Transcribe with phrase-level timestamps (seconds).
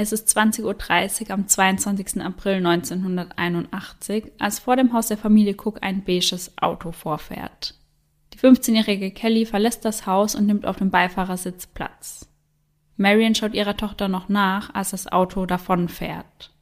[0.00, 2.22] Es ist 20.30 Uhr am 22.
[2.22, 7.74] April 1981, als vor dem Haus der Familie Cook ein beiges Auto vorfährt.
[8.32, 12.28] Die 15-jährige Kelly verlässt das Haus und nimmt auf dem Beifahrersitz Platz.
[12.96, 16.52] Marion schaut ihrer Tochter noch nach, als das Auto davonfährt.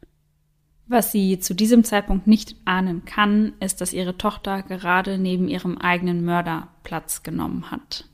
[0.86, 5.76] Was sie zu diesem Zeitpunkt nicht ahnen kann, ist, dass ihre Tochter gerade neben ihrem
[5.76, 8.08] eigenen Mörder Platz genommen hat.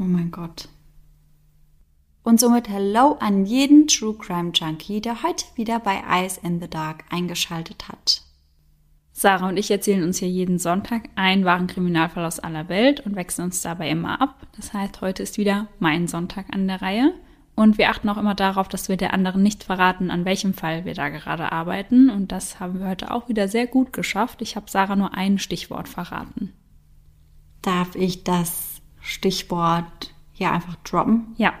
[0.00, 0.68] Oh mein Gott.
[2.30, 6.70] Und somit Hello an jeden True Crime Junkie, der heute wieder bei Eyes in the
[6.70, 8.22] Dark eingeschaltet hat.
[9.10, 13.16] Sarah und ich erzählen uns hier jeden Sonntag einen wahren Kriminalfall aus aller Welt und
[13.16, 14.46] wechseln uns dabei immer ab.
[14.54, 17.14] Das heißt, heute ist wieder mein Sonntag an der Reihe.
[17.56, 20.84] Und wir achten auch immer darauf, dass wir der anderen nicht verraten, an welchem Fall
[20.84, 22.10] wir da gerade arbeiten.
[22.10, 24.40] Und das haben wir heute auch wieder sehr gut geschafft.
[24.40, 26.52] Ich habe Sarah nur ein Stichwort verraten.
[27.60, 31.34] Darf ich das Stichwort hier einfach droppen?
[31.36, 31.54] Ja.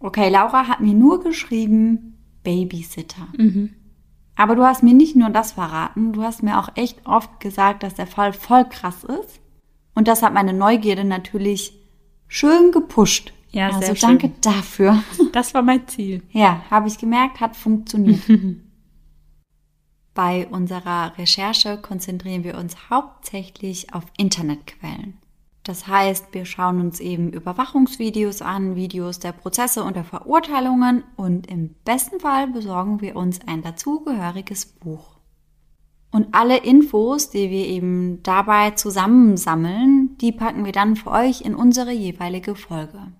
[0.00, 3.28] Okay, Laura hat mir nur geschrieben Babysitter.
[3.36, 3.74] Mhm.
[4.36, 7.82] Aber du hast mir nicht nur das verraten, du hast mir auch echt oft gesagt,
[7.82, 9.40] dass der Fall voll krass ist.
[9.94, 11.76] Und das hat meine Neugierde natürlich
[12.28, 13.32] schön gepusht.
[13.50, 14.08] Ja, also sehr schön.
[14.10, 15.02] danke dafür.
[15.32, 16.22] Das war mein Ziel.
[16.30, 18.20] Ja, habe ich gemerkt, hat funktioniert.
[20.14, 25.18] Bei unserer Recherche konzentrieren wir uns hauptsächlich auf Internetquellen.
[25.68, 31.46] Das heißt, wir schauen uns eben Überwachungsvideos an, Videos der Prozesse und der Verurteilungen und
[31.46, 35.18] im besten Fall besorgen wir uns ein dazugehöriges Buch.
[36.10, 41.54] Und alle Infos, die wir eben dabei zusammensammeln, die packen wir dann für euch in
[41.54, 43.12] unsere jeweilige Folge.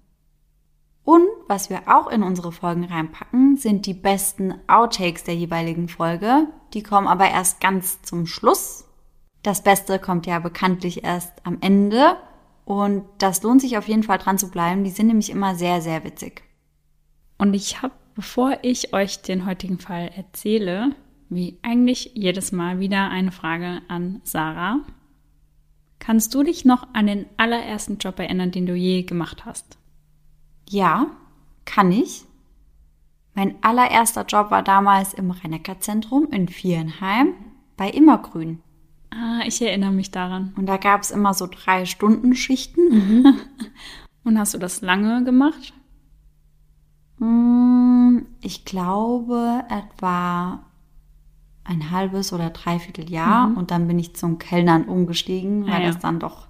[1.04, 6.46] Und was wir auch in unsere Folgen reinpacken, sind die besten Outtakes der jeweiligen Folge.
[6.72, 8.86] Die kommen aber erst ganz zum Schluss.
[9.42, 12.16] Das Beste kommt ja bekanntlich erst am Ende.
[12.68, 14.84] Und das lohnt sich auf jeden Fall dran zu bleiben.
[14.84, 16.42] Die sind nämlich immer sehr, sehr witzig.
[17.38, 20.94] Und ich habe, bevor ich euch den heutigen Fall erzähle,
[21.30, 24.80] wie eigentlich jedes Mal wieder eine Frage an Sarah.
[25.98, 29.78] Kannst du dich noch an den allerersten Job erinnern, den du je gemacht hast?
[30.68, 31.06] Ja,
[31.64, 32.26] kann ich.
[33.32, 37.32] Mein allererster Job war damals im rhein zentrum in Vierenheim
[37.78, 38.60] bei Immergrün.
[39.10, 40.52] Ah, ich erinnere mich daran.
[40.56, 42.88] Und da gab es immer so drei Stunden Schichten.
[42.90, 43.34] Mhm.
[44.24, 45.72] Und hast du das lange gemacht?
[47.18, 50.60] Hm, ich glaube etwa
[51.64, 53.48] ein halbes oder dreiviertel Jahr.
[53.48, 53.56] Mhm.
[53.56, 55.86] Und dann bin ich zum Kellnern umgestiegen, weil ah, ja.
[55.86, 56.46] das dann doch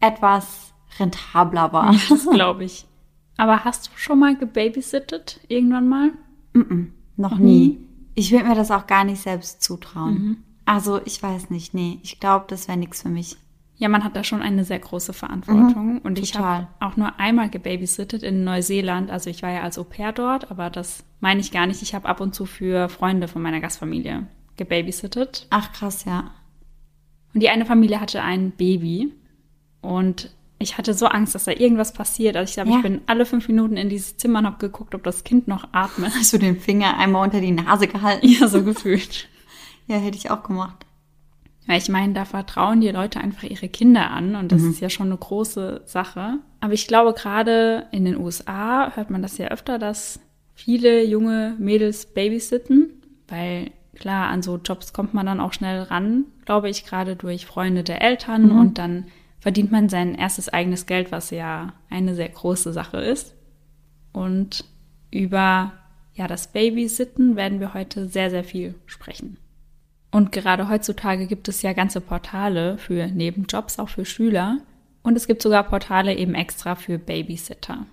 [0.00, 1.94] etwas rentabler war.
[2.08, 2.86] Das glaube ich.
[3.36, 6.12] Aber hast du schon mal gebabysittet irgendwann mal?
[6.54, 6.86] Mm, -mm
[7.16, 7.44] noch mhm.
[7.44, 7.88] nie.
[8.14, 10.14] Ich würde mir das auch gar nicht selbst zutrauen.
[10.14, 10.36] Mhm.
[10.64, 13.36] Also ich weiß nicht, nee, ich glaube, das wäre nichts für mich.
[13.76, 15.94] Ja, man hat da schon eine sehr große Verantwortung.
[15.94, 19.10] Mhm, und ich habe auch nur einmal gebabysittet in Neuseeland.
[19.10, 21.82] Also ich war ja als Au pair dort, aber das meine ich gar nicht.
[21.82, 25.48] Ich habe ab und zu für Freunde von meiner Gastfamilie gebabysittet.
[25.50, 26.30] Ach krass, ja.
[27.34, 29.12] Und die eine Familie hatte ein Baby.
[29.80, 32.36] Und ich hatte so Angst, dass da irgendwas passiert.
[32.36, 32.76] Also ich glaube, ja.
[32.76, 35.68] ich bin alle fünf Minuten in dieses Zimmer und habe geguckt, ob das Kind noch
[35.72, 36.12] atmet.
[36.14, 38.26] Hast du den Finger einmal unter die Nase gehalten?
[38.32, 39.28] Ja, so gefühlt.
[39.86, 40.86] Ja, hätte ich auch gemacht.
[41.68, 44.70] Ja, ich meine, da vertrauen die Leute einfach ihre Kinder an und das mhm.
[44.70, 46.38] ist ja schon eine große Sache.
[46.60, 50.20] Aber ich glaube, gerade in den USA hört man das ja öfter, dass
[50.54, 52.90] viele junge Mädels babysitten,
[53.28, 57.46] weil klar, an so Jobs kommt man dann auch schnell ran, glaube ich, gerade durch
[57.46, 58.58] Freunde der Eltern mhm.
[58.58, 59.06] und dann
[59.38, 63.34] verdient man sein erstes eigenes Geld, was ja eine sehr große Sache ist.
[64.12, 64.64] Und
[65.10, 65.72] über
[66.14, 69.38] ja, das Babysitten werden wir heute sehr, sehr viel sprechen.
[70.12, 74.58] Und gerade heutzutage gibt es ja ganze Portale für Nebenjobs, auch für Schüler.
[75.02, 77.86] Und es gibt sogar Portale eben extra für Babysitter.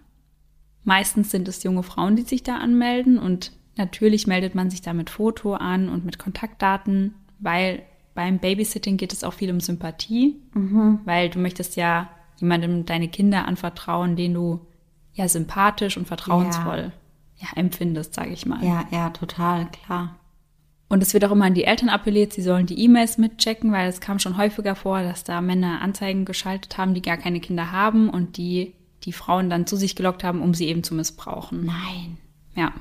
[0.84, 4.94] Meistens sind es junge Frauen, die sich da anmelden und natürlich meldet man sich da
[4.94, 7.84] mit Foto an und mit Kontaktdaten, weil
[8.14, 11.00] beim Babysitting geht es auch viel um Sympathie, mhm.
[11.06, 14.66] weil du möchtest ja jemandem deine Kinder anvertrauen, den du
[15.14, 16.92] ja sympathisch und vertrauensvoll
[17.38, 18.64] ja, ja empfindest, sage ich mal.
[18.64, 20.16] Ja, ja, total, klar.
[20.90, 23.88] Und es wird auch immer an die Eltern appelliert, sie sollen die E-Mails mitchecken, weil
[23.88, 27.72] es kam schon häufiger vor, dass da Männer Anzeigen geschaltet haben, die gar keine Kinder
[27.72, 31.66] haben und die die Frauen dann zu sich gelockt haben, um sie eben zu missbrauchen.
[31.66, 32.18] Nein.
[32.56, 32.74] Ja.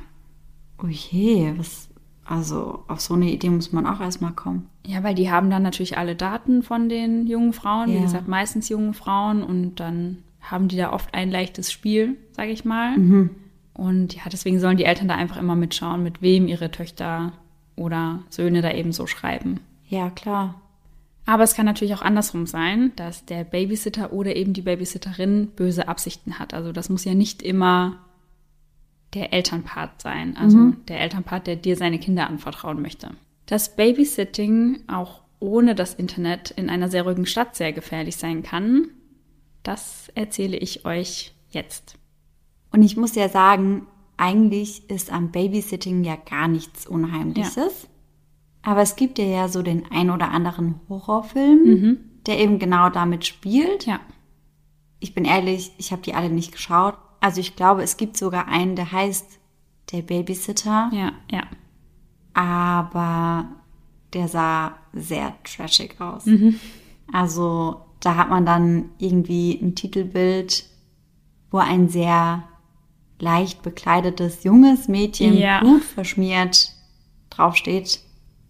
[0.82, 1.88] Oh je, was,
[2.24, 4.68] also auf so eine Idee muss man auch erstmal kommen.
[4.86, 7.98] Ja, weil die haben dann natürlich alle Daten von den jungen Frauen, ja.
[7.98, 12.50] wie gesagt, meistens jungen Frauen und dann haben die da oft ein leichtes Spiel, sage
[12.50, 12.96] ich mal.
[12.96, 13.30] Mhm.
[13.74, 17.32] Und ja, deswegen sollen die Eltern da einfach immer mitschauen, mit wem ihre Töchter
[17.78, 19.60] oder Söhne da eben so schreiben.
[19.88, 20.60] Ja, klar.
[21.24, 25.86] Aber es kann natürlich auch andersrum sein, dass der Babysitter oder eben die Babysitterin böse
[25.86, 26.54] Absichten hat.
[26.54, 27.98] Also das muss ja nicht immer
[29.14, 30.76] der Elternpart sein, also mhm.
[30.86, 33.10] der Elternpart, der dir seine Kinder anvertrauen möchte.
[33.46, 38.88] Dass Babysitting auch ohne das Internet in einer sehr ruhigen Stadt sehr gefährlich sein kann,
[39.62, 41.96] das erzähle ich euch jetzt.
[42.72, 43.86] Und ich muss ja sagen,
[44.18, 47.56] eigentlich ist am Babysitting ja gar nichts Unheimliches.
[47.56, 47.88] Ja.
[48.62, 51.98] Aber es gibt ja, ja so den ein oder anderen Horrorfilm, mhm.
[52.26, 53.86] der eben genau damit spielt.
[53.86, 54.00] Ja.
[54.98, 56.98] Ich bin ehrlich, ich habe die alle nicht geschaut.
[57.20, 59.38] Also ich glaube, es gibt sogar einen, der heißt
[59.92, 60.90] Der Babysitter.
[60.92, 61.44] Ja, ja.
[62.34, 63.48] Aber
[64.12, 66.26] der sah sehr trashig aus.
[66.26, 66.58] Mhm.
[67.12, 70.66] Also da hat man dann irgendwie ein Titelbild,
[71.50, 72.47] wo ein sehr
[73.18, 75.60] leicht bekleidetes junges Mädchen ja.
[75.60, 76.72] blutverschmiert
[77.30, 78.00] draufsteht.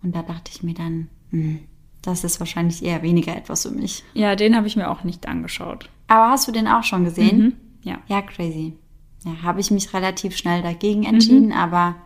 [0.03, 1.61] Und da dachte ich mir dann, hm,
[2.03, 4.05] das ist wahrscheinlich eher weniger etwas für mich.
[4.15, 5.89] Ja, den habe ich mir auch nicht angeschaut.
[6.07, 7.39] Aber hast du den auch schon gesehen?
[7.39, 7.53] Mhm.
[7.83, 7.99] Ja.
[8.07, 8.75] Ja, crazy.
[9.25, 11.53] Ja, habe ich mich relativ schnell dagegen entschieden, mhm.
[11.53, 11.97] aber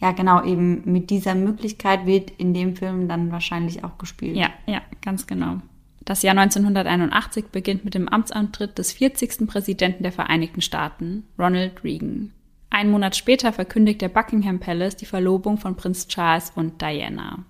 [0.00, 4.36] ja, genau, eben mit dieser Möglichkeit wird in dem Film dann wahrscheinlich auch gespielt.
[4.36, 5.60] Ja, ja, ganz genau.
[6.10, 9.46] Das Jahr 1981 beginnt mit dem Amtsantritt des 40.
[9.46, 12.32] Präsidenten der Vereinigten Staaten, Ronald Reagan.
[12.68, 17.44] Ein Monat später verkündigt der Buckingham Palace die Verlobung von Prinz Charles und Diana.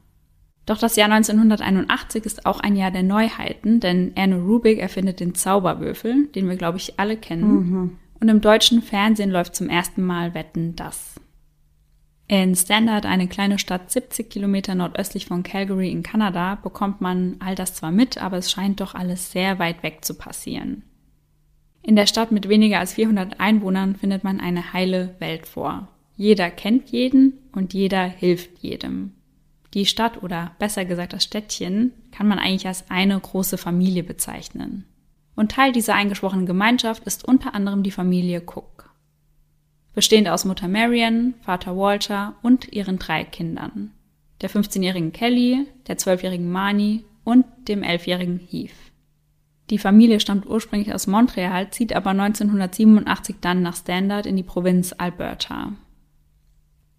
[0.66, 5.34] Doch das Jahr 1981 ist auch ein Jahr der Neuheiten, denn Anne Rubik erfindet den
[5.34, 7.52] Zauberwürfel, den wir, glaube ich, alle kennen.
[7.54, 7.96] Mhm.
[8.20, 11.14] Und im deutschen Fernsehen läuft zum ersten Mal Wetten das.
[12.30, 17.56] In Standard, eine kleine Stadt 70 Kilometer nordöstlich von Calgary in Kanada, bekommt man all
[17.56, 20.84] das zwar mit, aber es scheint doch alles sehr weit weg zu passieren.
[21.82, 25.88] In der Stadt mit weniger als 400 Einwohnern findet man eine heile Welt vor.
[26.14, 29.10] Jeder kennt jeden und jeder hilft jedem.
[29.74, 34.84] Die Stadt oder besser gesagt das Städtchen kann man eigentlich als eine große Familie bezeichnen.
[35.34, 38.79] Und Teil dieser eingeschworenen Gemeinschaft ist unter anderem die Familie Cook
[39.94, 43.92] bestehend aus Mutter Marion, Vater Walter und ihren drei Kindern,
[44.40, 48.70] der 15-jährigen Kelly, der 12-jährigen Marnie und dem 11-jährigen Heath.
[49.70, 54.92] Die Familie stammt ursprünglich aus Montreal, zieht aber 1987 dann nach Standard in die Provinz
[54.98, 55.72] Alberta.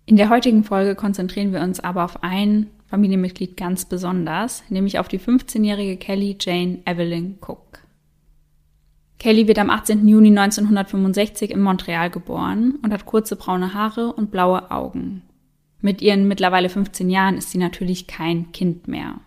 [0.06, 5.08] In der heutigen Folge konzentrieren wir uns aber auf ein Familienmitglied ganz besonders, nämlich auf
[5.08, 7.81] die 15-jährige Kelly Jane Evelyn Cook.
[9.22, 10.08] Kelly wird am 18.
[10.08, 15.22] Juni 1965 in Montreal geboren und hat kurze braune Haare und blaue Augen.
[15.80, 19.20] Mit ihren mittlerweile 15 Jahren ist sie natürlich kein Kind mehr.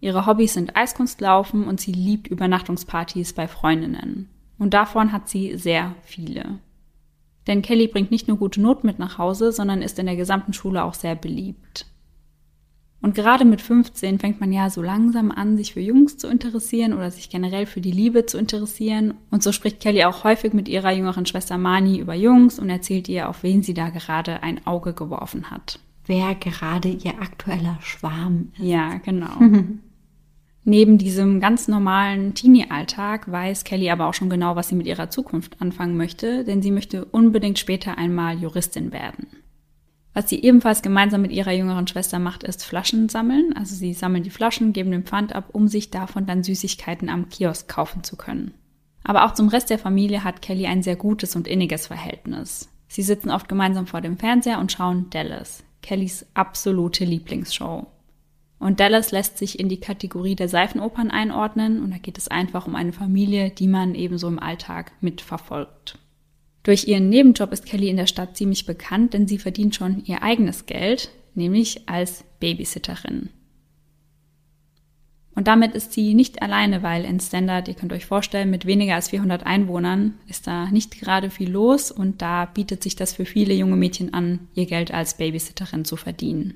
[0.00, 4.28] Ihre Hobbys sind Eiskunstlaufen und sie liebt Übernachtungspartys bei Freundinnen.
[4.58, 6.58] Und davon hat sie sehr viele.
[7.46, 10.54] Denn Kelly bringt nicht nur gute Noten mit nach Hause, sondern ist in der gesamten
[10.54, 11.86] Schule auch sehr beliebt.
[13.02, 16.92] Und gerade mit 15 fängt man ja so langsam an, sich für Jungs zu interessieren
[16.92, 19.14] oder sich generell für die Liebe zu interessieren.
[19.30, 23.08] Und so spricht Kelly auch häufig mit ihrer jüngeren Schwester Mani über Jungs und erzählt
[23.08, 25.78] ihr, auf wen sie da gerade ein Auge geworfen hat.
[26.06, 28.64] Wer gerade ihr aktueller Schwarm ist.
[28.64, 29.40] Ja, genau.
[30.68, 35.10] Neben diesem ganz normalen Teenie-Alltag weiß Kelly aber auch schon genau, was sie mit ihrer
[35.10, 39.28] Zukunft anfangen möchte, denn sie möchte unbedingt später einmal Juristin werden.
[40.16, 43.52] Was sie ebenfalls gemeinsam mit ihrer jüngeren Schwester macht, ist Flaschen sammeln.
[43.54, 47.28] Also sie sammeln die Flaschen, geben den Pfand ab, um sich davon dann Süßigkeiten am
[47.28, 48.54] Kiosk kaufen zu können.
[49.04, 52.70] Aber auch zum Rest der Familie hat Kelly ein sehr gutes und inniges Verhältnis.
[52.88, 57.86] Sie sitzen oft gemeinsam vor dem Fernseher und schauen Dallas, Kellys absolute Lieblingsshow.
[58.58, 62.66] Und Dallas lässt sich in die Kategorie der Seifenopern einordnen und da geht es einfach
[62.66, 65.98] um eine Familie, die man ebenso im Alltag mitverfolgt.
[66.66, 70.24] Durch ihren Nebenjob ist Kelly in der Stadt ziemlich bekannt, denn sie verdient schon ihr
[70.24, 73.28] eigenes Geld, nämlich als Babysitterin.
[75.36, 78.96] Und damit ist sie nicht alleine, weil in Standard, ihr könnt euch vorstellen, mit weniger
[78.96, 83.26] als 400 Einwohnern ist da nicht gerade viel los und da bietet sich das für
[83.26, 86.54] viele junge Mädchen an, ihr Geld als Babysitterin zu verdienen.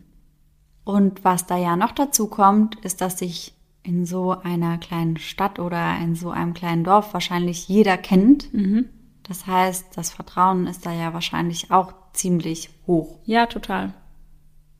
[0.83, 3.52] Und was da ja noch dazu kommt, ist, dass sich
[3.85, 8.52] in so einer kleinen Stadt oder in so einem kleinen Dorf wahrscheinlich jeder kennt.
[8.52, 8.88] Mhm.
[9.31, 13.21] Das heißt, das Vertrauen ist da ja wahrscheinlich auch ziemlich hoch.
[13.27, 13.95] Ja, total.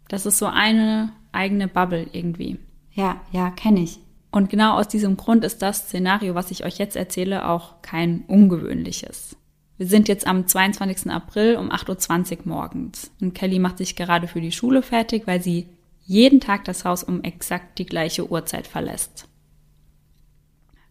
[0.09, 2.59] Das ist so eine eigene Bubble irgendwie.
[2.91, 4.01] Ja, ja, kenne ich.
[4.33, 8.25] Und genau aus diesem Grund ist das Szenario, was ich euch jetzt erzähle, auch kein
[8.27, 9.37] ungewöhnliches.
[9.77, 11.13] Wir sind jetzt am 22.
[11.13, 15.41] April um 8.20 Uhr morgens und Kelly macht sich gerade für die Schule fertig, weil
[15.41, 15.69] sie
[16.07, 19.29] jeden Tag das Haus um exakt die gleiche Uhrzeit verlässt.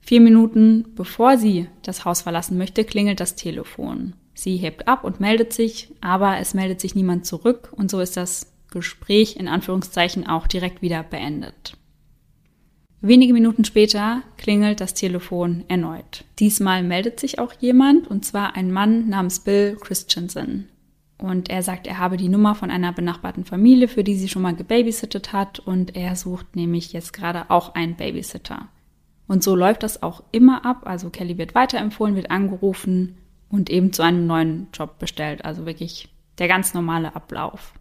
[0.01, 4.13] Vier Minuten bevor sie das Haus verlassen möchte, klingelt das Telefon.
[4.33, 8.17] Sie hebt ab und meldet sich, aber es meldet sich niemand zurück und so ist
[8.17, 11.75] das Gespräch in Anführungszeichen auch direkt wieder beendet.
[13.01, 16.25] Wenige Minuten später klingelt das Telefon erneut.
[16.37, 20.67] Diesmal meldet sich auch jemand, und zwar ein Mann namens Bill Christensen.
[21.17, 24.41] Und er sagt, er habe die Nummer von einer benachbarten Familie, für die sie schon
[24.41, 25.59] mal gebabysittet hat.
[25.59, 28.67] Und er sucht nämlich jetzt gerade auch einen Babysitter.
[29.29, 30.81] Und so läuft das auch immer ab.
[30.83, 33.17] Also Kelly wird weiterempfohlen, wird angerufen
[33.47, 35.45] und eben zu einem neuen Job bestellt.
[35.45, 37.73] Also wirklich der ganz normale Ablauf.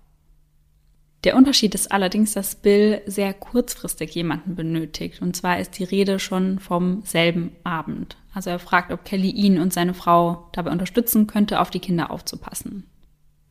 [1.25, 5.21] Der Unterschied ist allerdings, dass Bill sehr kurzfristig jemanden benötigt.
[5.21, 8.17] Und zwar ist die Rede schon vom selben Abend.
[8.33, 12.13] Also er fragt, ob Kelly ihn und seine Frau dabei unterstützen könnte, auf die Kinder
[12.13, 12.85] aufzupassen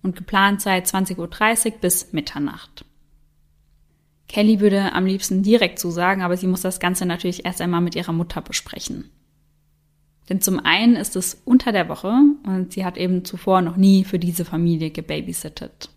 [0.08, 1.18] und geplant sei 20.30
[1.74, 2.86] Uhr bis Mitternacht.
[4.28, 7.96] Kelly würde am liebsten direkt zusagen, aber sie muss das Ganze natürlich erst einmal mit
[7.96, 9.10] ihrer Mutter besprechen.
[10.30, 12.14] Denn zum einen ist es unter der Woche
[12.46, 15.90] und sie hat eben zuvor noch nie für diese Familie gebabysittet.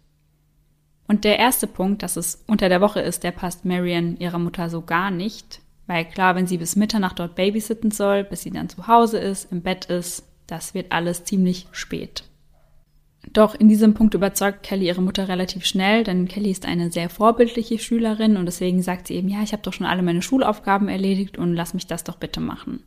[1.08, 4.70] Und der erste Punkt, dass es unter der Woche ist, der passt Marion ihrer Mutter
[4.70, 8.68] so gar nicht, weil klar, wenn sie bis Mitternacht dort babysitten soll, bis sie dann
[8.68, 12.29] zu Hause ist, im Bett ist, das wird alles ziemlich spät.
[13.32, 17.10] Doch in diesem Punkt überzeugt Kelly ihre Mutter relativ schnell, denn Kelly ist eine sehr
[17.10, 20.88] vorbildliche Schülerin und deswegen sagt sie eben, ja, ich habe doch schon alle meine Schulaufgaben
[20.88, 22.82] erledigt und lass mich das doch bitte machen.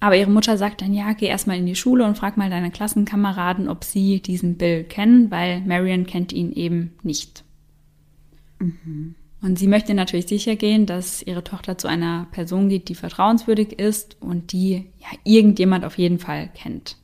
[0.00, 2.70] Aber ihre Mutter sagt dann, ja, geh erstmal in die Schule und frag mal deine
[2.70, 7.44] Klassenkameraden, ob sie diesen Bill kennen, weil Marion kennt ihn eben nicht.
[8.58, 9.14] Mhm.
[9.40, 13.78] Und sie möchte natürlich sicher gehen, dass ihre Tochter zu einer Person geht, die vertrauenswürdig
[13.78, 16.96] ist und die ja irgendjemand auf jeden Fall kennt.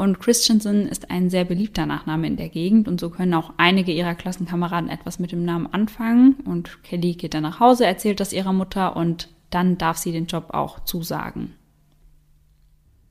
[0.00, 3.92] Und Christensen ist ein sehr beliebter Nachname in der Gegend und so können auch einige
[3.92, 6.36] ihrer Klassenkameraden etwas mit dem Namen anfangen.
[6.46, 10.24] Und Kelly geht dann nach Hause, erzählt das ihrer Mutter und dann darf sie den
[10.24, 11.52] Job auch zusagen.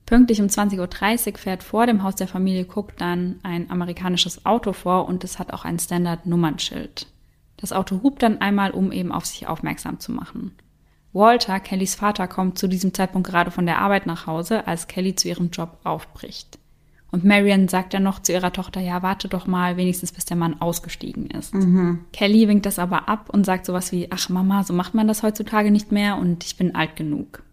[0.07, 4.73] Pünktlich um 20.30 Uhr fährt vor dem Haus der Familie Cook dann ein amerikanisches Auto
[4.73, 7.05] vor und es hat auch ein Standard-Nummernschild.
[7.57, 10.55] Das Auto hupt dann einmal, um eben auf sich aufmerksam zu machen.
[11.13, 15.13] Walter, Kellys Vater, kommt zu diesem Zeitpunkt gerade von der Arbeit nach Hause, als Kelly
[15.13, 16.57] zu ihrem Job aufbricht.
[17.11, 20.37] Und Marion sagt dann noch zu ihrer Tochter, ja, warte doch mal, wenigstens bis der
[20.37, 21.55] Mann ausgestiegen ist.
[21.55, 22.05] Mhm.
[22.13, 25.23] Kelly winkt das aber ab und sagt sowas wie, ach Mama, so macht man das
[25.23, 27.43] heutzutage nicht mehr und ich bin alt genug.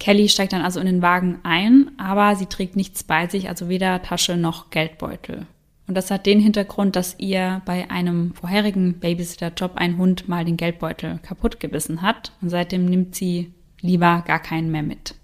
[0.00, 3.68] Kelly steigt dann also in den Wagen ein, aber sie trägt nichts bei sich, also
[3.68, 5.46] weder Tasche noch Geldbeutel.
[5.86, 10.56] Und das hat den Hintergrund, dass ihr bei einem vorherigen Babysitter-Job ein Hund mal den
[10.56, 15.14] Geldbeutel kaputt gebissen hat und seitdem nimmt sie lieber gar keinen mehr mit.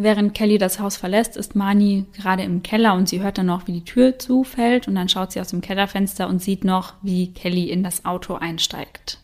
[0.00, 3.66] Während Kelly das Haus verlässt, ist Mani gerade im Keller und sie hört dann noch,
[3.66, 7.32] wie die Tür zufällt und dann schaut sie aus dem Kellerfenster und sieht noch, wie
[7.32, 9.18] Kelly in das Auto einsteigt.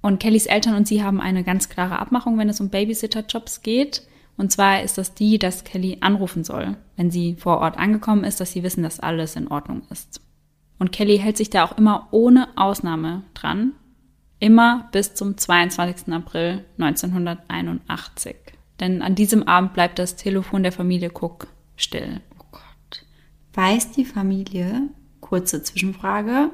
[0.00, 4.02] Und Kellys Eltern und sie haben eine ganz klare Abmachung, wenn es um Babysitter-Jobs geht.
[4.38, 8.40] Und zwar ist das die, dass Kelly anrufen soll, wenn sie vor Ort angekommen ist,
[8.40, 10.22] dass sie wissen, dass alles in Ordnung ist.
[10.78, 13.72] Und Kelly hält sich da auch immer ohne Ausnahme dran.
[14.38, 16.14] Immer bis zum 22.
[16.14, 18.57] April 1981.
[18.80, 22.20] Denn an diesem Abend bleibt das Telefon der Familie Cook still.
[22.38, 23.04] Oh Gott.
[23.54, 24.88] Weiß die Familie,
[25.20, 26.50] kurze Zwischenfrage,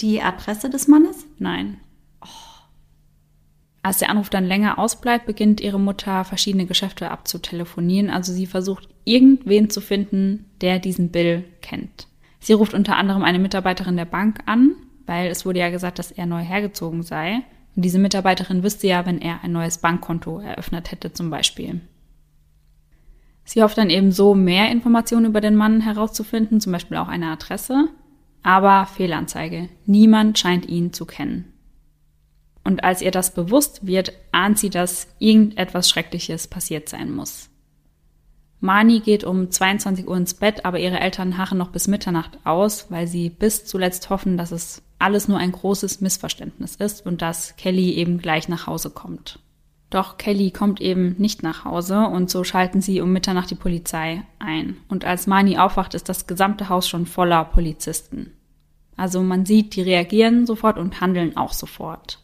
[0.00, 1.26] die Adresse des Mannes?
[1.38, 1.78] Nein.
[2.22, 2.26] Oh.
[3.82, 8.10] Als der Anruf dann länger ausbleibt, beginnt ihre Mutter verschiedene Geschäfte abzutelefonieren.
[8.10, 12.08] Also sie versucht irgendwen zu finden, der diesen Bill kennt.
[12.40, 14.72] Sie ruft unter anderem eine Mitarbeiterin der Bank an,
[15.06, 17.42] weil es wurde ja gesagt, dass er neu hergezogen sei.
[17.78, 21.80] Und diese Mitarbeiterin wüsste ja, wenn er ein neues Bankkonto eröffnet hätte zum Beispiel.
[23.44, 27.30] Sie hofft dann eben so, mehr Informationen über den Mann herauszufinden, zum Beispiel auch eine
[27.30, 27.86] Adresse.
[28.42, 29.68] Aber Fehlanzeige.
[29.86, 31.52] Niemand scheint ihn zu kennen.
[32.64, 37.48] Und als ihr das bewusst wird, ahnt sie, dass irgendetwas Schreckliches passiert sein muss.
[38.60, 42.90] Mani geht um 22 Uhr ins Bett, aber ihre Eltern harren noch bis Mitternacht aus,
[42.90, 47.56] weil sie bis zuletzt hoffen, dass es alles nur ein großes Missverständnis ist und dass
[47.56, 49.38] Kelly eben gleich nach Hause kommt.
[49.90, 54.22] Doch Kelly kommt eben nicht nach Hause und so schalten sie um Mitternacht die Polizei
[54.38, 54.76] ein.
[54.88, 58.32] Und als Mani aufwacht, ist das gesamte Haus schon voller Polizisten.
[58.96, 62.18] Also man sieht, die reagieren sofort und handeln auch sofort.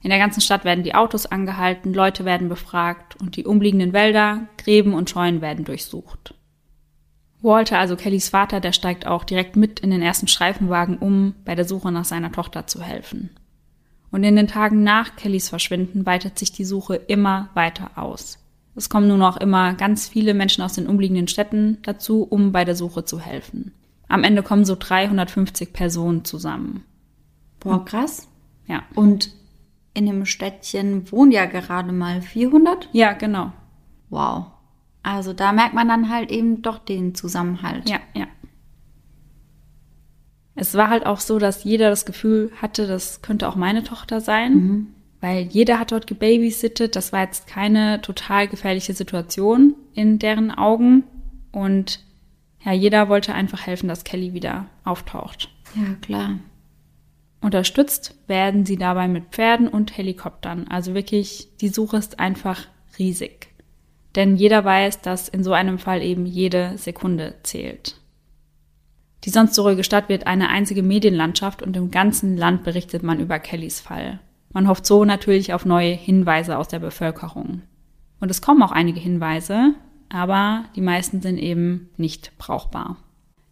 [0.00, 4.46] In der ganzen Stadt werden die Autos angehalten, Leute werden befragt und die umliegenden Wälder,
[4.56, 6.34] Gräben und Scheunen werden durchsucht.
[7.40, 11.54] Walter, also Kellys Vater, der steigt auch direkt mit in den ersten Streifenwagen um, bei
[11.54, 13.30] der Suche nach seiner Tochter zu helfen.
[14.10, 18.38] Und in den Tagen nach Kellys Verschwinden weitet sich die Suche immer weiter aus.
[18.74, 22.64] Es kommen nun auch immer ganz viele Menschen aus den umliegenden Städten dazu, um bei
[22.64, 23.72] der Suche zu helfen.
[24.08, 26.84] Am Ende kommen so 350 Personen zusammen.
[27.60, 28.28] Boah, krass.
[28.66, 28.84] Ja.
[28.94, 29.32] Und
[29.94, 32.88] in dem Städtchen wohnen ja gerade mal 400?
[32.92, 33.52] Ja, genau.
[34.10, 34.46] Wow.
[35.02, 37.88] Also da merkt man dann halt eben doch den Zusammenhalt.
[37.88, 38.26] Ja, ja.
[40.54, 44.20] Es war halt auch so, dass jeder das Gefühl hatte, das könnte auch meine Tochter
[44.20, 44.86] sein, mhm.
[45.20, 46.96] weil jeder hat dort gebabysittet.
[46.96, 51.04] Das war jetzt keine total gefährliche Situation in deren Augen.
[51.52, 52.00] Und
[52.64, 55.48] Ja, jeder wollte einfach helfen, dass Kelly wieder auftaucht.
[55.76, 56.38] Ja, klar.
[57.40, 60.66] Unterstützt werden sie dabei mit Pferden und Helikoptern.
[60.68, 62.66] Also wirklich, die Suche ist einfach
[62.98, 63.48] riesig.
[64.16, 67.96] Denn jeder weiß, dass in so einem Fall eben jede Sekunde zählt.
[69.24, 73.20] Die sonst so ruhige Stadt wird eine einzige Medienlandschaft und im ganzen Land berichtet man
[73.20, 74.20] über Kellys Fall.
[74.52, 77.62] Man hofft so natürlich auf neue Hinweise aus der Bevölkerung.
[78.20, 79.74] Und es kommen auch einige Hinweise,
[80.08, 82.96] aber die meisten sind eben nicht brauchbar.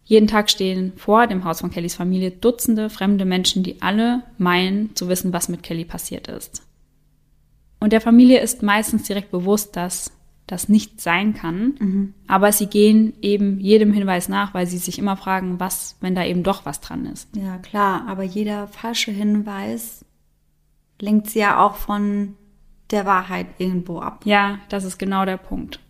[0.07, 4.95] Jeden Tag stehen vor dem Haus von Kellys Familie Dutzende fremde Menschen, die alle meinen
[4.95, 6.63] zu wissen, was mit Kelly passiert ist.
[7.81, 10.13] Und der Familie ist meistens direkt bewusst, dass
[10.47, 12.13] das nicht sein kann, mhm.
[12.25, 16.23] aber sie gehen eben jedem Hinweis nach, weil sie sich immer fragen, was, wenn da
[16.23, 17.27] eben doch was dran ist.
[17.35, 20.05] Ja, klar, aber jeder falsche Hinweis
[21.01, 22.35] lenkt sie ja auch von
[22.91, 24.21] der Wahrheit irgendwo ab.
[24.23, 25.81] Ja, das ist genau der Punkt.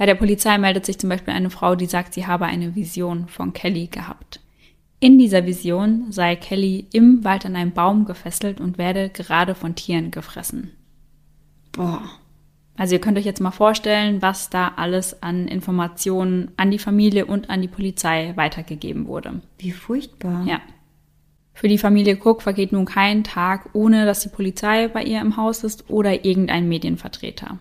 [0.00, 3.28] Bei der Polizei meldet sich zum Beispiel eine Frau, die sagt, sie habe eine Vision
[3.28, 4.40] von Kelly gehabt.
[4.98, 9.74] In dieser Vision sei Kelly im Wald an einem Baum gefesselt und werde gerade von
[9.74, 10.70] Tieren gefressen.
[11.72, 12.00] Boah.
[12.78, 17.26] Also ihr könnt euch jetzt mal vorstellen, was da alles an Informationen an die Familie
[17.26, 19.42] und an die Polizei weitergegeben wurde.
[19.58, 20.46] Wie furchtbar.
[20.46, 20.62] Ja.
[21.52, 25.36] Für die Familie Cook vergeht nun kein Tag, ohne dass die Polizei bei ihr im
[25.36, 27.58] Haus ist oder irgendein Medienvertreter.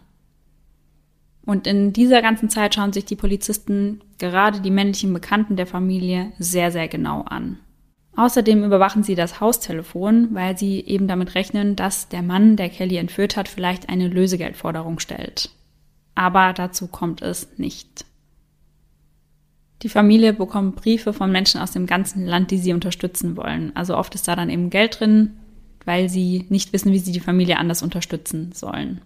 [1.49, 6.31] Und in dieser ganzen Zeit schauen sich die Polizisten gerade die männlichen Bekannten der Familie
[6.37, 7.57] sehr, sehr genau an.
[8.15, 12.97] Außerdem überwachen sie das Haustelefon, weil sie eben damit rechnen, dass der Mann, der Kelly
[12.97, 15.49] entführt hat, vielleicht eine Lösegeldforderung stellt.
[16.13, 18.05] Aber dazu kommt es nicht.
[19.81, 23.75] Die Familie bekommt Briefe von Menschen aus dem ganzen Land, die sie unterstützen wollen.
[23.75, 25.31] Also oft ist da dann eben Geld drin,
[25.83, 29.01] weil sie nicht wissen, wie sie die Familie anders unterstützen sollen.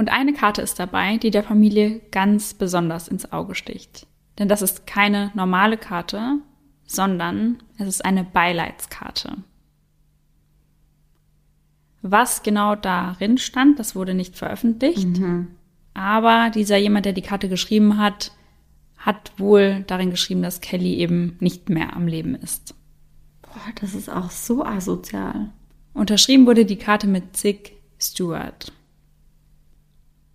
[0.00, 4.06] Und eine Karte ist dabei, die der Familie ganz besonders ins Auge sticht.
[4.38, 6.38] Denn das ist keine normale Karte,
[6.86, 9.36] sondern es ist eine Beileidskarte.
[12.00, 15.18] Was genau darin stand, das wurde nicht veröffentlicht.
[15.18, 15.48] Mhm.
[15.92, 18.32] Aber dieser jemand, der die Karte geschrieben hat,
[18.96, 22.74] hat wohl darin geschrieben, dass Kelly eben nicht mehr am Leben ist.
[23.42, 25.50] Boah, das ist auch so asozial.
[25.92, 28.72] Unterschrieben wurde die Karte mit Zig Stewart.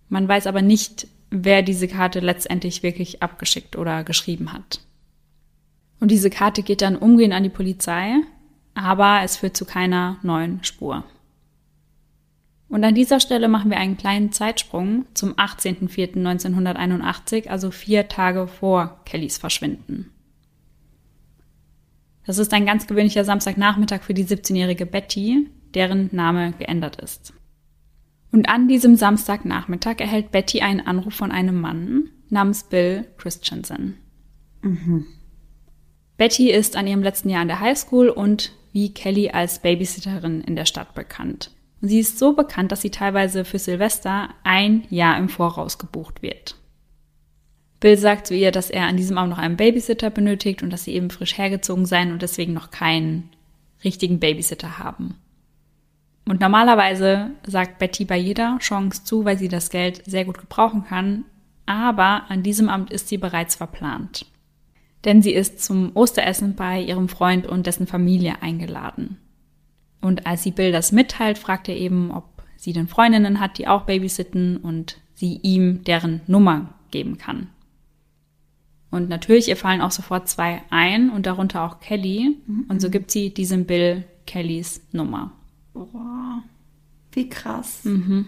[0.08, 4.80] Man weiß aber nicht, wer diese Karte letztendlich wirklich abgeschickt oder geschrieben hat.
[6.00, 8.16] Und diese Karte geht dann umgehend an die Polizei,
[8.74, 11.04] aber es führt zu keiner neuen Spur.
[12.68, 19.00] Und an dieser Stelle machen wir einen kleinen Zeitsprung zum 18.04.1981, also vier Tage vor
[19.04, 20.10] Kellys Verschwinden.
[22.26, 27.32] Das ist ein ganz gewöhnlicher Samstagnachmittag für die 17-jährige Betty, deren Name geändert ist.
[28.32, 33.96] Und an diesem Samstagnachmittag erhält Betty einen Anruf von einem Mann namens Bill Christensen.
[34.62, 35.06] Mhm.
[36.16, 40.56] Betty ist an ihrem letzten Jahr in der Highschool und wie Kelly als Babysitterin in
[40.56, 41.50] der Stadt bekannt.
[41.80, 46.22] Und sie ist so bekannt, dass sie teilweise für Silvester ein Jahr im Voraus gebucht
[46.22, 46.56] wird.
[47.80, 50.84] Bill sagt zu ihr, dass er an diesem Abend noch einen Babysitter benötigt und dass
[50.84, 53.30] sie eben frisch hergezogen seien und deswegen noch keinen
[53.84, 55.16] richtigen Babysitter haben.
[56.28, 60.84] Und normalerweise sagt Betty bei jeder Chance zu, weil sie das Geld sehr gut gebrauchen
[60.84, 61.24] kann,
[61.66, 64.26] aber an diesem Amt ist sie bereits verplant.
[65.04, 69.18] Denn sie ist zum Osteressen bei ihrem Freund und dessen Familie eingeladen.
[70.00, 73.68] Und als sie Bill das mitteilt, fragt er eben, ob sie denn Freundinnen hat, die
[73.68, 77.48] auch babysitten und sie ihm deren Nummer geben kann.
[78.90, 82.36] Und natürlich ihr fallen auch sofort zwei ein und darunter auch Kelly.
[82.46, 82.66] Mhm.
[82.68, 85.32] Und so gibt sie diesem Bill Kellys Nummer.
[85.84, 86.42] Boah,
[87.12, 87.84] wie krass.
[87.84, 88.26] Mhm.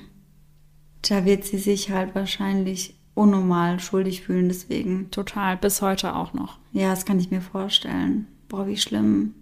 [1.03, 5.11] Da wird sie sich halt wahrscheinlich unnormal schuldig fühlen, deswegen.
[5.11, 6.59] Total, bis heute auch noch.
[6.73, 8.27] Ja, das kann ich mir vorstellen.
[8.49, 9.35] Boah, wie schlimm.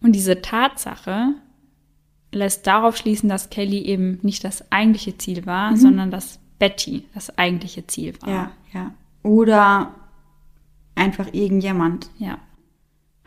[0.00, 1.34] Und diese Tatsache
[2.32, 5.76] lässt darauf schließen, dass Kelly eben nicht das eigentliche Ziel war, mhm.
[5.76, 8.28] sondern dass Betty das eigentliche Ziel war.
[8.28, 8.94] Ja, ja.
[9.22, 9.94] Oder
[10.94, 12.10] einfach irgendjemand.
[12.18, 12.38] Ja.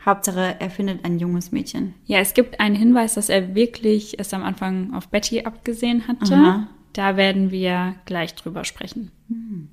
[0.04, 1.94] Hauptsache, er findet ein junges Mädchen.
[2.04, 6.34] Ja, es gibt einen Hinweis, dass er wirklich es am Anfang auf Betty abgesehen hatte.
[6.34, 6.68] Aha.
[6.92, 9.10] Da werden wir gleich drüber sprechen.
[9.28, 9.68] Hm.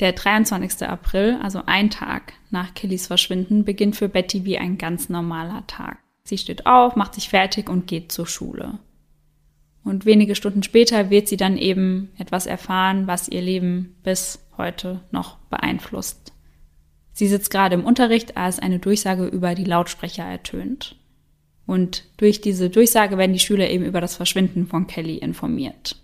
[0.00, 0.86] Der 23.
[0.86, 5.98] April, also ein Tag nach Kellys Verschwinden, beginnt für Betty wie ein ganz normaler Tag.
[6.24, 8.78] Sie steht auf, macht sich fertig und geht zur Schule.
[9.84, 15.00] Und wenige Stunden später wird sie dann eben etwas erfahren, was ihr Leben bis heute
[15.12, 16.32] noch beeinflusst.
[17.16, 20.96] Sie sitzt gerade im Unterricht, als eine Durchsage über die Lautsprecher ertönt.
[21.64, 25.96] Und durch diese Durchsage werden die Schüler eben über das Verschwinden von Kelly informiert.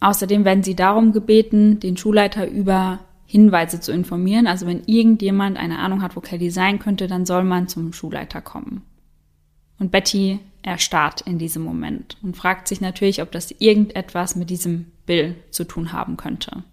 [0.00, 4.46] Außerdem werden sie darum gebeten, den Schulleiter über Hinweise zu informieren.
[4.46, 8.42] Also wenn irgendjemand eine Ahnung hat, wo Kelly sein könnte, dann soll man zum Schulleiter
[8.42, 8.82] kommen.
[9.78, 14.92] Und Betty erstarrt in diesem Moment und fragt sich natürlich, ob das irgendetwas mit diesem
[15.06, 16.64] Bill zu tun haben könnte.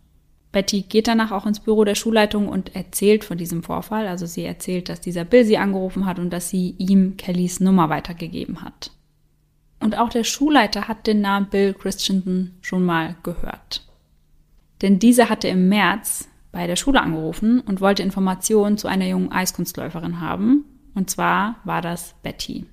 [0.54, 4.08] Betty geht danach auch ins Büro der Schulleitung und erzählt von diesem Vorfall.
[4.08, 7.90] Also sie erzählt, dass dieser Bill sie angerufen hat und dass sie ihm Kellys Nummer
[7.90, 8.92] weitergegeben hat.
[9.80, 13.86] Und auch der Schulleiter hat den Namen Bill Christensen schon mal gehört.
[14.84, 19.32] Denn dieser hatte im März bei der Schule angerufen und wollte Informationen zu einer jungen
[19.32, 20.66] Eiskunstläuferin haben.
[20.94, 22.68] Und zwar war das Betty.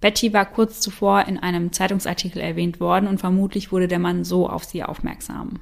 [0.00, 4.48] Betty war kurz zuvor in einem Zeitungsartikel erwähnt worden und vermutlich wurde der Mann so
[4.48, 5.58] auf sie aufmerksam.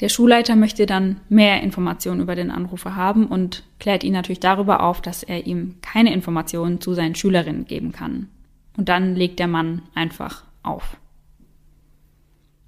[0.00, 4.82] Der Schulleiter möchte dann mehr Informationen über den Anrufer haben und klärt ihn natürlich darüber
[4.82, 8.28] auf, dass er ihm keine Informationen zu seinen Schülerinnen geben kann.
[8.76, 10.98] Und dann legt der Mann einfach auf.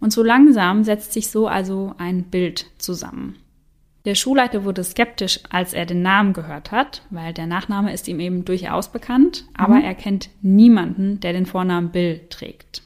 [0.00, 3.36] Und so langsam setzt sich so also ein Bild zusammen.
[4.04, 8.20] Der Schulleiter wurde skeptisch, als er den Namen gehört hat, weil der Nachname ist ihm
[8.20, 9.84] eben durchaus bekannt, aber mhm.
[9.84, 12.82] er kennt niemanden, der den Vornamen Bill trägt.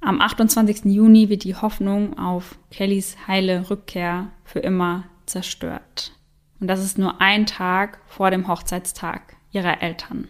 [0.00, 0.84] Am 28.
[0.84, 6.12] Juni wird die Hoffnung auf Kellys heile Rückkehr für immer zerstört.
[6.60, 10.28] Und das ist nur ein Tag vor dem Hochzeitstag ihrer Eltern.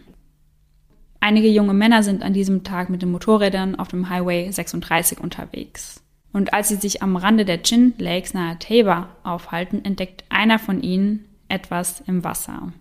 [1.19, 6.03] Einige junge Männer sind an diesem Tag mit den Motorrädern auf dem Highway 36 unterwegs.
[6.31, 10.81] Und als sie sich am Rande der Chin Lakes nahe Tabor aufhalten, entdeckt einer von
[10.81, 12.71] ihnen etwas im Wasser.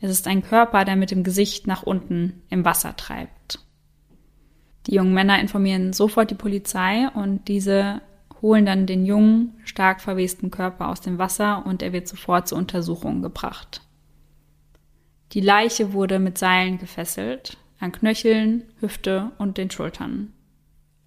[0.00, 3.60] Es ist ein Körper, der mit dem Gesicht nach unten im Wasser treibt.
[4.86, 8.00] Die jungen Männer informieren sofort die Polizei und diese
[8.40, 12.58] holen dann den jungen, stark verwesten Körper aus dem Wasser und er wird sofort zur
[12.58, 13.82] Untersuchung gebracht.
[15.32, 20.32] Die Leiche wurde mit Seilen gefesselt, an Knöcheln, Hüfte und den Schultern.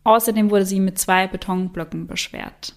[0.04, 2.76] Außerdem wurde sie mit zwei Betonblöcken beschwert.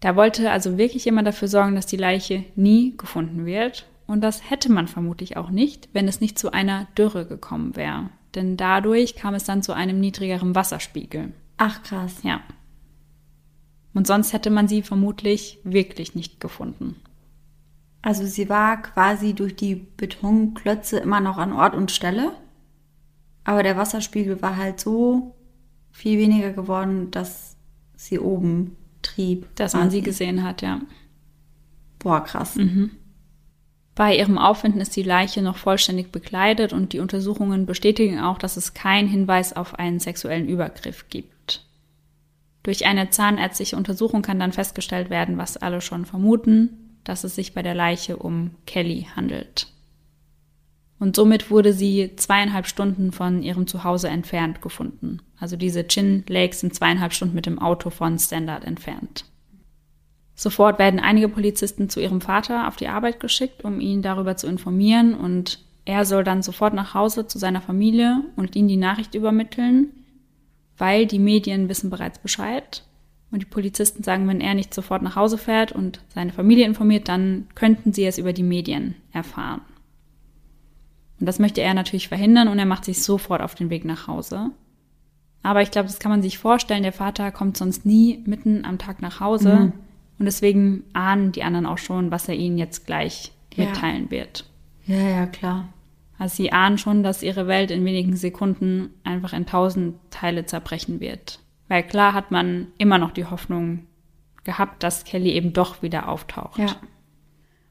[0.00, 3.86] Da wollte also wirklich jemand dafür sorgen, dass die Leiche nie gefunden wird.
[4.06, 8.10] Und das hätte man vermutlich auch nicht, wenn es nicht zu einer Dürre gekommen wäre
[8.36, 11.32] denn dadurch kam es dann zu einem niedrigeren Wasserspiegel.
[11.56, 12.18] Ach krass.
[12.22, 12.40] Ja.
[13.94, 16.96] Und sonst hätte man sie vermutlich wirklich nicht gefunden.
[18.02, 22.32] Also sie war quasi durch die Betonklötze immer noch an Ort und Stelle,
[23.42, 25.34] aber der Wasserspiegel war halt so
[25.90, 27.56] viel weniger geworden, dass
[27.96, 29.48] sie oben trieb.
[29.56, 30.80] Dass man sie gesehen hat, ja.
[31.98, 32.56] Boah, krass.
[32.56, 32.90] Mhm.
[33.96, 38.58] Bei ihrem Auffinden ist die Leiche noch vollständig bekleidet und die Untersuchungen bestätigen auch, dass
[38.58, 41.64] es keinen Hinweis auf einen sexuellen Übergriff gibt.
[42.62, 47.54] Durch eine zahnärztliche Untersuchung kann dann festgestellt werden, was alle schon vermuten, dass es sich
[47.54, 49.68] bei der Leiche um Kelly handelt.
[50.98, 55.22] Und somit wurde sie zweieinhalb Stunden von ihrem Zuhause entfernt gefunden.
[55.38, 59.24] Also diese Chin Lakes sind zweieinhalb Stunden mit dem Auto von Standard entfernt.
[60.38, 64.46] Sofort werden einige Polizisten zu ihrem Vater auf die Arbeit geschickt, um ihn darüber zu
[64.46, 69.14] informieren und er soll dann sofort nach Hause zu seiner Familie und ihnen die Nachricht
[69.14, 69.92] übermitteln,
[70.76, 72.82] weil die Medien wissen bereits Bescheid.
[73.30, 77.08] Und die Polizisten sagen, wenn er nicht sofort nach Hause fährt und seine Familie informiert,
[77.08, 79.62] dann könnten sie es über die Medien erfahren.
[81.18, 84.06] Und das möchte er natürlich verhindern und er macht sich sofort auf den Weg nach
[84.06, 84.50] Hause.
[85.42, 88.78] Aber ich glaube, das kann man sich vorstellen, der Vater kommt sonst nie mitten am
[88.78, 89.56] Tag nach Hause.
[89.56, 89.85] Mhm
[90.18, 93.66] und deswegen ahnen die anderen auch schon, was er ihnen jetzt gleich ja.
[93.66, 94.44] mitteilen wird.
[94.86, 95.68] Ja, ja, klar.
[96.18, 101.00] Also sie ahnen schon, dass ihre Welt in wenigen Sekunden einfach in tausend Teile zerbrechen
[101.00, 101.40] wird.
[101.68, 103.86] Weil klar hat man immer noch die Hoffnung
[104.44, 106.58] gehabt, dass Kelly eben doch wieder auftaucht.
[106.58, 106.76] Ja.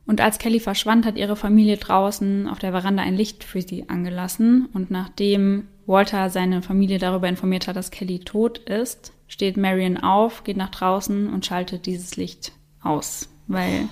[0.06, 3.90] Und als Kelly verschwand, hat ihre Familie draußen auf der Veranda ein Licht für sie
[3.90, 4.70] angelassen.
[4.74, 10.44] Und nachdem Walter seine Familie darüber informiert hat, dass Kelly tot ist, steht Marion auf,
[10.44, 13.88] geht nach draußen und schaltet dieses Licht aus, weil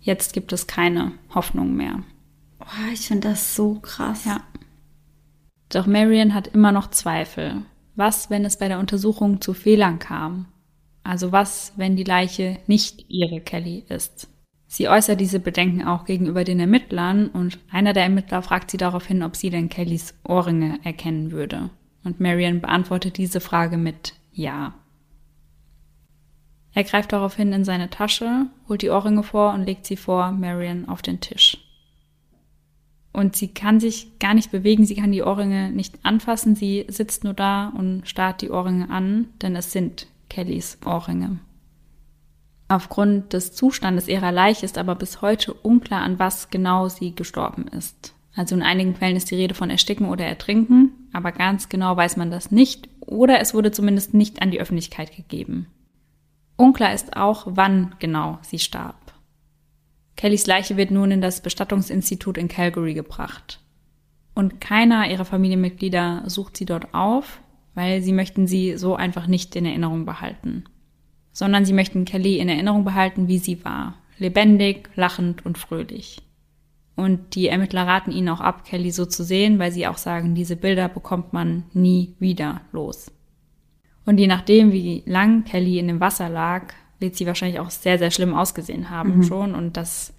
[0.00, 2.02] jetzt gibt es keine Hoffnung mehr.
[2.60, 4.24] Oh, ich finde das so krass.
[4.24, 4.40] Ja.
[5.68, 7.62] Doch Marion hat immer noch Zweifel.
[7.96, 10.46] Was, wenn es bei der Untersuchung zu Fehlern kam?
[11.02, 14.28] Also was, wenn die Leiche nicht ihre Kelly ist?
[14.66, 19.22] Sie äußert diese Bedenken auch gegenüber den Ermittlern und einer der Ermittler fragt sie daraufhin,
[19.22, 21.70] ob sie denn Kellys Ohrringe erkennen würde.
[22.04, 24.74] Und Marion beantwortet diese Frage mit Ja.
[26.74, 30.86] Er greift daraufhin in seine Tasche, holt die Ohrringe vor und legt sie vor Marion
[30.88, 31.56] auf den Tisch.
[33.14, 37.24] Und sie kann sich gar nicht bewegen, sie kann die Ohrringe nicht anfassen, sie sitzt
[37.24, 41.38] nur da und starrt die Ohrringe an, denn es sind Kellys Ohrringe.
[42.68, 47.68] Aufgrund des Zustandes ihrer Leiche ist aber bis heute unklar, an was genau sie gestorben
[47.68, 48.12] ist.
[48.34, 52.18] Also in einigen Fällen ist die Rede von Ersticken oder Ertrinken, aber ganz genau weiß
[52.18, 55.68] man das nicht oder es wurde zumindest nicht an die Öffentlichkeit gegeben.
[56.56, 59.14] Unklar ist auch, wann genau sie starb.
[60.16, 63.60] Kellys Leiche wird nun in das Bestattungsinstitut in Calgary gebracht.
[64.34, 67.40] Und keiner ihrer Familienmitglieder sucht sie dort auf,
[67.74, 70.64] weil sie möchten sie so einfach nicht in Erinnerung behalten.
[71.32, 73.94] Sondern sie möchten Kelly in Erinnerung behalten, wie sie war.
[74.18, 76.22] Lebendig, lachend und fröhlich.
[76.96, 80.34] Und die Ermittler raten ihnen auch ab, Kelly so zu sehen, weil sie auch sagen,
[80.34, 83.12] diese Bilder bekommt man nie wieder los.
[84.06, 87.98] Und je nachdem, wie lang Kelly in dem Wasser lag, wird sie wahrscheinlich auch sehr,
[87.98, 89.22] sehr schlimm ausgesehen haben mhm.
[89.24, 89.54] schon.
[89.54, 90.14] Und das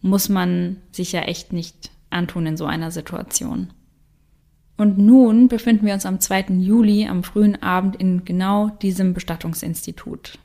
[0.00, 3.72] muss man sich ja echt nicht antun in so einer Situation.
[4.78, 6.46] Und nun befinden wir uns am 2.
[6.58, 10.38] Juli am frühen Abend in genau diesem Bestattungsinstitut.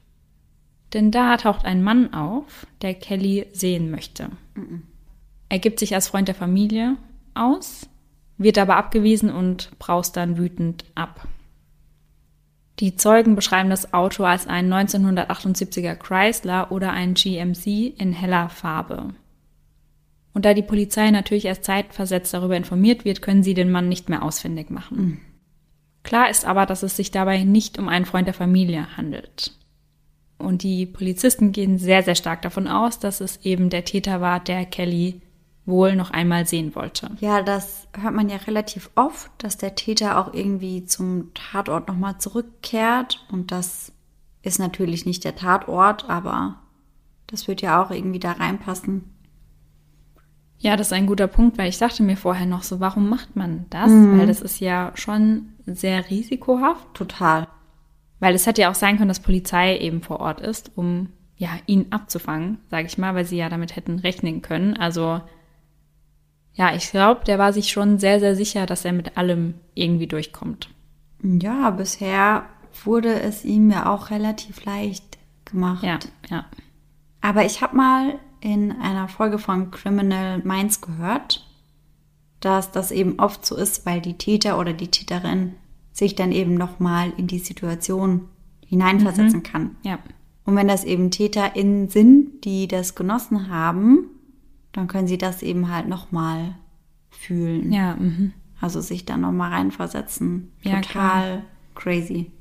[0.94, 4.30] Denn da taucht ein Mann auf, der Kelly sehen möchte.
[4.56, 4.84] Mhm.
[5.52, 6.96] Er gibt sich als Freund der Familie
[7.34, 7.90] aus,
[8.38, 11.28] wird aber abgewiesen und braust dann wütend ab.
[12.80, 19.14] Die Zeugen beschreiben das Auto als ein 1978er Chrysler oder ein GMC in heller Farbe.
[20.34, 24.08] Und da die Polizei natürlich erst zeitversetzt darüber informiert wird, können sie den Mann nicht
[24.08, 24.98] mehr ausfindig machen.
[24.98, 25.18] Mhm.
[26.04, 29.52] Klar ist aber, dass es sich dabei nicht um einen Freund der Familie handelt.
[30.38, 34.40] Und die Polizisten gehen sehr, sehr stark davon aus, dass es eben der Täter war,
[34.40, 35.20] der Kelly
[35.66, 37.12] wohl noch einmal sehen wollte.
[37.20, 42.18] Ja, das hört man ja relativ oft, dass der Täter auch irgendwie zum Tatort nochmal
[42.18, 43.26] zurückkehrt.
[43.32, 43.92] Und das
[44.42, 46.56] ist natürlich nicht der Tatort, aber
[47.28, 49.04] das wird ja auch irgendwie da reinpassen.
[50.58, 53.36] Ja, das ist ein guter Punkt, weil ich dachte mir vorher noch so, warum macht
[53.36, 53.90] man das?
[53.90, 54.20] Mhm.
[54.20, 56.94] Weil das ist ja schon sehr risikohaft.
[56.94, 57.48] Total.
[58.20, 61.50] Weil es hätte ja auch sein können, dass Polizei eben vor Ort ist, um ja
[61.66, 64.78] ihn abzufangen, sage ich mal, weil sie ja damit hätten rechnen können.
[64.78, 65.22] Also
[66.54, 70.08] ja, ich glaube, der war sich schon sehr, sehr sicher, dass er mit allem irgendwie
[70.08, 70.70] durchkommt.
[71.24, 72.46] Ja, bisher
[72.84, 75.84] wurde es ihm ja auch relativ leicht gemacht.
[75.84, 76.46] Ja, ja.
[77.22, 81.48] Aber ich habe mal in einer Folge von Criminal Minds gehört,
[82.40, 85.54] dass das eben oft so ist, weil die Täter oder die Täterin
[85.92, 88.28] sich dann eben nochmal in die Situation
[88.66, 89.44] hineinversetzen mhm.
[89.44, 89.76] kann.
[89.84, 90.00] Ja.
[90.46, 94.10] Und wenn das eben TäterInnen sind, die das genossen haben,
[94.74, 96.56] dann können sie das eben halt nochmal
[97.10, 97.72] fühlen.
[97.72, 97.96] Ja.
[97.96, 98.34] Mhm.
[98.60, 100.52] Also sich da nochmal reinversetzen.
[100.64, 101.42] Total ja,
[101.76, 102.32] crazy.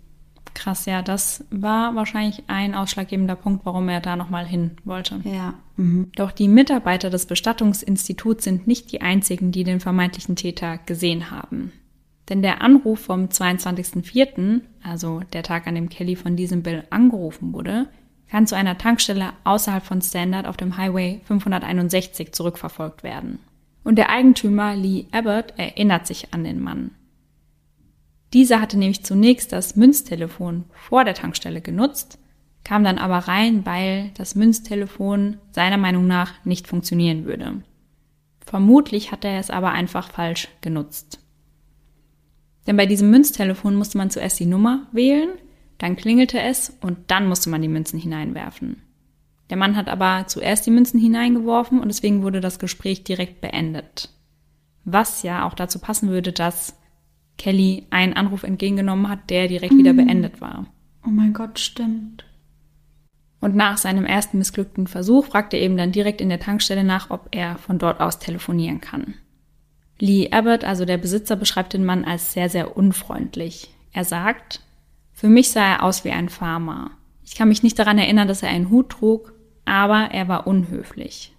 [0.54, 5.20] Krass, ja, das war wahrscheinlich ein ausschlaggebender Punkt, warum er da nochmal hin wollte.
[5.24, 5.54] Ja.
[5.76, 6.10] Mhm.
[6.16, 11.72] Doch die Mitarbeiter des Bestattungsinstituts sind nicht die einzigen, die den vermeintlichen Täter gesehen haben.
[12.28, 17.52] Denn der Anruf vom 22.04., also der Tag, an dem Kelly von diesem Bill angerufen
[17.52, 17.88] wurde,
[18.30, 23.40] kann zu einer Tankstelle außerhalb von Standard auf dem Highway 561 zurückverfolgt werden.
[23.82, 26.92] Und der Eigentümer Lee Abbott erinnert sich an den Mann.
[28.32, 32.18] Dieser hatte nämlich zunächst das Münztelefon vor der Tankstelle genutzt,
[32.62, 37.62] kam dann aber rein, weil das Münztelefon seiner Meinung nach nicht funktionieren würde.
[38.46, 41.18] Vermutlich hat er es aber einfach falsch genutzt.
[42.66, 45.30] Denn bei diesem Münztelefon musste man zuerst die Nummer wählen,
[45.80, 48.82] dann klingelte es und dann musste man die Münzen hineinwerfen.
[49.48, 54.10] Der Mann hat aber zuerst die Münzen hineingeworfen und deswegen wurde das Gespräch direkt beendet.
[54.84, 56.78] Was ja auch dazu passen würde, dass
[57.38, 59.78] Kelly einen Anruf entgegengenommen hat, der direkt mhm.
[59.78, 60.66] wieder beendet war.
[61.04, 62.26] Oh mein Gott, stimmt.
[63.40, 67.08] Und nach seinem ersten missglückten Versuch fragt er eben dann direkt in der Tankstelle nach,
[67.08, 69.14] ob er von dort aus telefonieren kann.
[69.98, 73.70] Lee Abbott, also der Besitzer, beschreibt den Mann als sehr, sehr unfreundlich.
[73.92, 74.60] Er sagt,
[75.20, 76.92] für mich sah er aus wie ein Farmer.
[77.22, 79.34] Ich kann mich nicht daran erinnern, dass er einen Hut trug,
[79.66, 81.36] aber er war unhöflich.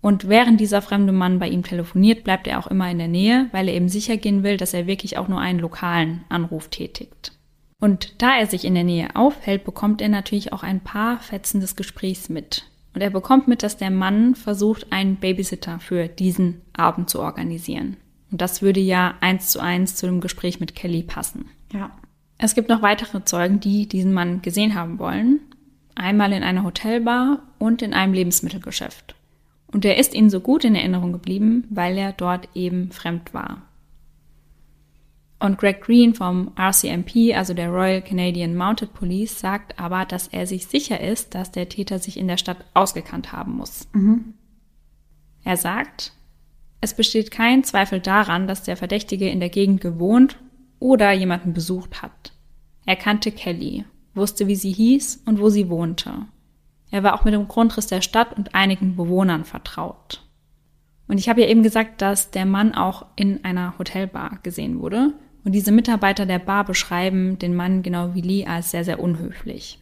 [0.00, 3.48] Und während dieser fremde Mann bei ihm telefoniert, bleibt er auch immer in der Nähe,
[3.50, 7.32] weil er eben sicher gehen will, dass er wirklich auch nur einen lokalen Anruf tätigt.
[7.80, 11.60] Und da er sich in der Nähe aufhält, bekommt er natürlich auch ein paar Fetzen
[11.60, 12.70] des Gesprächs mit.
[12.94, 17.96] Und er bekommt mit, dass der Mann versucht, einen Babysitter für diesen Abend zu organisieren.
[18.30, 21.46] Und das würde ja eins zu eins zu dem Gespräch mit Kelly passen.
[21.72, 21.90] Ja.
[22.44, 25.40] Es gibt noch weitere Zeugen, die diesen Mann gesehen haben wollen.
[25.94, 29.14] Einmal in einer Hotelbar und in einem Lebensmittelgeschäft.
[29.68, 33.62] Und er ist ihnen so gut in Erinnerung geblieben, weil er dort eben fremd war.
[35.40, 40.46] Und Greg Green vom RCMP, also der Royal Canadian Mounted Police, sagt aber, dass er
[40.46, 43.88] sich sicher ist, dass der Täter sich in der Stadt ausgekannt haben muss.
[43.94, 44.34] Mhm.
[45.44, 46.12] Er sagt,
[46.82, 50.36] es besteht kein Zweifel daran, dass der Verdächtige in der Gegend gewohnt
[50.78, 52.33] oder jemanden besucht hat.
[52.86, 56.26] Er kannte Kelly, wusste, wie sie hieß und wo sie wohnte.
[56.90, 60.22] Er war auch mit dem Grundriss der Stadt und einigen Bewohnern vertraut.
[61.08, 65.12] Und ich habe ja eben gesagt, dass der Mann auch in einer Hotelbar gesehen wurde.
[65.44, 69.80] Und diese Mitarbeiter der Bar beschreiben den Mann genau wie Lee als sehr, sehr unhöflich.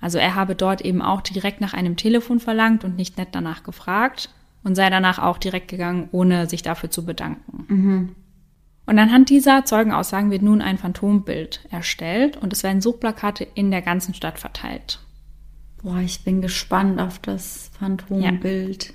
[0.00, 3.62] Also er habe dort eben auch direkt nach einem Telefon verlangt und nicht nett danach
[3.62, 4.30] gefragt
[4.64, 7.64] und sei danach auch direkt gegangen, ohne sich dafür zu bedanken.
[7.68, 8.16] Mhm.
[8.90, 13.82] Und anhand dieser Zeugenaussagen wird nun ein Phantombild erstellt und es werden Suchplakate in der
[13.82, 14.98] ganzen Stadt verteilt.
[15.80, 18.86] Boah, ich bin gespannt auf das Phantombild.
[18.86, 18.94] Ja.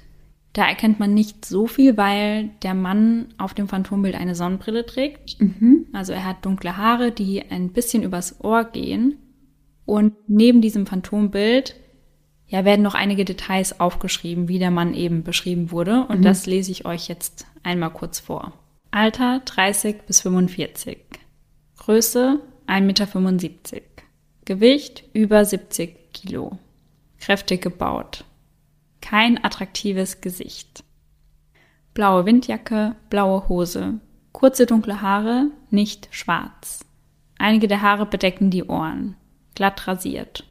[0.51, 5.39] Da erkennt man nicht so viel, weil der Mann auf dem Phantombild eine Sonnenbrille trägt.
[5.39, 5.85] Mhm.
[5.93, 9.15] Also er hat dunkle Haare, die ein bisschen übers Ohr gehen.
[9.85, 11.73] Und neben diesem Phantombild
[12.47, 16.05] ja, werden noch einige Details aufgeschrieben, wie der Mann eben beschrieben wurde.
[16.09, 16.23] Und mhm.
[16.23, 18.51] das lese ich euch jetzt einmal kurz vor.
[18.95, 20.97] Alter 30 bis 45.
[21.79, 23.81] Größe 1,75 Meter.
[24.45, 26.59] Gewicht über 70 Kilo.
[27.19, 28.23] Kräftig gebaut.
[29.01, 30.85] Kein attraktives Gesicht.
[31.93, 33.99] Blaue Windjacke, blaue Hose.
[34.31, 36.85] Kurze dunkle Haare, nicht schwarz.
[37.37, 39.17] Einige der Haare bedecken die Ohren.
[39.55, 40.49] Glatt rasiert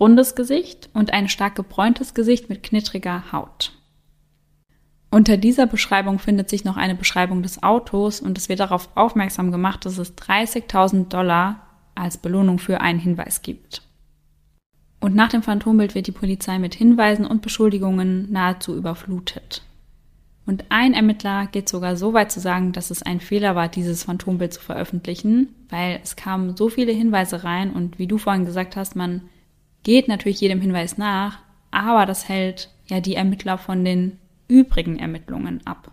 [0.00, 3.72] rundes Gesicht und ein stark gebräuntes Gesicht mit knittriger Haut.
[5.10, 9.50] Unter dieser Beschreibung findet sich noch eine Beschreibung des Autos und es wird darauf aufmerksam
[9.50, 13.82] gemacht, dass es 30.000 Dollar als Belohnung für einen Hinweis gibt.
[15.00, 19.62] Und nach dem Phantombild wird die Polizei mit Hinweisen und Beschuldigungen nahezu überflutet.
[20.46, 24.04] Und ein Ermittler geht sogar so weit zu sagen, dass es ein Fehler war, dieses
[24.04, 28.76] Phantombild zu veröffentlichen, weil es kamen so viele Hinweise rein und wie du vorhin gesagt
[28.76, 29.22] hast, man
[29.82, 31.38] geht natürlich jedem Hinweis nach,
[31.70, 34.18] aber das hält ja die Ermittler von den
[34.50, 35.92] übrigen Ermittlungen ab.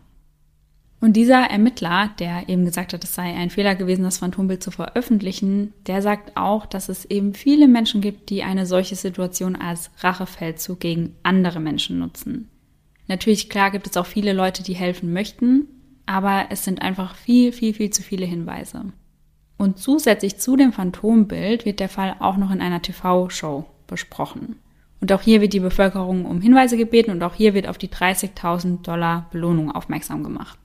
[1.00, 4.72] Und dieser Ermittler, der eben gesagt hat, es sei ein Fehler gewesen, das Phantombild zu
[4.72, 9.91] veröffentlichen, der sagt auch, dass es eben viele Menschen gibt, die eine solche Situation als
[10.00, 12.50] Rachefeldzug gegen andere Menschen nutzen.
[13.08, 15.67] Natürlich, klar, gibt es auch viele Leute, die helfen möchten,
[16.08, 18.86] aber es sind einfach viel, viel, viel zu viele Hinweise.
[19.58, 24.58] Und zusätzlich zu dem Phantombild wird der Fall auch noch in einer TV-Show besprochen.
[24.99, 27.89] Und auch hier wird die Bevölkerung um Hinweise gebeten und auch hier wird auf die
[27.89, 30.57] 30.000 Dollar Belohnung aufmerksam gemacht.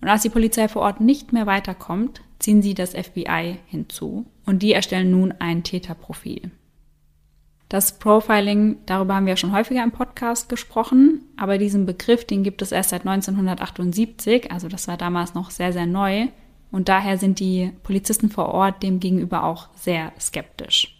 [0.00, 4.62] Und als die Polizei vor Ort nicht mehr weiterkommt, ziehen sie das FBI hinzu und
[4.62, 6.50] die erstellen nun ein Täterprofil.
[7.68, 12.62] Das Profiling, darüber haben wir schon häufiger im Podcast gesprochen, aber diesen Begriff, den gibt
[12.62, 16.28] es erst seit 1978, also das war damals noch sehr, sehr neu
[16.70, 20.95] und daher sind die Polizisten vor Ort dem gegenüber auch sehr skeptisch.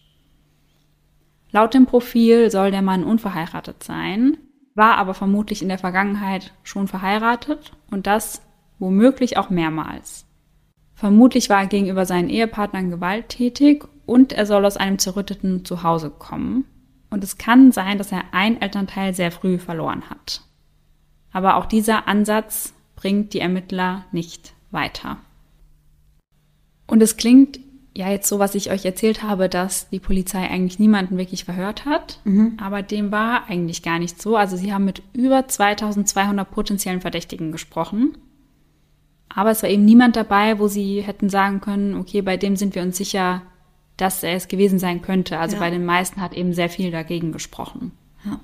[1.56, 4.36] Laut dem Profil soll der Mann unverheiratet sein,
[4.74, 8.42] war aber vermutlich in der Vergangenheit schon verheiratet und das
[8.78, 10.26] womöglich auch mehrmals.
[10.92, 16.66] Vermutlich war er gegenüber seinen Ehepartnern gewalttätig und er soll aus einem zerrütteten Zuhause kommen.
[17.08, 20.42] Und es kann sein, dass er ein Elternteil sehr früh verloren hat.
[21.32, 25.16] Aber auch dieser Ansatz bringt die Ermittler nicht weiter.
[26.86, 27.60] Und es klingt
[27.96, 31.86] ja jetzt so, was ich euch erzählt habe, dass die Polizei eigentlich niemanden wirklich verhört
[31.86, 32.20] hat.
[32.24, 32.58] Mhm.
[32.60, 34.36] Aber dem war eigentlich gar nicht so.
[34.36, 38.18] Also sie haben mit über 2200 potenziellen Verdächtigen gesprochen.
[39.28, 42.74] Aber es war eben niemand dabei, wo sie hätten sagen können, okay, bei dem sind
[42.74, 43.42] wir uns sicher,
[43.96, 45.38] dass er es gewesen sein könnte.
[45.38, 45.60] Also ja.
[45.60, 47.92] bei den meisten hat eben sehr viel dagegen gesprochen.
[48.24, 48.40] Ja.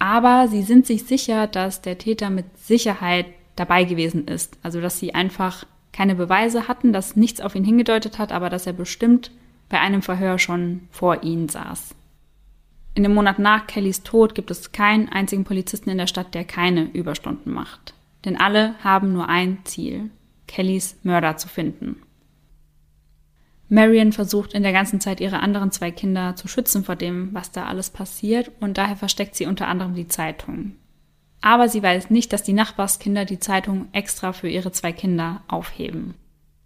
[0.00, 4.58] Aber sie sind sich sicher, dass der Täter mit Sicherheit dabei gewesen ist.
[4.62, 8.66] Also dass sie einfach keine Beweise hatten, dass nichts auf ihn hingedeutet hat, aber dass
[8.66, 9.30] er bestimmt
[9.68, 11.94] bei einem Verhör schon vor ihnen saß.
[12.94, 16.44] In dem Monat nach Kellys Tod gibt es keinen einzigen Polizisten in der Stadt, der
[16.44, 17.94] keine Überstunden macht.
[18.24, 20.10] Denn alle haben nur ein Ziel,
[20.46, 21.96] Kellys Mörder zu finden.
[23.70, 27.52] Marion versucht in der ganzen Zeit ihre anderen zwei Kinder zu schützen vor dem, was
[27.52, 30.72] da alles passiert, und daher versteckt sie unter anderem die Zeitung.
[31.42, 36.14] Aber sie weiß nicht, dass die Nachbarskinder die Zeitung extra für ihre zwei Kinder aufheben.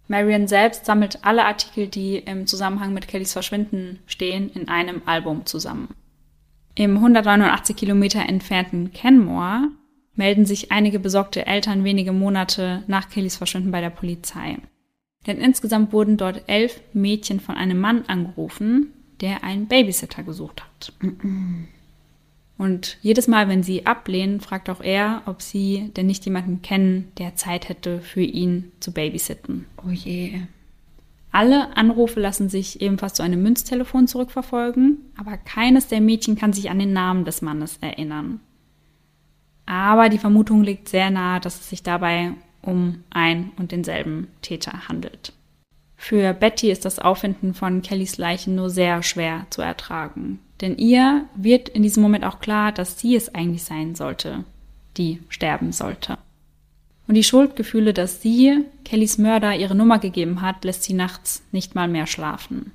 [0.07, 5.45] Marion selbst sammelt alle Artikel, die im Zusammenhang mit Kellys Verschwinden stehen, in einem Album
[5.45, 5.89] zusammen.
[6.75, 9.69] Im 189 Kilometer entfernten Kenmore
[10.15, 14.57] melden sich einige besorgte Eltern wenige Monate nach Kellys Verschwinden bei der Polizei.
[15.25, 20.93] Denn insgesamt wurden dort elf Mädchen von einem Mann angerufen, der einen Babysitter gesucht hat.
[22.57, 27.11] Und jedes Mal, wenn sie ablehnen, fragt auch er, ob sie denn nicht jemanden kennen,
[27.17, 29.65] der Zeit hätte, für ihn zu babysitten.
[29.85, 30.41] Oh je.
[31.31, 36.71] Alle Anrufe lassen sich ebenfalls zu einem Münztelefon zurückverfolgen, aber keines der Mädchen kann sich
[36.71, 38.39] an den Namen des Mannes erinnern.
[39.67, 42.31] Aber die Vermutung liegt sehr nahe, dass es sich dabei
[42.61, 45.33] um ein und denselben Täter handelt.
[46.07, 50.39] Für Betty ist das Auffinden von Kellys Leichen nur sehr schwer zu ertragen.
[50.61, 54.45] Denn ihr wird in diesem Moment auch klar, dass sie es eigentlich sein sollte,
[54.95, 56.17] die sterben sollte.
[57.09, 61.75] Und die Schuldgefühle, dass sie Kellys Mörder ihre Nummer gegeben hat, lässt sie nachts nicht
[61.75, 62.71] mal mehr schlafen.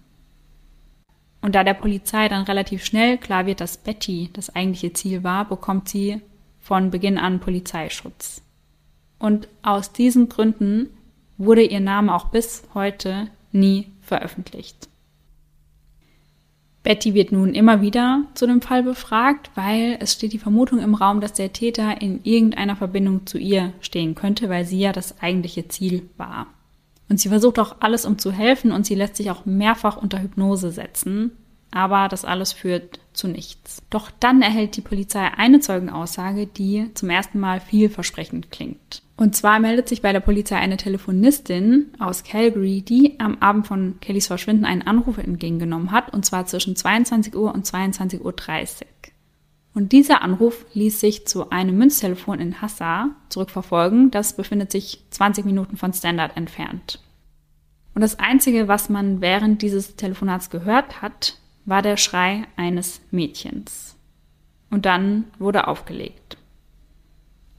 [1.41, 5.49] Und da der Polizei dann relativ schnell klar wird, dass Betty das eigentliche Ziel war,
[5.49, 6.21] bekommt sie
[6.61, 8.43] von Beginn an Polizeischutz.
[9.19, 10.91] Und aus diesen Gründen
[11.45, 14.89] wurde ihr Name auch bis heute nie veröffentlicht.
[16.83, 20.95] Betty wird nun immer wieder zu dem Fall befragt, weil es steht die Vermutung im
[20.95, 25.21] Raum, dass der Täter in irgendeiner Verbindung zu ihr stehen könnte, weil sie ja das
[25.23, 26.49] eigentliche Ziel war.
[27.09, 30.21] Und sie versucht auch alles, um zu helfen und sie lässt sich auch mehrfach unter
[30.21, 31.31] Hypnose setzen,
[31.71, 33.83] aber das alles führt zu nichts.
[33.91, 39.03] Doch dann erhält die Polizei eine Zeugenaussage, die zum ersten Mal vielversprechend klingt.
[39.23, 44.01] Und zwar meldet sich bei der Polizei eine Telefonistin aus Calgary, die am Abend von
[44.01, 48.87] Kellys Verschwinden einen Anruf entgegengenommen hat, und zwar zwischen 22 Uhr und 22.30 Uhr.
[49.75, 54.11] Und dieser Anruf ließ sich zu einem Münztelefon in Hassa zurückverfolgen.
[54.11, 56.99] Das befindet sich 20 Minuten von Standard entfernt.
[57.95, 63.95] Und das Einzige, was man während dieses Telefonats gehört hat, war der Schrei eines Mädchens.
[64.69, 66.39] Und dann wurde aufgelegt.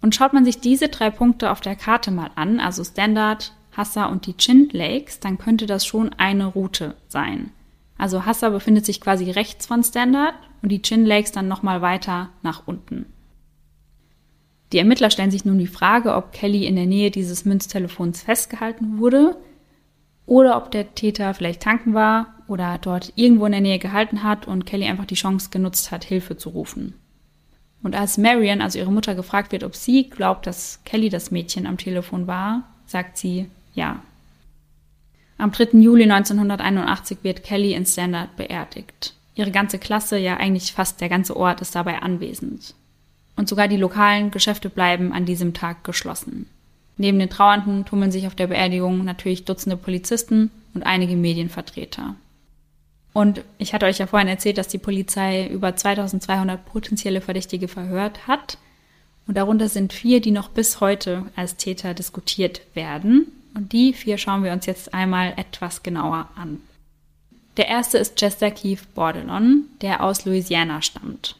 [0.03, 4.07] Und schaut man sich diese drei Punkte auf der Karte mal an, also Standard, Hassa
[4.07, 7.51] und die Chin Lakes, dann könnte das schon eine Route sein.
[7.97, 12.31] Also Hassa befindet sich quasi rechts von Standard und die Chin Lakes dann nochmal weiter
[12.41, 13.05] nach unten.
[14.73, 18.97] Die Ermittler stellen sich nun die Frage, ob Kelly in der Nähe dieses Münztelefons festgehalten
[18.97, 19.37] wurde
[20.25, 24.49] oder ob der Täter vielleicht tanken war oder dort irgendwo in der Nähe gehalten hat
[24.49, 26.95] und Kelly einfach die Chance genutzt hat, Hilfe zu rufen.
[27.83, 31.67] Und als Marion, also ihre Mutter, gefragt wird, ob sie glaubt, dass Kelly das Mädchen
[31.67, 34.01] am Telefon war, sagt sie ja.
[35.37, 35.79] Am 3.
[35.79, 39.13] Juli 1981 wird Kelly in Standard beerdigt.
[39.35, 42.75] Ihre ganze Klasse, ja eigentlich fast der ganze Ort, ist dabei anwesend.
[43.35, 46.47] Und sogar die lokalen Geschäfte bleiben an diesem Tag geschlossen.
[46.97, 52.15] Neben den Trauernden tummeln sich auf der Beerdigung natürlich Dutzende Polizisten und einige Medienvertreter.
[53.13, 58.27] Und ich hatte euch ja vorhin erzählt, dass die Polizei über 2200 potenzielle Verdächtige verhört
[58.27, 58.57] hat.
[59.27, 63.27] Und darunter sind vier, die noch bis heute als Täter diskutiert werden.
[63.53, 66.59] Und die vier schauen wir uns jetzt einmal etwas genauer an.
[67.57, 71.35] Der erste ist Chester Keith Bordelon, der aus Louisiana stammt.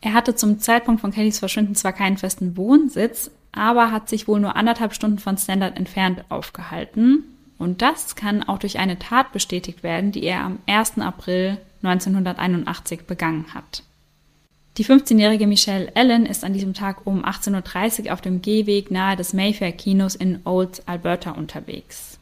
[0.00, 4.38] Er hatte zum Zeitpunkt von Kellys Verschwinden zwar keinen festen Wohnsitz, aber hat sich wohl
[4.38, 7.24] nur anderthalb Stunden von Standard entfernt aufgehalten
[7.58, 10.98] und das kann auch durch eine Tat bestätigt werden, die er am 1.
[10.98, 13.82] April 1981 begangen hat.
[14.78, 19.16] Die 15-jährige Michelle Allen ist an diesem Tag um 18.30 Uhr auf dem Gehweg nahe
[19.16, 22.20] des Mayfair Kinos in Old Alberta unterwegs.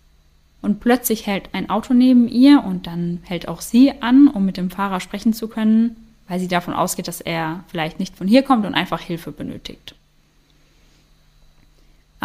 [0.63, 4.57] Und plötzlich hält ein Auto neben ihr und dann hält auch sie an, um mit
[4.57, 5.97] dem Fahrer sprechen zu können,
[6.29, 9.96] weil sie davon ausgeht, dass er vielleicht nicht von hier kommt und einfach Hilfe benötigt.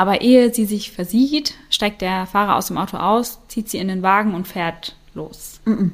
[0.02, 3.88] Aber ehe sie sich versieht, steigt der Fahrer aus dem Auto aus, zieht sie in
[3.88, 5.62] den Wagen und fährt los.
[5.66, 5.92] Mm -mm.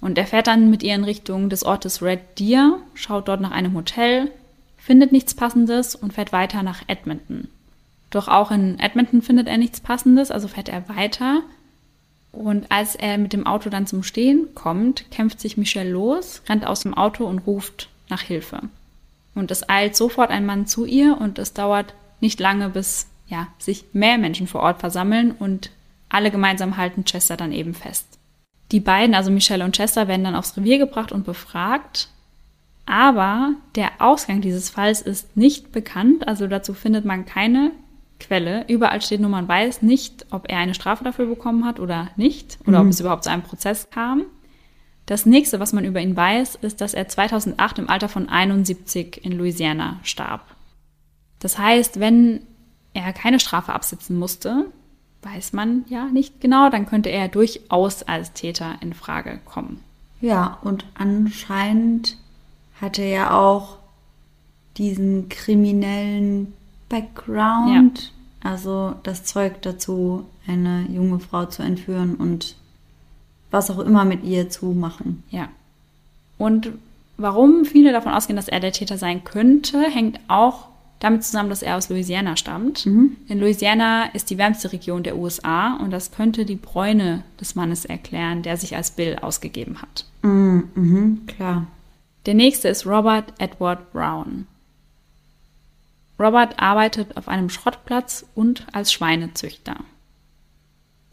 [0.00, 3.50] Und er fährt dann mit ihr in Richtung des Ortes Red Deer, schaut dort nach
[3.50, 4.30] einem Hotel,
[4.78, 7.48] findet nichts Passendes und fährt weiter nach Edmonton.
[8.10, 11.42] Doch auch in Edmonton findet er nichts Passendes, also fährt er weiter.
[12.30, 16.64] Und als er mit dem Auto dann zum Stehen kommt, kämpft sich Michelle los, rennt
[16.64, 18.60] aus dem Auto und ruft nach Hilfe.
[19.34, 23.48] Und es eilt sofort ein Mann zu ihr und es dauert nicht lange, bis ja,
[23.58, 25.70] sich mehr Menschen vor Ort versammeln und
[26.08, 28.18] alle gemeinsam halten Chester dann eben fest.
[28.70, 32.08] Die beiden, also Michelle und Chester, werden dann aufs Revier gebracht und befragt.
[32.86, 37.72] Aber der Ausgang dieses Falls ist nicht bekannt, also dazu findet man keine
[38.18, 38.64] Quelle.
[38.68, 42.58] Überall steht nur, man weiß nicht, ob er eine Strafe dafür bekommen hat oder nicht,
[42.66, 42.86] oder mhm.
[42.86, 44.24] ob es überhaupt zu einem Prozess kam.
[45.06, 49.24] Das nächste, was man über ihn weiß, ist, dass er 2008 im Alter von 71
[49.24, 50.46] in Louisiana starb.
[51.40, 52.42] Das heißt, wenn
[52.94, 54.66] er keine Strafe absitzen musste,
[55.22, 59.80] weiß man ja nicht genau, dann könnte er durchaus als Täter in Frage kommen.
[60.20, 62.16] Ja, und anscheinend
[62.80, 63.78] hatte er auch
[64.76, 66.52] diesen kriminellen
[66.88, 68.12] Background,
[68.44, 68.50] ja.
[68.50, 72.56] also das Zeug dazu, eine junge Frau zu entführen und
[73.50, 75.22] was auch immer mit ihr zu machen.
[75.30, 75.48] Ja.
[76.38, 76.72] Und
[77.16, 80.68] warum viele davon ausgehen, dass er der Täter sein könnte, hängt auch
[81.02, 82.86] damit zusammen, dass er aus Louisiana stammt.
[82.86, 83.16] Mhm.
[83.26, 87.84] In Louisiana ist die wärmste Region der USA und das könnte die Bräune des Mannes
[87.84, 90.06] erklären, der sich als Bill ausgegeben hat.
[90.22, 91.66] Mhm, mhm, klar.
[92.26, 94.46] Der nächste ist Robert Edward Brown.
[96.20, 99.76] Robert arbeitet auf einem Schrottplatz und als Schweinezüchter.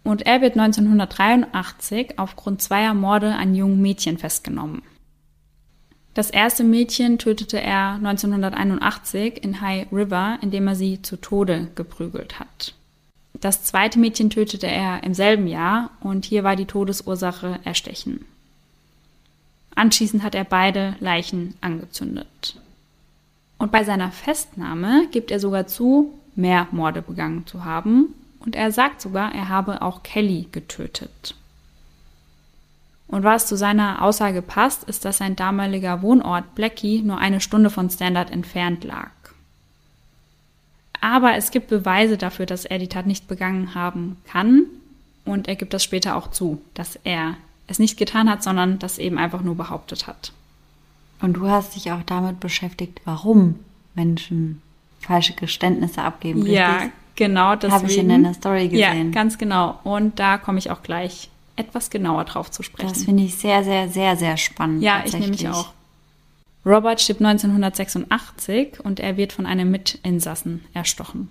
[0.03, 4.83] Und er wird 1983 aufgrund zweier Morde an jungen Mädchen festgenommen.
[6.13, 12.39] Das erste Mädchen tötete er 1981 in High River, indem er sie zu Tode geprügelt
[12.39, 12.73] hat.
[13.33, 18.25] Das zweite Mädchen tötete er im selben Jahr und hier war die Todesursache Erstechen.
[19.75, 22.57] Anschließend hat er beide Leichen angezündet.
[23.57, 28.13] Und bei seiner Festnahme gibt er sogar zu, mehr Morde begangen zu haben.
[28.39, 31.35] Und er sagt sogar, er habe auch Kelly getötet.
[33.09, 37.71] Und was zu seiner Aussage passt, ist, dass sein damaliger Wohnort Blackie nur eine Stunde
[37.71, 39.09] von Standard entfernt lag.
[41.01, 44.65] Aber es gibt Beweise dafür, dass er die Tat nicht begangen haben kann.
[45.25, 47.35] Und er gibt das später auch zu, dass er
[47.67, 50.31] es nicht getan hat, sondern das eben einfach nur behauptet hat.
[51.21, 53.55] Und du hast dich auch damit beschäftigt, warum
[53.95, 54.61] Menschen
[54.99, 56.45] falsche Geständnisse abgeben.
[56.45, 56.91] Ja, richtig?
[57.15, 57.55] genau.
[57.55, 59.07] Das habe ich in deiner Story gesehen.
[59.07, 59.79] Ja, ganz genau.
[59.83, 61.29] Und da komme ich auch gleich
[61.59, 62.89] etwas genauer drauf zu sprechen.
[62.89, 64.81] Das finde ich sehr, sehr, sehr, sehr spannend.
[64.81, 65.73] Ja, ich nehme mich auch.
[66.65, 71.29] Robert stirbt 1986 und er wird von einem Mitinsassen erstochen.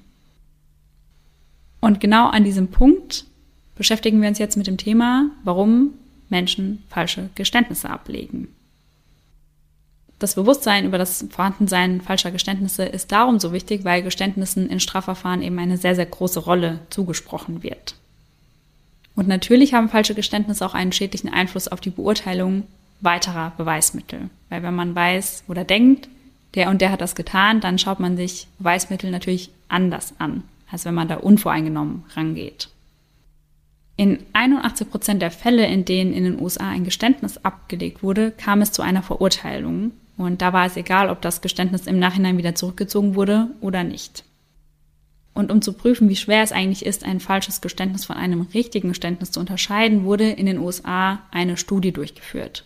[1.81, 3.24] Und genau an diesem Punkt
[3.74, 5.95] beschäftigen wir uns jetzt mit dem Thema, warum
[6.29, 8.49] Menschen falsche Geständnisse ablegen.
[10.18, 15.43] Das Bewusstsein über das Vorhandensein falscher Geständnisse ist darum so wichtig, weil Geständnissen in Strafverfahren
[15.43, 17.95] eben eine sehr, sehr große Rolle zugesprochen wird.
[19.19, 22.62] Und natürlich haben falsche Geständnisse auch einen schädlichen Einfluss auf die Beurteilung
[23.01, 24.31] weiterer Beweismittel.
[24.49, 26.09] Weil wenn man weiß oder denkt,
[26.55, 30.85] der und der hat das getan, dann schaut man sich Beweismittel natürlich anders an, als
[30.85, 32.69] wenn man da unvoreingenommen rangeht.
[33.97, 38.62] In 81 Prozent der Fälle, in denen in den USA ein Geständnis abgelegt wurde, kam
[38.62, 39.91] es zu einer Verurteilung.
[40.16, 44.23] Und da war es egal, ob das Geständnis im Nachhinein wieder zurückgezogen wurde oder nicht.
[45.39, 48.89] Und um zu prüfen, wie schwer es eigentlich ist, ein falsches Geständnis von einem richtigen
[48.89, 52.64] Geständnis zu unterscheiden, wurde in den USA eine Studie durchgeführt.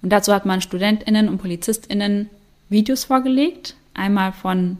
[0.00, 2.30] Und dazu hat man Studentinnen und Polizistinnen
[2.70, 4.78] Videos vorgelegt, einmal von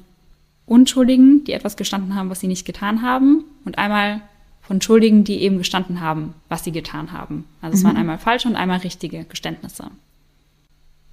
[0.64, 4.22] Unschuldigen, die etwas gestanden haben, was sie nicht getan haben, und einmal
[4.62, 7.44] von Schuldigen, die eben gestanden haben, was sie getan haben.
[7.60, 7.88] Also es mhm.
[7.88, 9.90] waren einmal falsche und einmal richtige Geständnisse.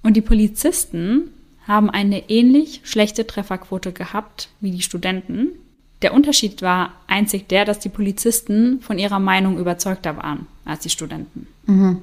[0.02, 1.28] Und die Polizisten
[1.68, 5.48] haben eine ähnlich schlechte Trefferquote gehabt wie die Studenten.
[6.02, 10.90] Der Unterschied war einzig der, dass die Polizisten von ihrer Meinung überzeugter waren als die
[10.90, 11.46] Studenten.
[11.66, 12.02] Mhm.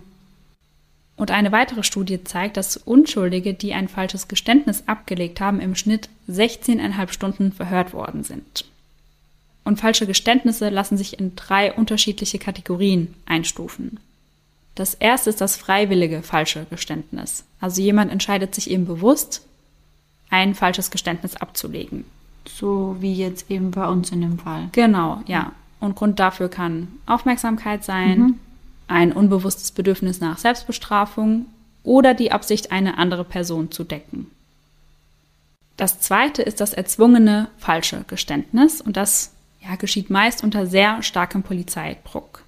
[1.17, 6.07] Und eine weitere Studie zeigt, dass Unschuldige, die ein falsches Geständnis abgelegt haben, im Schnitt
[6.29, 8.63] 16,5 Stunden verhört worden sind.
[9.65, 13.99] Und falsche Geständnisse lassen sich in drei unterschiedliche Kategorien einstufen.
[14.75, 17.43] Das erste ist das freiwillige falsche Geständnis.
[17.59, 19.45] Also jemand entscheidet sich eben bewusst,
[20.29, 22.05] ein falsches Geständnis abzulegen.
[22.47, 24.69] So wie jetzt eben bei uns in dem Fall.
[24.71, 25.51] Genau, ja.
[25.79, 28.39] Und Grund dafür kann Aufmerksamkeit sein, mhm
[28.89, 31.45] ein unbewusstes Bedürfnis nach Selbstbestrafung
[31.83, 34.27] oder die Absicht, eine andere Person zu decken.
[35.77, 39.31] Das zweite ist das erzwungene falsche Geständnis und das
[39.61, 42.43] ja, geschieht meist unter sehr starkem Polizeidruck.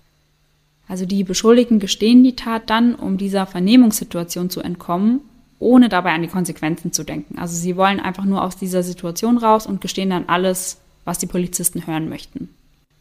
[0.88, 5.22] Also die Beschuldigten gestehen die Tat dann, um dieser Vernehmungssituation zu entkommen,
[5.62, 7.38] ohne dabei an die Konsequenzen zu denken.
[7.38, 11.28] Also sie wollen einfach nur aus dieser Situation raus und gestehen dann alles, was die
[11.28, 12.50] Polizisten hören möchten.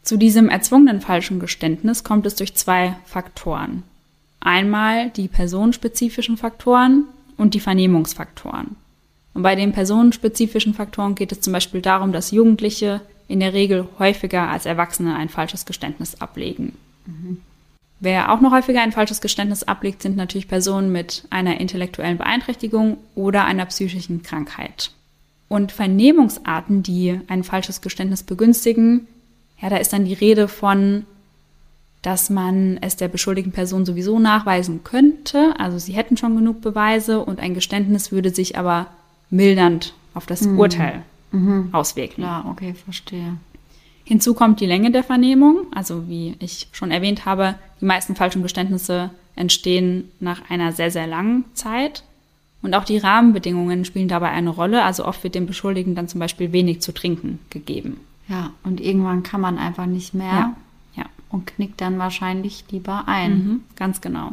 [0.02, 3.82] Zu diesem erzwungenen falschen Geständnis kommt es durch zwei Faktoren.
[4.40, 7.04] Einmal die personenspezifischen Faktoren
[7.36, 8.76] und die Vernehmungsfaktoren.
[9.34, 13.86] Und bei den personenspezifischen Faktoren geht es zum Beispiel darum, dass Jugendliche in der Regel
[13.98, 16.76] häufiger als Erwachsene ein falsches Geständnis ablegen.
[17.06, 17.40] Mhm.
[18.00, 22.96] Wer auch noch häufiger ein falsches Geständnis ablegt, sind natürlich Personen mit einer intellektuellen Beeinträchtigung
[23.14, 24.92] oder einer psychischen Krankheit.
[25.48, 29.06] Und Vernehmungsarten, die ein falsches Geständnis begünstigen,
[29.60, 31.04] ja, da ist dann die Rede von,
[32.00, 35.54] dass man es der beschuldigten Person sowieso nachweisen könnte.
[35.58, 38.86] Also sie hätten schon genug Beweise und ein Geständnis würde sich aber
[39.28, 40.58] mildernd auf das mhm.
[40.58, 41.68] Urteil mhm.
[41.72, 42.22] auswirken.
[42.22, 43.36] Ja, okay, verstehe.
[44.10, 45.66] Hinzu kommt die Länge der Vernehmung.
[45.72, 51.06] Also wie ich schon erwähnt habe, die meisten falschen Geständnisse entstehen nach einer sehr, sehr
[51.06, 52.02] langen Zeit.
[52.60, 54.82] Und auch die Rahmenbedingungen spielen dabei eine Rolle.
[54.82, 58.00] Also oft wird dem Beschuldigten dann zum Beispiel wenig zu trinken gegeben.
[58.26, 60.26] Ja, und irgendwann kann man einfach nicht mehr.
[60.26, 60.56] Ja.
[60.96, 61.04] ja.
[61.28, 63.32] Und knickt dann wahrscheinlich lieber ein.
[63.32, 64.32] Mhm, ganz genau.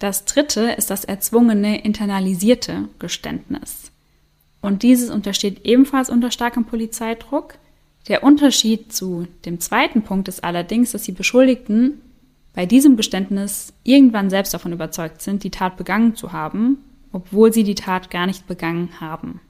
[0.00, 3.92] Das dritte ist das erzwungene internalisierte Geständnis.
[4.60, 7.54] Und dieses untersteht ebenfalls unter starkem Polizeidruck.
[8.08, 12.00] Der Unterschied zu dem zweiten Punkt ist allerdings, dass die Beschuldigten
[12.52, 16.78] bei diesem Geständnis irgendwann selbst davon überzeugt sind, die Tat begangen zu haben,
[17.12, 19.40] obwohl sie die Tat gar nicht begangen haben.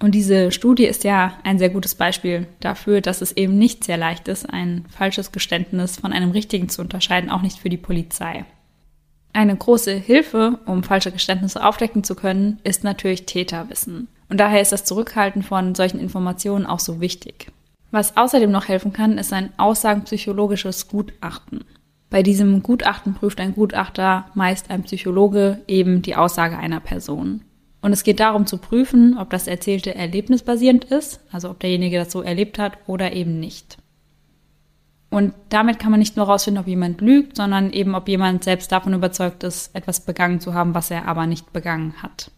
[0.00, 3.96] Und diese Studie ist ja ein sehr gutes Beispiel dafür, dass es eben nicht sehr
[3.96, 8.44] leicht ist, ein falsches Geständnis von einem richtigen zu unterscheiden, auch nicht für die Polizei.
[9.32, 14.08] Eine große Hilfe, um falsche Geständnisse aufdecken zu können, ist natürlich Täterwissen.
[14.28, 17.52] Und daher ist das Zurückhalten von solchen Informationen auch so wichtig.
[17.92, 21.64] Was außerdem noch helfen kann, ist ein aussagenpsychologisches Gutachten.
[22.08, 27.42] Bei diesem Gutachten prüft ein Gutachter, meist ein Psychologe, eben die Aussage einer Person.
[27.82, 32.12] Und es geht darum zu prüfen, ob das Erzählte erlebnisbasierend ist, also ob derjenige das
[32.12, 33.76] so erlebt hat oder eben nicht.
[35.10, 38.72] Und damit kann man nicht nur herausfinden, ob jemand lügt, sondern eben, ob jemand selbst
[38.72, 42.30] davon überzeugt ist, etwas begangen zu haben, was er aber nicht begangen hat.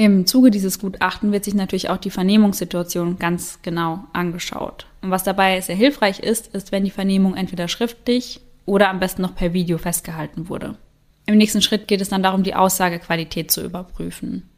[0.00, 4.86] Im Zuge dieses Gutachten wird sich natürlich auch die Vernehmungssituation ganz genau angeschaut.
[5.02, 9.20] Und was dabei sehr hilfreich ist, ist, wenn die Vernehmung entweder schriftlich oder am besten
[9.20, 10.78] noch per Video festgehalten wurde.
[11.26, 14.48] Im nächsten Schritt geht es dann darum, die Aussagequalität zu überprüfen.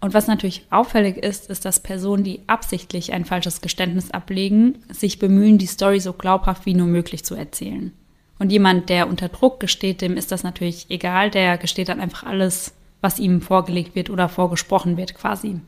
[0.00, 5.18] Und was natürlich auffällig ist, ist, dass Personen, die absichtlich ein falsches Geständnis ablegen, sich
[5.18, 7.90] bemühen, die Story so glaubhaft wie nur möglich zu erzählen.
[8.38, 12.22] Und jemand, der unter Druck gesteht, dem ist das natürlich egal, der gesteht dann einfach
[12.22, 15.60] alles, was ihm vorgelegt wird oder vorgesprochen wird quasi.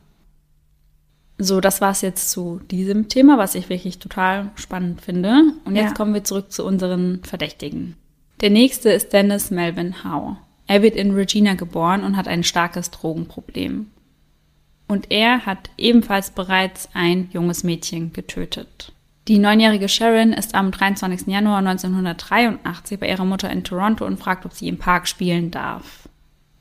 [1.37, 5.53] So, das war's jetzt zu diesem Thema, was ich wirklich total spannend finde.
[5.65, 5.93] Und jetzt ja.
[5.93, 7.95] kommen wir zurück zu unseren Verdächtigen.
[8.41, 10.37] Der nächste ist Dennis Melvin Howe.
[10.67, 13.87] Er wird in Regina geboren und hat ein starkes Drogenproblem.
[14.87, 18.91] Und er hat ebenfalls bereits ein junges Mädchen getötet.
[19.27, 21.27] Die neunjährige Sharon ist am 23.
[21.27, 26.02] Januar 1983 bei ihrer Mutter in Toronto und fragt, ob sie im Park spielen darf.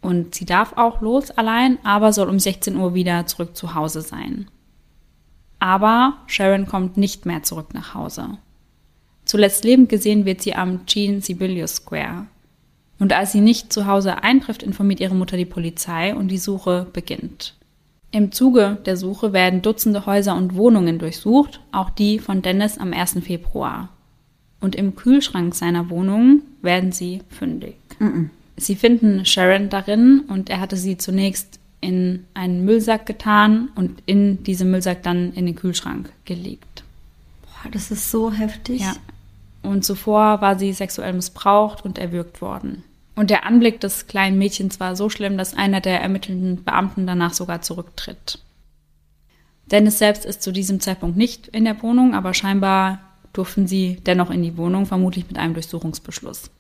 [0.03, 4.03] Und sie darf auch los allein, aber soll um 16 Uhr wieder zurück zu Hause
[4.03, 4.49] sein.
[5.61, 8.37] Aber Sharon kommt nicht mehr zurück nach Hause.
[9.25, 12.27] Zuletzt lebend gesehen wird sie am Jean Sibelius Square.
[12.99, 16.87] Und als sie nicht zu Hause eintrifft, informiert ihre Mutter die Polizei und die Suche
[16.93, 17.55] beginnt.
[18.11, 22.93] Im Zuge der Suche werden Dutzende Häuser und Wohnungen durchsucht, auch die von Dennis am
[22.93, 23.21] 1.
[23.23, 23.89] Februar.
[24.61, 27.77] Und im Kühlschrank seiner Wohnung werden sie fündig.
[27.99, 28.29] Mm -mm.
[28.57, 34.45] Sie finden Sharon darin und er hatte sie zunächst in einen Müllsack getan und in
[34.45, 36.85] diesem Müllsack dann in den Kühlschrank gelegt.
[37.43, 38.81] Boah, das ist so heftig.
[38.81, 38.95] Ja.
[39.63, 42.85] Und zuvor war sie sexuell missbraucht und erwürgt worden.
[43.15, 47.35] Und der Anblick des kleinen Mädchens war so schlimm, dass einer der ermittelnden Beamten danach
[47.35, 48.39] sogar zurücktritt.
[49.67, 53.01] Dennis selbst ist zu diesem Zeitpunkt nicht in der Wohnung, aber scheinbar
[53.33, 56.51] durften sie dennoch in die Wohnung, vermutlich mit einem Durchsuchungsbeschluss.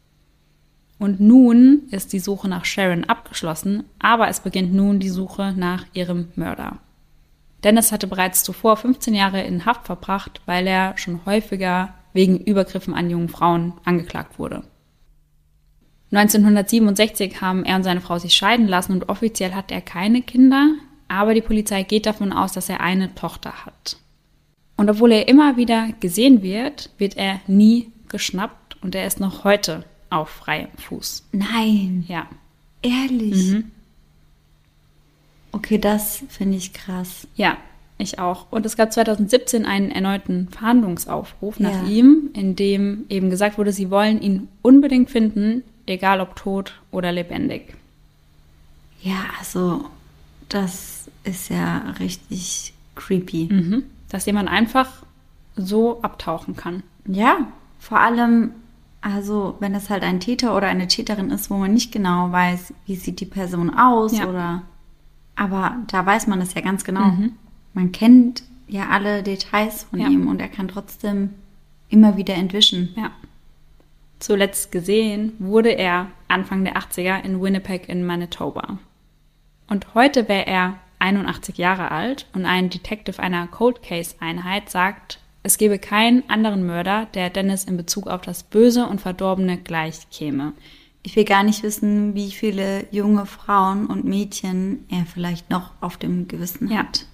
[1.02, 5.84] Und nun ist die Suche nach Sharon abgeschlossen, aber es beginnt nun die Suche nach
[5.94, 6.78] ihrem Mörder.
[7.64, 12.94] Dennis hatte bereits zuvor 15 Jahre in Haft verbracht, weil er schon häufiger wegen Übergriffen
[12.94, 14.62] an jungen Frauen angeklagt wurde.
[16.12, 20.68] 1967 haben er und seine Frau sich scheiden lassen und offiziell hat er keine Kinder,
[21.08, 23.96] aber die Polizei geht davon aus, dass er eine Tochter hat.
[24.76, 29.42] Und obwohl er immer wieder gesehen wird, wird er nie geschnappt und er ist noch
[29.42, 31.24] heute auf freiem Fuß.
[31.32, 32.04] Nein.
[32.08, 32.26] Ja.
[32.82, 33.52] Ehrlich.
[33.52, 33.70] Mhm.
[35.52, 37.26] Okay, das finde ich krass.
[37.36, 37.58] Ja,
[37.98, 38.50] ich auch.
[38.50, 41.88] Und es gab 2017 einen erneuten Verhandlungsaufruf nach ja.
[41.88, 47.12] ihm, in dem eben gesagt wurde, sie wollen ihn unbedingt finden, egal ob tot oder
[47.12, 47.74] lebendig.
[49.02, 49.84] Ja, also
[50.48, 53.48] das ist ja richtig creepy.
[53.50, 53.84] Mhm.
[54.08, 55.04] Dass jemand einfach
[55.56, 56.82] so abtauchen kann.
[57.06, 57.48] Ja,
[57.78, 58.52] vor allem
[59.02, 62.72] also, wenn es halt ein Täter oder eine Täterin ist, wo man nicht genau weiß,
[62.86, 64.28] wie sieht die Person aus ja.
[64.28, 64.62] oder.
[65.34, 67.06] Aber da weiß man es ja ganz genau.
[67.06, 67.32] Mhm.
[67.74, 70.08] Man kennt ja alle Details von ja.
[70.08, 71.30] ihm und er kann trotzdem
[71.88, 72.94] immer wieder entwischen.
[72.96, 73.10] Ja.
[74.20, 78.78] Zuletzt gesehen wurde er Anfang der 80er in Winnipeg in Manitoba.
[79.68, 85.18] Und heute wäre er 81 Jahre alt und ein Detective einer Cold Case Einheit sagt,
[85.42, 90.08] es gebe keinen anderen Mörder, der Dennis in Bezug auf das Böse und Verdorbene gleich
[90.10, 90.52] käme.
[91.02, 95.96] Ich will gar nicht wissen, wie viele junge Frauen und Mädchen er vielleicht noch auf
[95.96, 96.78] dem Gewissen ja.
[96.78, 97.06] hat.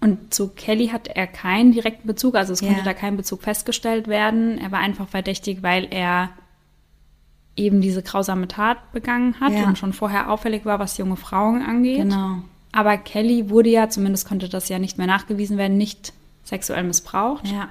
[0.00, 2.84] Und zu Kelly hat er keinen direkten Bezug, also es konnte ja.
[2.84, 4.56] da kein Bezug festgestellt werden.
[4.56, 6.30] Er war einfach verdächtig, weil er
[7.54, 9.66] eben diese grausame Tat begangen hat ja.
[9.66, 11.98] und schon vorher auffällig war, was junge Frauen angeht.
[11.98, 12.38] Genau.
[12.72, 16.14] Aber Kelly wurde ja, zumindest konnte das ja nicht mehr nachgewiesen werden, nicht
[16.50, 17.48] sexuell missbraucht.
[17.48, 17.70] Ja.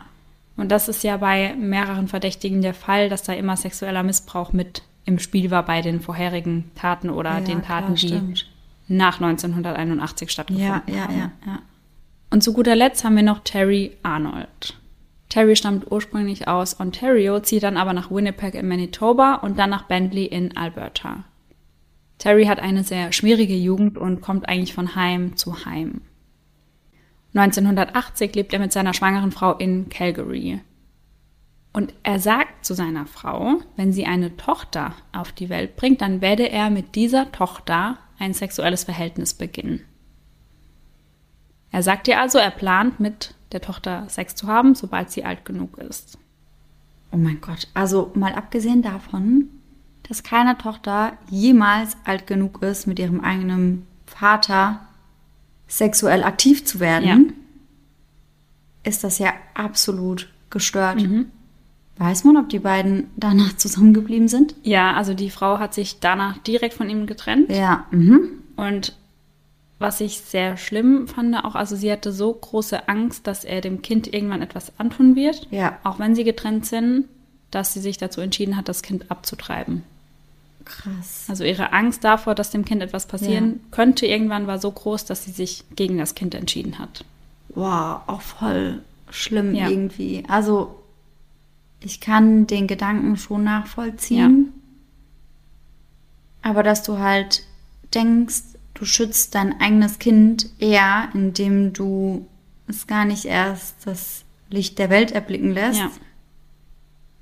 [0.58, 4.82] Und das ist ja bei mehreren Verdächtigen der Fall, dass da immer sexueller Missbrauch mit
[5.06, 8.36] im Spiel war bei den vorherigen Taten oder ja, den Taten, klar, die
[8.88, 11.18] nach 1981 stattgefunden ja, ja, haben.
[11.18, 11.60] Ja, ja,
[12.30, 14.76] Und zu guter Letzt haben wir noch Terry Arnold.
[15.30, 19.84] Terry stammt ursprünglich aus Ontario, zieht dann aber nach Winnipeg in Manitoba und dann nach
[19.84, 21.24] Bentley in Alberta.
[22.18, 26.02] Terry hat eine sehr schwierige Jugend und kommt eigentlich von Heim zu Heim.
[27.34, 30.62] 1980 lebt er mit seiner schwangeren Frau in Calgary.
[31.72, 36.22] Und er sagt zu seiner Frau, wenn sie eine Tochter auf die Welt bringt, dann
[36.22, 39.82] werde er mit dieser Tochter ein sexuelles Verhältnis beginnen.
[41.72, 45.46] Er sagt ihr also, er plant mit der Tochter Sex zu haben, sobald sie alt
[45.46, 46.18] genug ist.
[47.12, 47.68] Oh mein Gott.
[47.76, 49.50] Also mal abgesehen davon,
[50.04, 54.89] dass keine Tochter jemals alt genug ist, mit ihrem eigenen Vater
[55.70, 58.90] sexuell aktiv zu werden, Ja.
[58.90, 61.06] ist das ja absolut gestört.
[61.98, 64.56] Weiß man, ob die beiden danach zusammengeblieben sind?
[64.64, 67.50] Ja, also die Frau hat sich danach direkt von ihm getrennt.
[67.52, 67.86] Ja.
[67.92, 68.30] Mhm.
[68.56, 68.96] Und
[69.80, 73.82] was ich sehr schlimm fand, auch, also sie hatte so große Angst, dass er dem
[73.82, 75.78] Kind irgendwann etwas antun wird, Ja.
[75.84, 77.06] auch wenn sie getrennt sind,
[77.52, 79.84] dass sie sich dazu entschieden hat, das Kind abzutreiben.
[80.70, 81.26] Krass.
[81.28, 85.26] Also ihre Angst davor, dass dem Kind etwas passieren könnte, irgendwann war so groß, dass
[85.26, 87.04] sie sich gegen das Kind entschieden hat.
[87.50, 89.68] Wow, auch voll schlimm Ja.
[89.70, 90.24] irgendwie.
[90.28, 90.80] Also
[91.82, 94.54] ich kann den Gedanken schon nachvollziehen.
[96.42, 97.44] Aber dass du halt
[97.94, 98.44] denkst,
[98.76, 102.28] du schützt dein eigenes Kind eher, indem du
[102.68, 105.80] es gar nicht erst das Licht der Welt erblicken lässt.
[105.80, 105.92] Ja.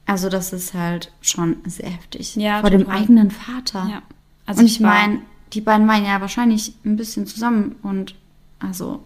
[0.07, 2.35] Also das ist halt schon sehr heftig.
[2.35, 2.97] Ja, Vor dem total.
[3.01, 3.87] eigenen Vater.
[3.91, 4.01] Ja.
[4.45, 5.19] Also und ich meine,
[5.53, 8.15] die beiden waren ja wahrscheinlich ein bisschen zusammen und
[8.59, 9.03] also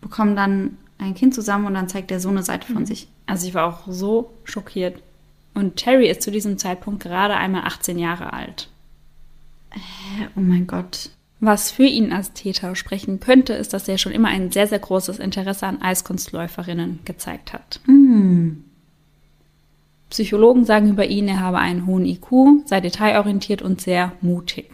[0.00, 2.74] bekommen dann ein Kind zusammen und dann zeigt der so eine Seite Mhm.
[2.76, 3.08] von sich.
[3.26, 5.02] Also ich war auch so schockiert.
[5.54, 8.68] Und Terry ist zu diesem Zeitpunkt gerade einmal 18 Jahre alt.
[10.36, 11.10] Oh mein Gott.
[11.40, 14.78] Was für ihn als Täter sprechen könnte, ist, dass er schon immer ein sehr, sehr
[14.78, 17.80] großes Interesse an Eiskunstläuferinnen gezeigt hat.
[20.10, 24.70] Psychologen sagen über ihn, er habe einen hohen IQ, sei detailorientiert und sehr mutig.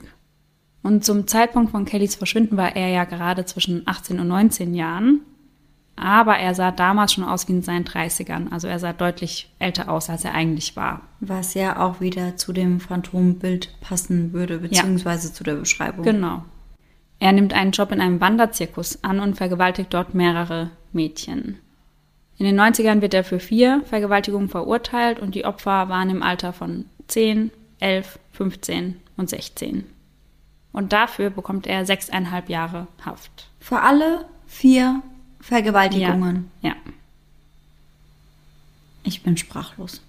[0.82, 5.20] Und zum Zeitpunkt von Kellys Verschwinden war er ja gerade zwischen 18 und 19 Jahren.
[5.97, 8.53] Aber er sah damals schon aus wie in seinen 30ern.
[8.53, 11.03] Also er sah deutlich älter aus, als er eigentlich war.
[11.20, 16.05] Was ja auch wieder zu dem Phantombild passen würde, beziehungsweise zu der Beschreibung.
[16.05, 16.45] Genau.
[17.18, 21.59] Er nimmt einen Job in einem Wanderzirkus an und vergewaltigt dort mehrere Mädchen.
[22.39, 26.53] In den 90ern wird er für vier Vergewaltigungen verurteilt und die Opfer waren im Alter
[26.53, 29.84] von 10, 11, 15 und 16.
[30.72, 33.49] Und dafür bekommt er sechseinhalb Jahre Haft.
[33.59, 35.03] Für alle vier
[35.41, 36.51] Vergewaltigungen.
[36.61, 36.74] Ja.
[39.03, 40.03] Ich bin sprachlos.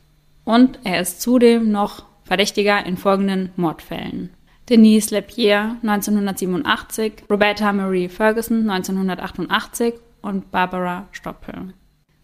[0.44, 4.32] Und er ist zudem noch Verdächtiger in folgenden Mordfällen.
[4.70, 11.74] Denise Lepierre 1987, Roberta Marie Ferguson 1988 und Barbara Stoppel.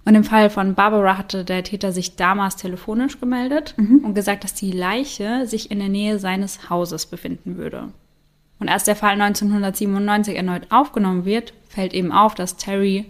[0.05, 4.53] Und im Fall von Barbara hatte der Täter sich damals telefonisch gemeldet und gesagt, dass
[4.53, 7.89] die Leiche sich in der Nähe seines Hauses befinden würde.
[8.59, 13.05] Und als der Fall 1997 erneut aufgenommen wird, fällt eben auf, dass Terry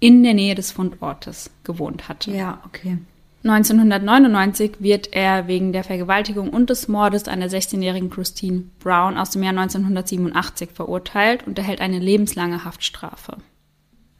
[0.00, 2.30] in der Nähe des Fundortes gewohnt hatte.
[2.30, 2.98] Ja, okay.
[3.44, 9.30] 1999 wird er wegen der Vergewaltigung und des Mordes an der 16-jährigen Christine Brown aus
[9.30, 13.36] dem Jahr 1987 verurteilt und erhält eine lebenslange Haftstrafe.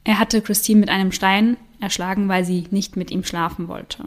[0.09, 4.05] Er hatte Christine mit einem Stein erschlagen, weil sie nicht mit ihm schlafen wollte.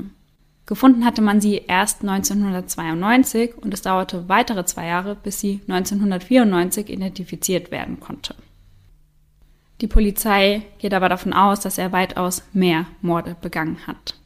[0.67, 6.89] Gefunden hatte man sie erst 1992 und es dauerte weitere zwei Jahre, bis sie 1994
[6.89, 8.35] identifiziert werden konnte.
[9.81, 14.17] Die Polizei geht aber davon aus, dass er weitaus mehr Morde begangen hat.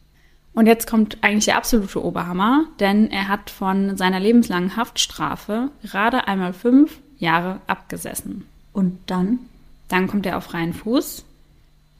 [0.55, 6.27] Und jetzt kommt eigentlich der absolute Oberhammer, denn er hat von seiner lebenslangen Haftstrafe gerade
[6.27, 8.47] einmal fünf Jahre abgesessen.
[8.72, 9.41] Und dann?
[9.89, 11.27] Dann kommt er auf freien Fuß,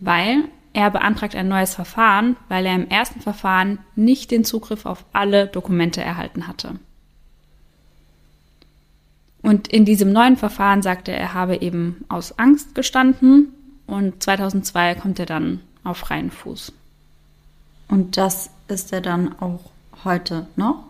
[0.01, 5.05] weil er beantragt ein neues Verfahren, weil er im ersten Verfahren nicht den Zugriff auf
[5.13, 6.79] alle Dokumente erhalten hatte.
[9.43, 13.49] Und in diesem neuen Verfahren sagte er, er habe eben aus Angst gestanden
[13.87, 16.73] und 2002 kommt er dann auf freien Fuß.
[17.89, 19.71] Und das ist er dann auch
[20.05, 20.85] heute noch?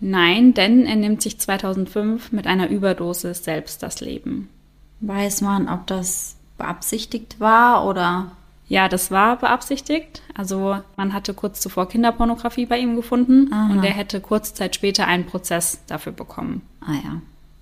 [0.00, 4.48] Nein, denn er nimmt sich 2005 mit einer Überdosis selbst das Leben.
[5.00, 8.32] Weiß man, ob das beabsichtigt war oder?
[8.68, 10.22] Ja, das war beabsichtigt.
[10.34, 13.72] Also man hatte kurz zuvor Kinderpornografie bei ihm gefunden Aha.
[13.72, 16.62] und er hätte kurze Zeit später einen Prozess dafür bekommen.
[16.80, 17.20] Ah ja.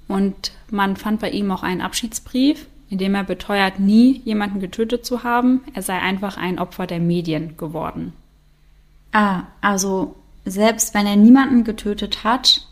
[0.08, 5.06] Und man fand bei ihm auch einen Abschiedsbrief, in dem er beteuert, nie jemanden getötet
[5.06, 5.62] zu haben.
[5.72, 8.12] Er sei einfach ein Opfer der Medien geworden.
[9.12, 12.66] Ah, also selbst wenn er niemanden getötet hat,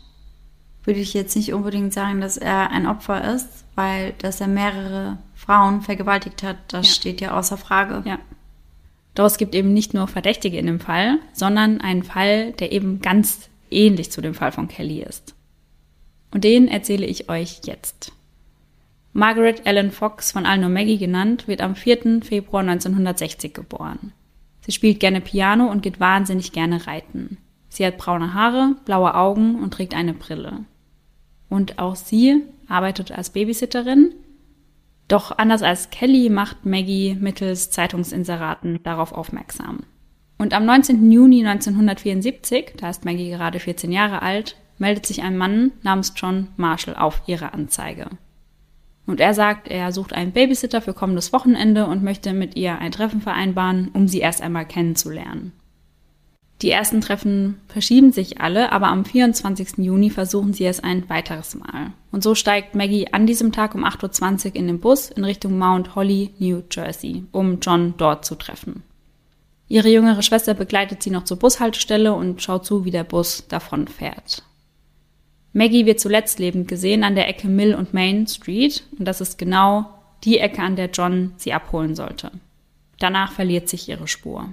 [0.83, 5.17] würde ich jetzt nicht unbedingt sagen, dass er ein Opfer ist, weil dass er mehrere
[5.37, 6.93] Frauen vergewaltigt hat, das Ja.
[6.93, 8.01] steht ja außer Frage.
[8.05, 8.19] Ja.
[9.15, 13.01] Doch es gibt eben nicht nur Verdächtige in dem Fall, sondern einen Fall, der eben
[13.01, 15.35] ganz ähnlich zu dem Fall von Kelly ist.
[16.31, 18.11] Und den erzähle ich euch jetzt.
[19.13, 22.21] Margaret Ellen Fox, von nur Maggie genannt, wird am 4.
[22.23, 24.13] Februar 1960 geboren.
[24.61, 27.37] Sie spielt gerne Piano und geht wahnsinnig gerne reiten.
[27.69, 30.65] Sie hat braune Haare, blaue Augen und trägt eine Brille.
[31.49, 34.13] Und auch sie arbeitet als Babysitterin,
[35.07, 39.79] doch anders als Kelly macht Maggie mittels Zeitungsinseraten darauf aufmerksam.
[40.37, 41.11] Und am 19.
[41.11, 46.49] Juni 1974, da ist Maggie gerade 14 Jahre alt, meldet sich ein Mann namens John
[46.57, 48.09] Marshall auf ihre Anzeige.
[49.07, 52.91] Und er sagt, er sucht einen Babysitter für kommendes Wochenende und möchte mit ihr ein
[52.91, 55.53] Treffen vereinbaren, um sie erst einmal kennenzulernen.
[56.63, 59.77] Die ersten Treffen verschieben sich alle, aber am 24.
[59.77, 61.93] Juni versuchen sie es ein weiteres Mal.
[62.11, 65.59] Und so steigt Maggie an diesem Tag um 8.20 Uhr in den Bus in Richtung
[65.59, 68.81] Mount Holly, New Jersey, um John dort zu treffen.
[69.67, 73.87] Ihre jüngere Schwester begleitet sie noch zur Bushaltestelle und schaut zu, wie der Bus davon
[73.87, 74.41] fährt.
[75.53, 79.37] Maggie wird zuletzt lebend gesehen an der Ecke Mill und Main Street und das ist
[79.37, 79.85] genau
[80.23, 82.31] die Ecke, an der John sie abholen sollte.
[82.99, 84.49] Danach verliert sich ihre Spur.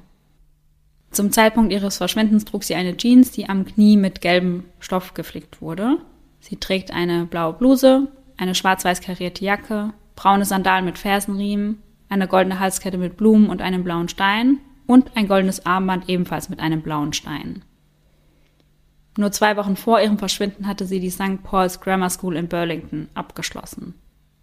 [1.15, 5.63] Zum Zeitpunkt ihres Verschwindens trug sie eine Jeans, die am Knie mit gelbem Stoff geflickt
[5.63, 5.99] wurde.
[6.41, 12.59] Sie trägt eine blaue Bluse, eine schwarz-weiß karierte Jacke, braune Sandalen mit Fersenriemen, eine goldene
[12.59, 17.13] Halskette mit Blumen und einem blauen Stein und ein goldenes Armband ebenfalls mit einem blauen
[17.13, 17.63] Stein.
[19.17, 21.45] Nur zwei Wochen vor ihrem Verschwinden hatte sie die St.
[21.45, 23.95] Paul's Grammar School in Burlington abgeschlossen.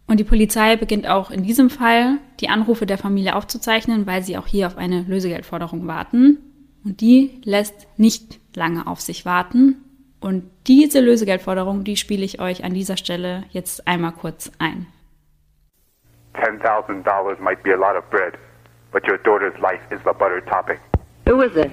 [0.08, 4.38] Und die Polizei beginnt auch in diesem Fall, die Anrufe der Familie aufzuzeichnen, weil sie
[4.38, 6.38] auch hier auf eine Lösegeldforderung warten.
[6.84, 9.76] Und die lässt nicht lange auf sich warten.
[10.20, 14.88] Und diese Lösegeldforderung, die spiele ich euch an dieser Stelle jetzt einmal kurz ein.
[16.36, 18.34] $10,000 might be a lot of bread,
[18.92, 20.78] but your daughter's life is the butter topping.
[21.28, 21.72] Who is it?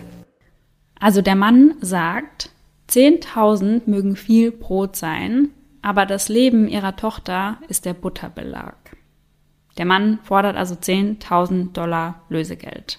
[1.01, 2.51] Also der Mann sagt,
[2.89, 5.51] 10.000 mögen viel Brot sein,
[5.83, 8.75] aber das Leben ihrer Tochter ist der Butterbelag.
[9.77, 12.99] Der Mann fordert also 10.000 Dollar Lösegeld.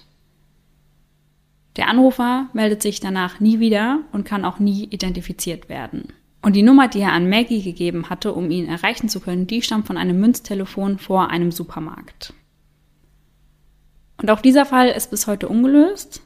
[1.76, 6.12] Der Anrufer meldet sich danach nie wieder und kann auch nie identifiziert werden.
[6.42, 9.62] Und die Nummer, die er an Maggie gegeben hatte, um ihn erreichen zu können, die
[9.62, 12.32] stammt von einem Münztelefon vor einem Supermarkt.
[14.16, 16.22] Und auch dieser Fall ist bis heute ungelöst.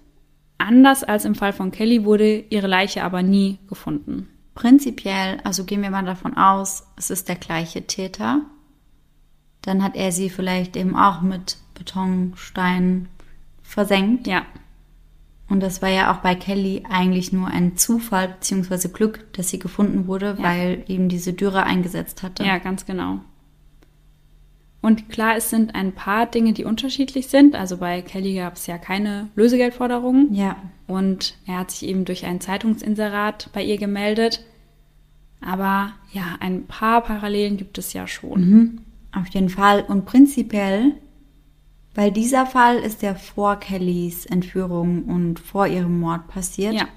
[0.59, 4.29] Anders als im Fall von Kelly wurde ihre Leiche aber nie gefunden.
[4.55, 8.43] Prinzipiell, also gehen wir mal davon aus, es ist der gleiche Täter.
[9.63, 13.09] Dann hat er sie vielleicht eben auch mit Betonsteinen
[13.63, 14.27] versenkt.
[14.27, 14.45] Ja.
[15.49, 18.89] Und das war ja auch bei Kelly eigentlich nur ein Zufall bzw.
[18.89, 20.43] Glück, dass sie gefunden wurde, ja.
[20.43, 22.45] weil eben diese Dürre eingesetzt hatte.
[22.45, 23.21] Ja, ganz genau.
[24.85, 27.55] Und klar, es sind ein paar Dinge, die unterschiedlich sind.
[27.55, 30.35] Also bei Kelly gab es ja keine Lösegeldforderungen.
[30.35, 30.57] Ja.
[30.87, 34.45] Und er hat sich eben durch ein Zeitungsinserat bei ihr gemeldet.
[35.41, 38.51] Aber ja, ein paar Parallelen gibt es ja schon.
[38.51, 38.79] Mhm.
[39.13, 39.85] Auf jeden Fall.
[39.89, 40.93] Und prinzipiell,
[41.95, 46.89] weil dieser Fall ist ja vor Kellys Entführung und vor ihrem Mord passiert, ja.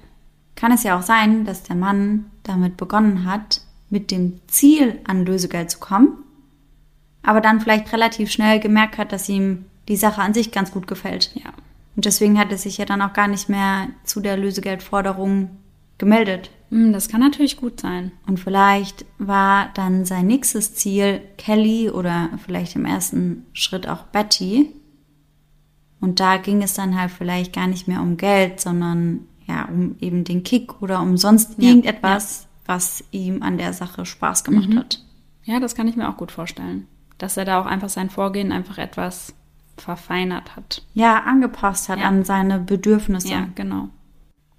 [0.56, 5.24] kann es ja auch sein, dass der Mann damit begonnen hat, mit dem Ziel an
[5.24, 6.24] Lösegeld zu kommen
[7.28, 10.86] aber dann vielleicht relativ schnell gemerkt hat, dass ihm die Sache an sich ganz gut
[10.86, 11.32] gefällt.
[11.34, 11.50] Ja.
[11.94, 15.50] Und deswegen hat er sich ja dann auch gar nicht mehr zu der Lösegeldforderung
[15.98, 16.50] gemeldet.
[16.70, 18.12] Hm, das kann natürlich gut sein.
[18.26, 24.70] Und vielleicht war dann sein nächstes Ziel Kelly oder vielleicht im ersten Schritt auch Betty.
[26.00, 29.96] Und da ging es dann halt vielleicht gar nicht mehr um Geld, sondern ja, um
[30.00, 32.48] eben den Kick oder um sonst ja, irgendetwas, ja.
[32.74, 34.78] was ihm an der Sache Spaß gemacht mhm.
[34.78, 35.04] hat.
[35.44, 36.86] Ja, das kann ich mir auch gut vorstellen
[37.18, 39.34] dass er da auch einfach sein Vorgehen einfach etwas
[39.76, 40.82] verfeinert hat.
[40.94, 42.06] Ja, angepasst hat ja.
[42.06, 43.28] an seine Bedürfnisse.
[43.28, 43.88] Ja, genau.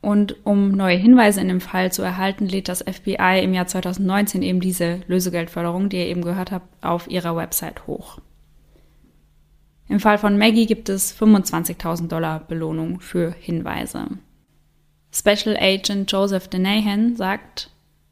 [0.02, 4.44] Und um neue Hinweise in dem Fall zu erhalten, lädt das FBI im Jahr 2019
[4.44, 8.20] eben diese Lösegeldförderung, die ihr eben gehört habt, auf ihrer Website hoch.
[9.90, 14.06] Im Fall von Maggie gibt es 25.000 Dollar Belohnung für Hinweise.
[15.12, 17.72] Special Agent Joseph Denahan sagt,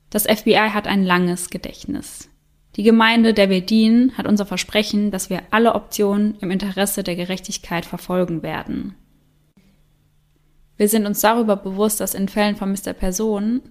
[0.09, 2.29] das FBI hat ein langes Gedächtnis.
[2.75, 7.15] Die Gemeinde, der wir dienen, hat unser Versprechen, dass wir alle Optionen im Interesse der
[7.15, 8.95] Gerechtigkeit verfolgen werden.
[10.77, 13.61] Wir sind uns darüber bewusst, dass in Fällen vermisster Personen,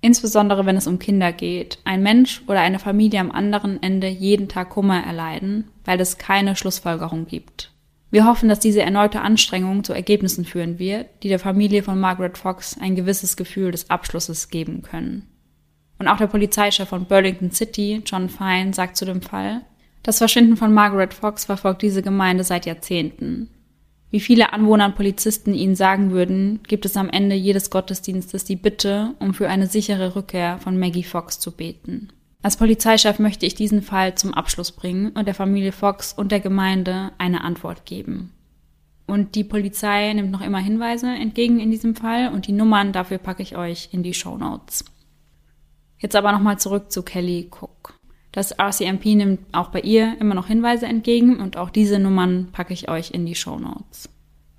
[0.00, 4.48] insbesondere wenn es um Kinder geht, ein Mensch oder eine Familie am anderen Ende jeden
[4.48, 7.72] Tag Kummer erleiden, weil es keine Schlussfolgerung gibt.
[8.10, 12.38] Wir hoffen, dass diese erneute Anstrengung zu Ergebnissen führen wird, die der Familie von Margaret
[12.38, 15.28] Fox ein gewisses Gefühl des Abschlusses geben können.
[15.98, 19.62] Und auch der Polizeichef von Burlington City, John Fine, sagt zu dem Fall,
[20.02, 23.50] das Verschwinden von Margaret Fox verfolgt diese Gemeinde seit Jahrzehnten.
[24.10, 28.56] Wie viele Anwohner und Polizisten ihnen sagen würden, gibt es am Ende jedes Gottesdienstes die
[28.56, 32.12] Bitte, um für eine sichere Rückkehr von Maggie Fox zu beten.
[32.42, 36.38] Als Polizeichef möchte ich diesen Fall zum Abschluss bringen und der Familie Fox und der
[36.38, 38.32] Gemeinde eine Antwort geben.
[39.06, 43.18] Und die Polizei nimmt noch immer Hinweise entgegen in diesem Fall und die Nummern dafür
[43.18, 44.84] packe ich euch in die Show Notes.
[45.98, 47.95] Jetzt aber nochmal zurück zu Kelly Cook.
[48.36, 52.74] Das RCMP nimmt auch bei ihr immer noch Hinweise entgegen und auch diese Nummern packe
[52.74, 54.10] ich euch in die Show Notes.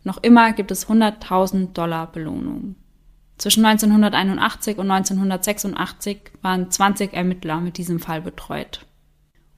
[0.04, 2.74] Noch immer gibt es 100.000 Dollar Belohnung.
[3.38, 8.88] Zwischen 1981 und 1986 waren 20 Ermittler mit diesem Fall betreut.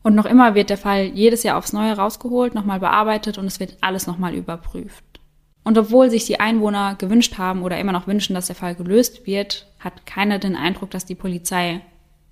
[0.04, 3.62] Und noch immer wird der Fall jedes Jahr aufs Neue rausgeholt, nochmal bearbeitet und es
[3.62, 5.22] wird alles nochmal überprüft.
[5.64, 9.26] Und obwohl sich die Einwohner gewünscht haben oder immer noch wünschen, dass der Fall gelöst
[9.26, 11.80] wird, hat keiner den Eindruck, dass die Polizei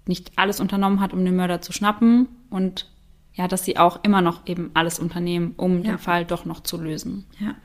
[0.08, 2.90] nicht alles unternommen hat, um den Mörder zu schnappen und
[3.34, 5.92] ja, dass sie auch immer noch eben alles unternehmen, um ja.
[5.92, 7.26] den Fall doch noch zu lösen.
[7.40, 7.56] Ja.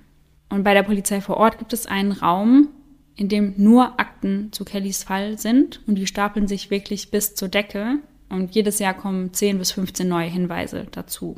[0.51, 2.69] Und bei der Polizei vor Ort gibt es einen Raum,
[3.15, 7.49] in dem nur Akten zu Kellys Fall sind und die stapeln sich wirklich bis zur
[7.49, 11.37] Decke und jedes Jahr kommen 10 bis 15 neue Hinweise dazu.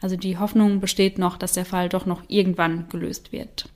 [0.00, 3.70] Also die Hoffnung besteht noch, dass der Fall doch noch irgendwann gelöst wird.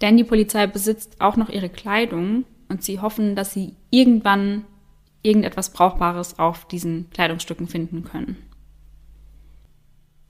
[0.00, 4.64] Denn die Polizei besitzt auch noch ihre Kleidung und sie hoffen, dass sie irgendwann
[5.24, 8.36] irgendetwas Brauchbares auf diesen Kleidungsstücken finden können.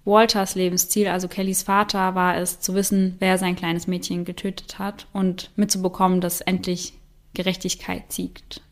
[0.06, 5.06] Walters Lebensziel, also Kellys Vater, war es zu wissen, wer sein kleines Mädchen getötet hat
[5.12, 6.94] und mitzubekommen, dass endlich
[7.32, 8.62] Gerechtigkeit siegt.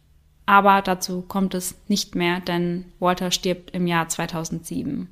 [0.44, 5.08] Aber dazu kommt es nicht mehr, denn Walter stirbt im Jahr 2007.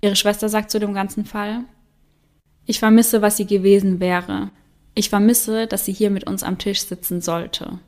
[0.00, 1.64] Ihre Schwester sagt zu dem ganzen Fall,
[2.64, 4.50] ich vermisse, was sie gewesen wäre.
[4.94, 7.78] Ich vermisse, dass sie hier mit uns am Tisch sitzen sollte.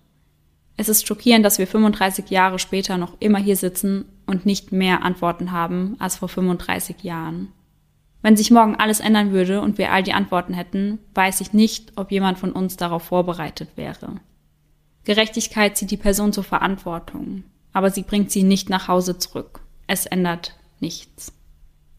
[0.81, 5.03] Es ist schockierend, dass wir 35 Jahre später noch immer hier sitzen und nicht mehr
[5.03, 7.53] Antworten haben als vor 35 Jahren.
[8.23, 11.93] Wenn sich morgen alles ändern würde und wir all die Antworten hätten, weiß ich nicht,
[11.97, 14.23] ob jemand von uns darauf vorbereitet wäre.
[15.05, 19.61] Gerechtigkeit zieht die Person zur Verantwortung, aber sie bringt sie nicht nach Hause zurück.
[19.87, 21.35] Es ändert nichts.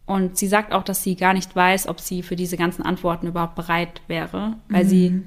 [0.07, 3.27] Und sie sagt auch, dass sie gar nicht weiß, ob sie für diese ganzen Antworten
[3.27, 4.89] überhaupt bereit wäre, weil mhm.
[4.89, 5.23] sie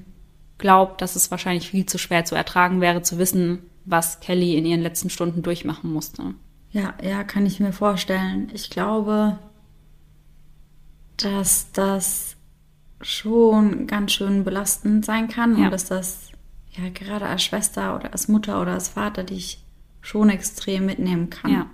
[0.59, 4.64] glaubt, dass es wahrscheinlich viel zu schwer zu ertragen wäre, zu wissen, was Kelly in
[4.64, 6.34] ihren letzten Stunden durchmachen musste.
[6.70, 8.50] Ja, ja, kann ich mir vorstellen.
[8.52, 9.38] Ich glaube,
[11.16, 12.36] dass das
[13.00, 15.66] schon ganz schön belastend sein kann ja.
[15.66, 16.30] und dass das
[16.72, 19.62] ja gerade als Schwester oder als Mutter oder als Vater dich
[20.00, 21.52] schon extrem mitnehmen kann.
[21.52, 21.66] Ja.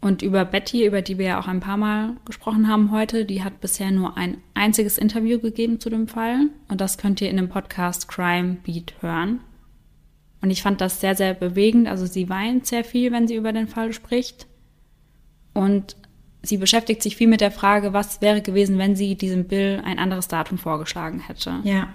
[0.00, 3.44] Und über Betty, über die wir ja auch ein paar Mal gesprochen haben heute, die
[3.44, 6.48] hat bisher nur ein einziges Interview gegeben zu dem Fall.
[6.68, 9.40] Und das könnt ihr in dem Podcast Crime Beat hören.
[10.40, 11.86] Und ich fand das sehr, sehr bewegend.
[11.86, 14.46] Also sie weint sehr viel, wenn sie über den Fall spricht.
[15.52, 15.96] Und
[16.42, 19.98] sie beschäftigt sich viel mit der Frage, was wäre gewesen, wenn sie diesem Bill ein
[19.98, 21.60] anderes Datum vorgeschlagen hätte.
[21.64, 21.88] Ja.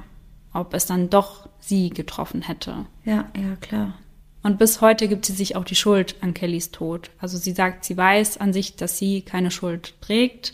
[0.53, 2.85] Ob es dann doch sie getroffen hätte.
[3.03, 3.95] Ja, ja, klar.
[4.45, 7.09] Und bis heute gibt sie sich auch die Schuld an Kellys Tod.
[7.17, 10.53] Also sie sagt, sie weiß an sich, dass sie keine Schuld trägt.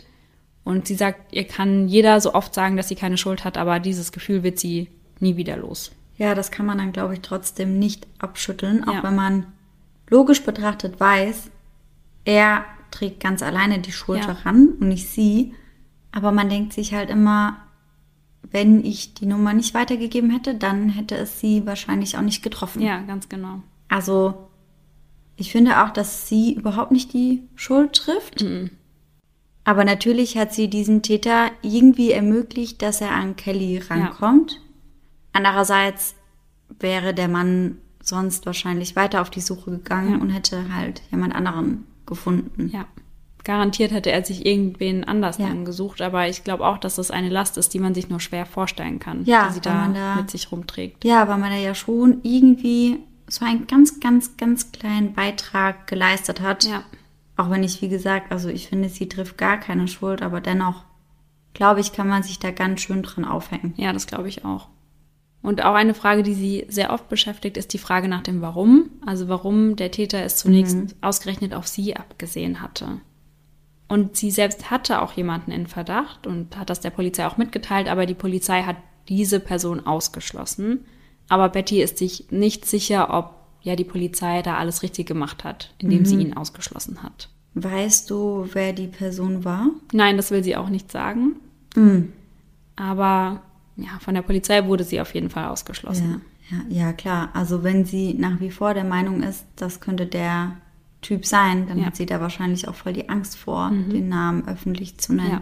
[0.64, 3.80] Und sie sagt, ihr kann jeder so oft sagen, dass sie keine Schuld hat, aber
[3.80, 4.88] dieses Gefühl wird sie
[5.20, 5.92] nie wieder los.
[6.16, 9.02] Ja, das kann man dann, glaube ich, trotzdem nicht abschütteln, auch ja.
[9.02, 9.46] wenn man
[10.08, 11.50] logisch betrachtet weiß,
[12.24, 14.26] er trägt ganz alleine die Schuld ja.
[14.28, 15.52] daran und nicht sie.
[16.12, 17.58] Aber man denkt sich halt immer,
[18.40, 22.80] wenn ich die Nummer nicht weitergegeben hätte, dann hätte es sie wahrscheinlich auch nicht getroffen.
[22.80, 23.60] Ja, ganz genau.
[23.92, 24.48] Also,
[25.36, 28.40] ich finde auch, dass sie überhaupt nicht die Schuld trifft.
[28.40, 28.70] Mhm.
[29.64, 34.52] Aber natürlich hat sie diesem Täter irgendwie ermöglicht, dass er an Kelly rankommt.
[34.52, 34.58] Ja.
[35.34, 36.14] Andererseits
[36.80, 40.18] wäre der Mann sonst wahrscheinlich weiter auf die Suche gegangen ja.
[40.20, 42.70] und hätte halt jemand anderen gefunden.
[42.72, 42.86] Ja.
[43.44, 45.52] Garantiert hätte er sich irgendwen anders ja.
[45.52, 48.46] gesucht, aber ich glaube auch, dass das eine Last ist, die man sich nur schwer
[48.46, 51.04] vorstellen kann, ja, die sie da, da mit sich rumträgt.
[51.04, 56.40] Ja, weil man da ja schon irgendwie so einen ganz, ganz, ganz kleinen Beitrag geleistet
[56.40, 56.64] hat.
[56.64, 56.84] Ja.
[57.36, 60.84] Auch wenn ich, wie gesagt, also ich finde, sie trifft gar keine Schuld, aber dennoch,
[61.54, 63.74] glaube ich, kann man sich da ganz schön dran aufhängen.
[63.76, 64.68] Ja, das glaube ich auch.
[65.42, 68.90] Und auch eine Frage, die sie sehr oft beschäftigt, ist die Frage nach dem Warum.
[69.04, 70.86] Also warum der Täter es zunächst mhm.
[71.00, 73.00] ausgerechnet auf sie abgesehen hatte.
[73.88, 77.88] Und sie selbst hatte auch jemanden in Verdacht und hat das der Polizei auch mitgeteilt,
[77.88, 78.76] aber die Polizei hat
[79.08, 80.86] diese Person ausgeschlossen.
[81.28, 85.72] Aber Betty ist sich nicht sicher, ob ja die Polizei da alles richtig gemacht hat,
[85.78, 86.06] indem mhm.
[86.06, 87.28] sie ihn ausgeschlossen hat.
[87.54, 89.68] Weißt du, wer die Person war?
[89.92, 91.36] Nein, das will sie auch nicht sagen.
[91.76, 92.12] Mhm.
[92.76, 93.42] Aber
[93.76, 96.22] ja, von der Polizei wurde sie auf jeden Fall ausgeschlossen.
[96.50, 97.30] Ja, ja, ja, klar.
[97.34, 100.56] Also wenn sie nach wie vor der Meinung ist, das könnte der
[101.02, 101.86] Typ sein, dann ja.
[101.86, 103.90] hat sie da wahrscheinlich auch voll die Angst vor, mhm.
[103.90, 105.30] den Namen öffentlich zu nennen.
[105.30, 105.40] Ja.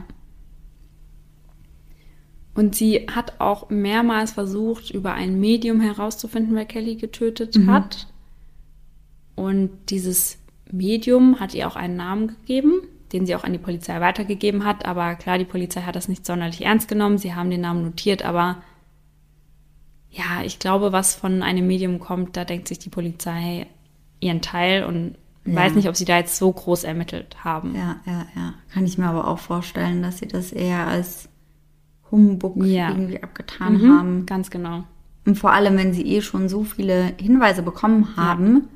[2.55, 7.71] Und sie hat auch mehrmals versucht, über ein Medium herauszufinden, wer Kelly getötet mhm.
[7.71, 8.09] hat.
[9.37, 10.39] Und dieses
[10.71, 12.83] Medium hat ihr auch einen Namen gegeben,
[13.13, 14.85] den sie auch an die Polizei weitergegeben hat.
[14.85, 17.19] Aber klar, die Polizei hat das nicht sonderlich ernst genommen.
[17.19, 18.63] Sie haben den Namen notiert, aber
[20.11, 23.67] ja, ich glaube, was von einem Medium kommt, da denkt sich die Polizei
[24.19, 25.55] ihren Teil und ja.
[25.55, 27.75] weiß nicht, ob sie da jetzt so groß ermittelt haben.
[27.75, 28.55] Ja, ja, ja.
[28.73, 31.29] Kann ich mir aber auch vorstellen, dass sie das eher als
[32.11, 32.91] Humbug Ja.
[32.91, 34.27] irgendwie abgetan Mhm, haben.
[34.27, 34.85] Ganz genau.
[35.27, 38.69] Und vor allem, wenn sie eh schon so viele Hinweise bekommen haben,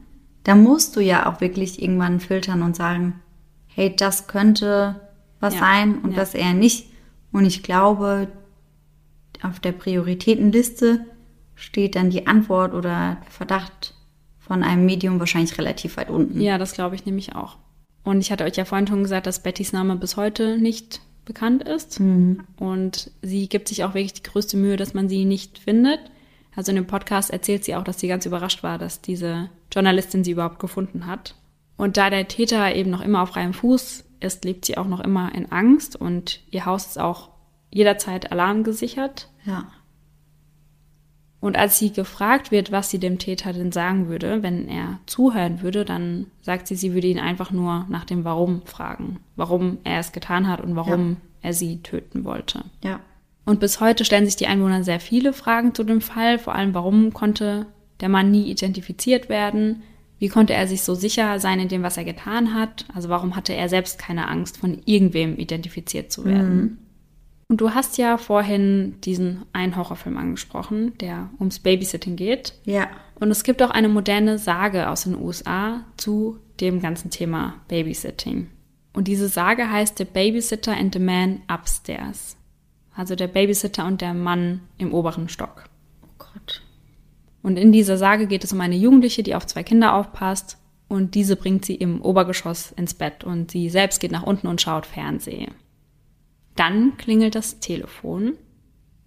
[0.44, 3.14] da musst du ja auch wirklich irgendwann filtern und sagen,
[3.66, 5.00] hey, das könnte
[5.40, 6.16] was Ja, sein und ja.
[6.16, 6.90] das eher nicht.
[7.32, 8.28] Und ich glaube,
[9.42, 11.04] auf der Prioritätenliste
[11.54, 13.94] steht dann die Antwort oder der Verdacht
[14.38, 16.40] von einem Medium wahrscheinlich relativ weit unten.
[16.40, 17.56] Ja, das glaube ich nämlich auch.
[18.04, 21.62] Und ich hatte euch ja vorhin schon gesagt, dass Bettys Name bis heute nicht bekannt
[21.62, 22.00] ist.
[22.58, 26.00] Und sie gibt sich auch wirklich die größte Mühe, dass man sie nicht findet.
[26.56, 30.24] Also in dem Podcast erzählt sie auch, dass sie ganz überrascht war, dass diese Journalistin
[30.24, 31.34] sie überhaupt gefunden hat.
[31.76, 35.00] Und da der Täter eben noch immer auf freiem Fuß ist, lebt sie auch noch
[35.00, 37.30] immer in Angst und ihr Haus ist auch
[37.70, 39.28] jederzeit alarmgesichert.
[39.44, 39.66] Ja.
[41.44, 45.60] Und als sie gefragt wird, was sie dem Täter denn sagen würde, wenn er zuhören
[45.60, 49.18] würde, dann sagt sie, sie würde ihn einfach nur nach dem Warum fragen.
[49.36, 52.64] Warum er es getan hat und warum er sie töten wollte.
[52.82, 53.00] Ja.
[53.44, 56.38] Und bis heute stellen sich die Einwohner sehr viele Fragen zu dem Fall.
[56.38, 57.66] Vor allem, warum konnte
[58.00, 59.82] der Mann nie identifiziert werden?
[60.18, 62.86] Wie konnte er sich so sicher sein in dem, was er getan hat?
[62.94, 66.78] Also warum hatte er selbst keine Angst, von irgendwem identifiziert zu werden?
[67.48, 72.54] Und du hast ja vorhin diesen einen Horrorfilm angesprochen, der ums Babysitting geht.
[72.64, 72.88] Ja.
[73.20, 78.48] Und es gibt auch eine moderne Sage aus den USA zu dem ganzen Thema Babysitting.
[78.92, 82.36] Und diese Sage heißt The Babysitter and the Man Upstairs.
[82.94, 85.64] Also der Babysitter und der Mann im oberen Stock.
[86.02, 86.62] Oh Gott.
[87.42, 91.14] Und in dieser Sage geht es um eine Jugendliche, die auf zwei Kinder aufpasst und
[91.14, 94.86] diese bringt sie im Obergeschoss ins Bett und sie selbst geht nach unten und schaut
[94.86, 95.52] Fernsehen.
[96.56, 98.34] Dann klingelt das Telefon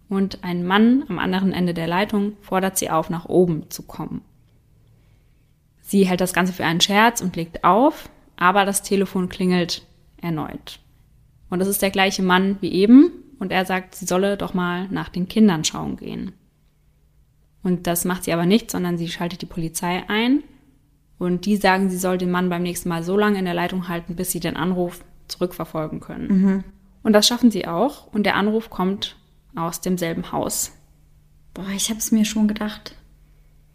[0.10, 4.22] und ein Mann am anderen Ende der Leitung fordert sie auf, nach oben zu kommen.
[5.82, 9.86] Sie hält das Ganze für einen Scherz und legt auf, aber das Telefon klingelt
[10.22, 10.80] erneut.
[11.50, 14.88] Und es ist der gleiche Mann wie eben und er sagt, sie solle doch mal
[14.90, 16.34] nach den Kindern schauen gehen.
[17.64, 20.44] Und das macht sie aber nicht, sondern sie schaltet die Polizei ein
[21.20, 23.88] und die sagen, sie soll den Mann beim nächsten Mal so lange in der Leitung
[23.88, 26.64] halten, bis sie den Anruf zurückverfolgen können.
[27.08, 29.16] Und das schaffen sie auch und der Anruf kommt
[29.56, 30.74] aus demselben Haus.
[31.54, 32.96] Boah, ich hab's mir schon gedacht.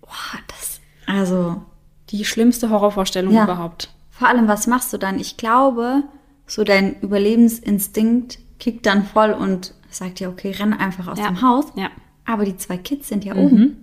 [0.03, 0.11] Boah,
[0.49, 0.83] das.
[1.07, 1.63] Also,
[2.11, 3.45] Die schlimmste Horrorvorstellung Ja.
[3.45, 3.89] überhaupt.
[4.11, 5.19] vor allem, was machst du dann?
[5.19, 6.03] Ich glaube,
[6.47, 11.29] so dein Überlebensinstinkt kickt dann voll und sagt dir, okay, renn einfach aus Ja.
[11.29, 11.65] dem Haus.
[11.75, 11.89] Ja.
[12.27, 13.79] Aber die zwei Kids sind ja oben.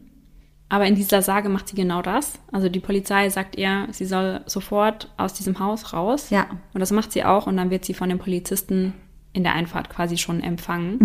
[0.70, 2.34] Aber in dieser Sage macht sie genau das.
[2.52, 6.30] Also die Polizei sagt ihr, sie soll sofort aus diesem Haus raus.
[6.30, 6.46] Ja.
[6.76, 8.94] Und das macht sie auch und dann wird sie von den Polizisten
[9.34, 11.00] in der Einfahrt quasi schon empfangen.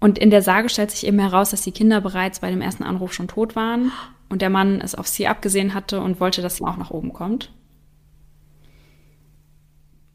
[0.00, 2.84] Und in der Sage stellt sich eben heraus, dass die Kinder bereits bei dem ersten
[2.84, 3.90] Anruf schon tot waren
[4.28, 7.12] und der Mann es auf sie abgesehen hatte und wollte, dass sie auch nach oben
[7.12, 7.52] kommt.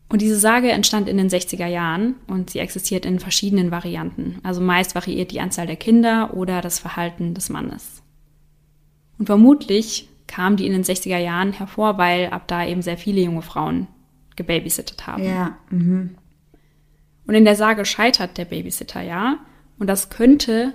[0.09, 4.39] Und diese Sage entstand in den 60er Jahren und sie existiert in verschiedenen Varianten.
[4.43, 8.03] Also meist variiert die Anzahl der Kinder oder das Verhalten des Mannes.
[9.17, 13.21] Und vermutlich kam die in den 60er Jahren hervor, weil ab da eben sehr viele
[13.21, 13.87] junge Frauen
[14.35, 15.23] gebabysittet haben.
[15.23, 15.57] Ja.
[15.71, 16.15] Mhm.
[17.25, 19.37] Und in der Sage scheitert der Babysitter ja.
[19.79, 20.73] Und das könnte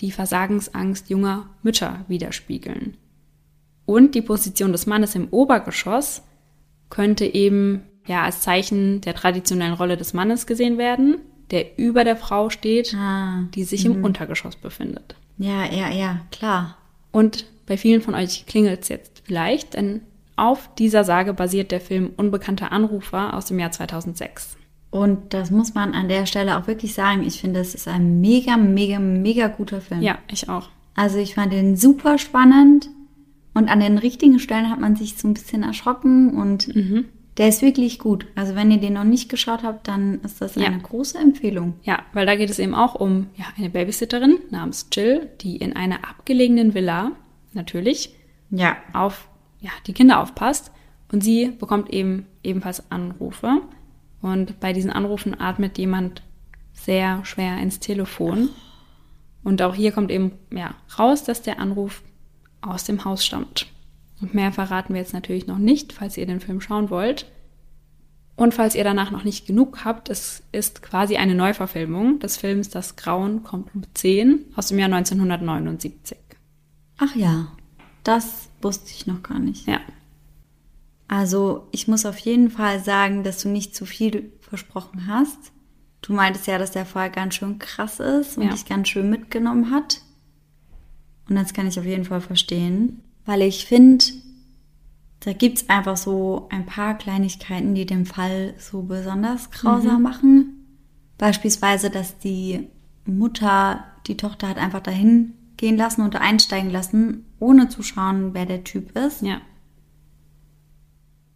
[0.00, 2.96] die Versagensangst junger Mütter widerspiegeln.
[3.84, 6.22] Und die Position des Mannes im Obergeschoss
[6.88, 11.18] könnte eben ja als Zeichen der traditionellen Rolle des Mannes gesehen werden,
[11.50, 15.16] der über der Frau steht, Ah, die sich im Untergeschoss befindet.
[15.38, 16.76] Ja, ja, ja, klar.
[17.12, 20.02] Und bei vielen von euch klingelt es jetzt vielleicht, denn
[20.36, 24.56] auf dieser Sage basiert der Film Unbekannter Anrufer aus dem Jahr 2006.
[24.90, 27.22] Und das muss man an der Stelle auch wirklich sagen.
[27.22, 30.02] Ich finde, es ist ein mega, mega, mega guter Film.
[30.02, 30.68] Ja, ich auch.
[30.94, 32.88] Also ich fand den super spannend
[33.54, 37.04] und an den richtigen Stellen hat man sich so ein bisschen erschrocken und Mhm.
[37.36, 38.26] der ist wirklich gut.
[38.34, 40.66] Also wenn ihr den noch nicht geschaut habt, dann ist das Ja.
[40.66, 41.74] eine große Empfehlung.
[41.84, 45.76] Ja, weil da geht es eben auch um ja, eine Babysitterin namens Jill, die in
[45.76, 47.12] einer abgelegenen Villa
[47.52, 48.14] natürlich
[48.50, 48.76] Ja.
[48.92, 49.28] auf
[49.60, 50.72] ja, die Kinder aufpasst
[51.12, 53.60] und sie bekommt eben ebenfalls Anrufe
[54.22, 56.22] und bei diesen Anrufen atmet jemand
[56.72, 58.50] sehr schwer ins Telefon
[59.42, 62.02] und auch hier kommt eben ja raus, dass der Anruf
[62.60, 63.66] aus dem Haus stammt.
[64.20, 67.26] Und mehr verraten wir jetzt natürlich noch nicht, falls ihr den Film schauen wollt.
[68.36, 72.70] Und falls ihr danach noch nicht genug habt, es ist quasi eine Neuverfilmung des Films
[72.70, 76.16] Das Grauen kommt um 10 aus dem Jahr 1979.
[76.98, 77.48] Ach ja,
[78.02, 79.66] das wusste ich noch gar nicht.
[79.66, 79.80] Ja,
[81.10, 85.50] Also ich muss auf jeden Fall sagen, dass du nicht zu viel versprochen hast.
[86.02, 88.50] Du meintest ja, dass der Fall ganz schön krass ist und Ja.
[88.50, 90.02] dich ganz schön mitgenommen hat.
[91.28, 94.04] Und das kann ich auf jeden Fall verstehen, weil ich finde,
[95.18, 100.64] da gibt's einfach so ein paar Kleinigkeiten, die den Fall so besonders grausam machen.
[101.18, 102.68] Beispielsweise, dass die
[103.04, 108.46] Mutter die Tochter hat einfach dahin gehen lassen und einsteigen lassen, ohne zu schauen, wer
[108.46, 109.22] der Typ ist.
[109.22, 109.40] Ja.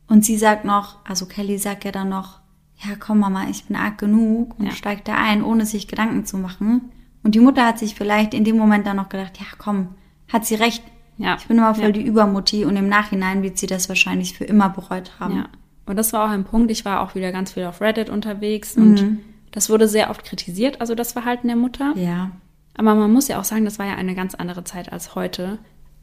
[0.09, 2.41] Und sie sagt noch, also Kelly sagt ja dann noch,
[2.79, 4.73] ja komm Mama, ich bin arg genug und Ja.
[4.73, 6.91] steigt da ein, ohne sich Gedanken zu machen.
[7.23, 9.95] Und die Mutter hat sich vielleicht in dem Moment dann noch gedacht, ja komm,
[10.31, 10.83] hat sie recht.
[11.17, 11.37] Ja.
[11.39, 11.91] Ich bin immer voll Ja.
[11.93, 15.37] die Übermutti und im Nachhinein wird sie das wahrscheinlich für immer bereut haben.
[15.37, 15.49] Ja.
[15.87, 16.71] Und das war auch ein Punkt.
[16.71, 19.19] Ich war auch wieder ganz viel auf Reddit unterwegs und
[19.53, 21.93] das wurde sehr oft kritisiert, also das Verhalten der Mutter.
[21.97, 22.33] Ja.
[22.77, 25.59] Aber man muss ja auch sagen, das war ja eine ganz andere Zeit als heute.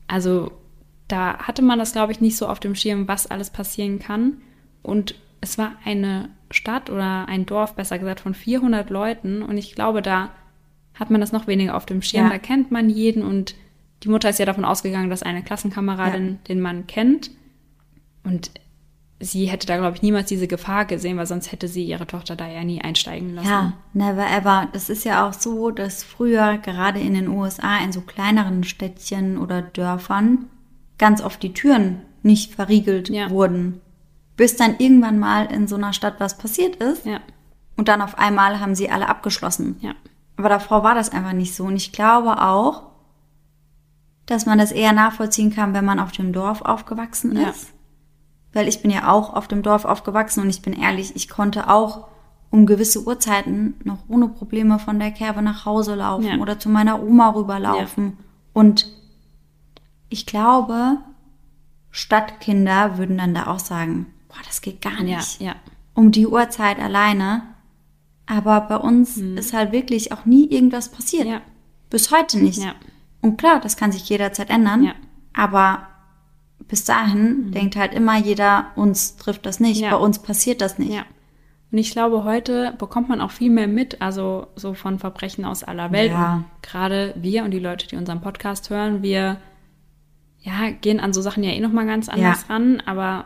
[0.07, 0.52] Also
[1.11, 4.38] da hatte man das, glaube ich, nicht so auf dem Schirm, was alles passieren kann.
[4.81, 9.41] Und es war eine Stadt oder ein Dorf, besser gesagt, von 400 Leuten.
[9.41, 10.29] Und ich glaube, da
[10.93, 12.25] hat man das noch weniger auf dem Schirm.
[12.25, 12.31] Ja.
[12.31, 13.23] Da kennt man jeden.
[13.23, 13.55] Und
[14.03, 17.31] die Mutter ist ja davon ausgegangen, dass eine Klassenkameradin den Mann kennt.
[18.23, 18.51] Und
[19.19, 22.35] sie hätte da, glaube ich, niemals diese Gefahr gesehen, weil sonst hätte sie ihre Tochter
[22.35, 23.49] da ja nie einsteigen lassen.
[23.49, 24.67] Ja, never ever.
[24.73, 29.38] Das ist ja auch so, dass früher gerade in den USA in so kleineren Städtchen
[29.38, 30.47] oder Dörfern
[31.02, 33.30] ganz oft die Türen nicht verriegelt Ja.
[33.30, 33.82] wurden.
[34.38, 37.19] Bis dann irgendwann mal in so einer Stadt was passiert ist Ja,
[37.76, 39.76] und dann auf einmal haben sie alle abgeschlossen.
[39.82, 39.91] ja,
[40.38, 41.65] Aber davor war das einfach nicht so.
[41.65, 42.84] Und ich glaube auch,
[44.26, 47.49] dass man das eher nachvollziehen kann, wenn man auf dem Dorf aufgewachsen Ja.
[47.49, 47.73] ist.
[48.53, 51.69] Weil ich bin ja auch auf dem Dorf aufgewachsen und ich bin ehrlich, ich konnte
[51.69, 52.07] auch
[52.49, 56.38] um gewisse Uhrzeiten noch ohne Probleme von der Kerbe nach Hause laufen Ja.
[56.38, 58.18] oder zu meiner Oma rüberlaufen.
[58.53, 58.88] Und
[60.11, 60.97] ich glaube,
[61.89, 65.55] Stadtkinder würden dann da auch sagen, boah, das geht gar ja, nicht ja.
[65.95, 67.43] um die Uhrzeit alleine.
[68.27, 71.25] Aber bei uns ist halt wirklich auch nie irgendwas passiert.
[71.25, 71.31] Mhm.
[71.31, 71.41] Ja.
[71.89, 72.59] Bis heute nicht.
[72.59, 72.75] Ja.
[73.21, 74.83] Und klar, das kann sich jederzeit ändern.
[74.83, 74.93] Ja.
[75.33, 75.88] Aber
[76.67, 79.91] bis dahin denkt halt immer jeder, uns trifft das nicht, Ja.
[79.91, 80.93] bei uns passiert das nicht.
[80.93, 81.05] Ja.
[81.71, 85.63] Und ich glaube, heute bekommt man auch viel mehr mit, also so von Verbrechen aus
[85.63, 86.11] aller Welt.
[86.11, 86.43] Ja.
[86.61, 89.38] Gerade wir und die Leute, die unseren Podcast hören, wir
[90.41, 92.53] ja, gehen an so Sachen ja eh nochmal ganz anders Ja.
[92.53, 92.81] ran.
[92.85, 93.26] Aber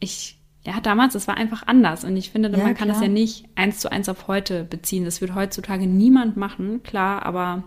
[0.00, 2.04] ich, ja, damals, es war einfach anders.
[2.04, 3.08] Und ich finde, Ja, man kann das klar.
[3.08, 5.04] ja nicht eins zu eins auf heute beziehen.
[5.04, 7.62] Das wird heutzutage niemand machen, klar, aber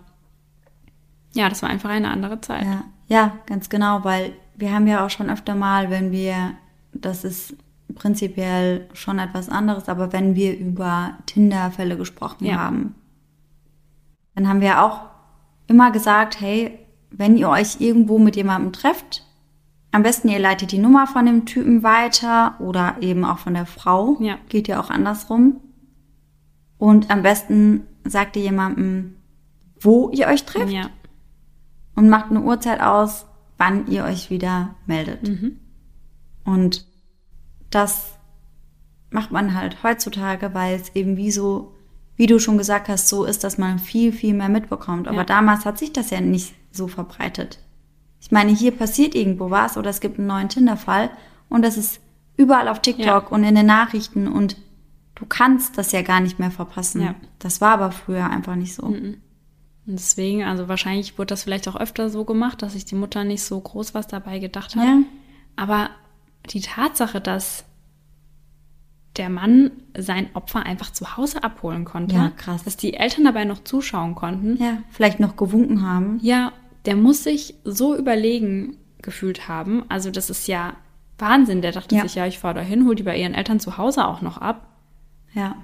[1.34, 2.66] ja, das war einfach eine andere Zeit.
[2.66, 6.52] Ja, ja, ganz genau, weil wir haben ja auch schon öfter mal, wenn wir,
[6.94, 7.56] das ist
[7.96, 12.58] prinzipiell schon etwas anderes, aber wenn wir über Tinder-Fälle gesprochen Ja.
[12.58, 12.96] haben,
[14.36, 15.02] dann haben wir auch
[15.68, 16.78] immer gesagt, hey,
[17.12, 19.26] wenn ihr euch irgendwo mit jemandem trefft,
[19.92, 23.66] am besten ihr leitet die Nummer von dem Typen weiter oder eben auch von der
[23.66, 24.18] Frau.
[24.22, 24.38] Ja.
[24.48, 25.60] Geht ja auch andersrum.
[26.78, 29.18] Und am besten sagt ihr jemandem,
[29.80, 30.90] wo ihr euch trefft Ja,
[31.96, 33.26] und macht eine Uhrzeit aus,
[33.58, 35.30] wann ihr euch wieder meldet.
[36.46, 36.88] Und
[37.70, 38.18] das
[39.12, 41.76] macht man halt heutzutage, weil es eben wie so,
[42.16, 45.08] wie du schon gesagt hast, so ist, dass man viel, viel mehr mitbekommt.
[45.08, 45.24] Aber Ja.
[45.26, 47.60] damals hat sich das ja nicht so verbreitet.
[48.20, 51.10] Ich meine, hier passiert irgendwo was oder es gibt einen neuen Tinder-Fall
[51.50, 52.00] und das ist
[52.38, 53.18] überall auf TikTok Ja.
[53.30, 54.58] und in den Nachrichten und
[55.16, 57.02] du kannst das ja gar nicht mehr verpassen.
[57.02, 57.16] Ja.
[57.40, 58.84] Das war aber früher einfach nicht so.
[58.84, 59.18] Und
[59.86, 63.44] deswegen, also wahrscheinlich wurde das vielleicht auch öfter so gemacht, dass sich die Mutter nicht
[63.44, 64.84] so groß was dabei gedacht hat.
[64.86, 65.00] Ja.
[65.56, 65.90] Aber
[66.52, 67.66] die Tatsache, dass
[69.18, 72.64] der Mann sein Opfer einfach zu Hause abholen konnte, Ja, krass.
[72.64, 76.20] dass die Eltern dabei noch zuschauen konnten, Ja, vielleicht noch gewunken haben.
[76.22, 76.54] ja,
[76.86, 79.84] der muss sich so überlegen gefühlt haben.
[79.90, 80.74] Also das ist ja
[81.20, 81.62] Wahnsinn.
[81.62, 82.02] Der dachte Ja.
[82.04, 84.38] sich, ja, ich fahre da hin, hol die bei ihren Eltern zu Hause auch noch
[84.40, 84.68] ab.
[85.34, 85.56] Ja.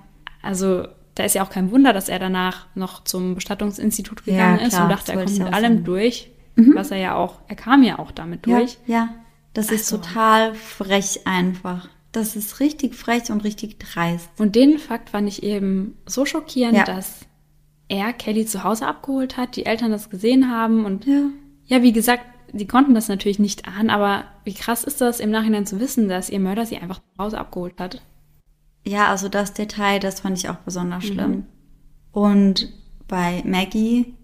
[0.42, 4.70] Also da ist ja auch kein Wunder, dass er danach noch zum Bestattungsinstitut gegangen ist
[4.74, 5.84] klar, und dachte, er kommt mit allem sagen.
[5.86, 6.30] durch.
[6.56, 8.78] Was er ja auch, er kam ja auch damit durch.
[8.88, 9.10] Ja, ja.
[9.54, 11.88] das ist Also- total frech einfach.
[12.12, 14.30] Das ist richtig frech und richtig dreist.
[14.40, 16.84] Und den Fakt fand ich eben so schockierend, Ja.
[16.84, 17.22] dass
[17.90, 21.30] er Kelly zu Hause abgeholt hat, die Eltern das gesehen haben und Ja.
[21.66, 22.24] ja, wie gesagt,
[22.54, 26.08] sie konnten das natürlich nicht ahnen, aber wie krass ist das im Nachhinein zu wissen,
[26.10, 28.02] dass ihr Mörder sie einfach zu Hause abgeholt hat?
[28.86, 31.08] Ja, also das Detail, das fand ich auch besonders Mhm.
[31.08, 31.44] schlimm.
[32.14, 32.72] Und
[33.08, 34.16] bei Maggie,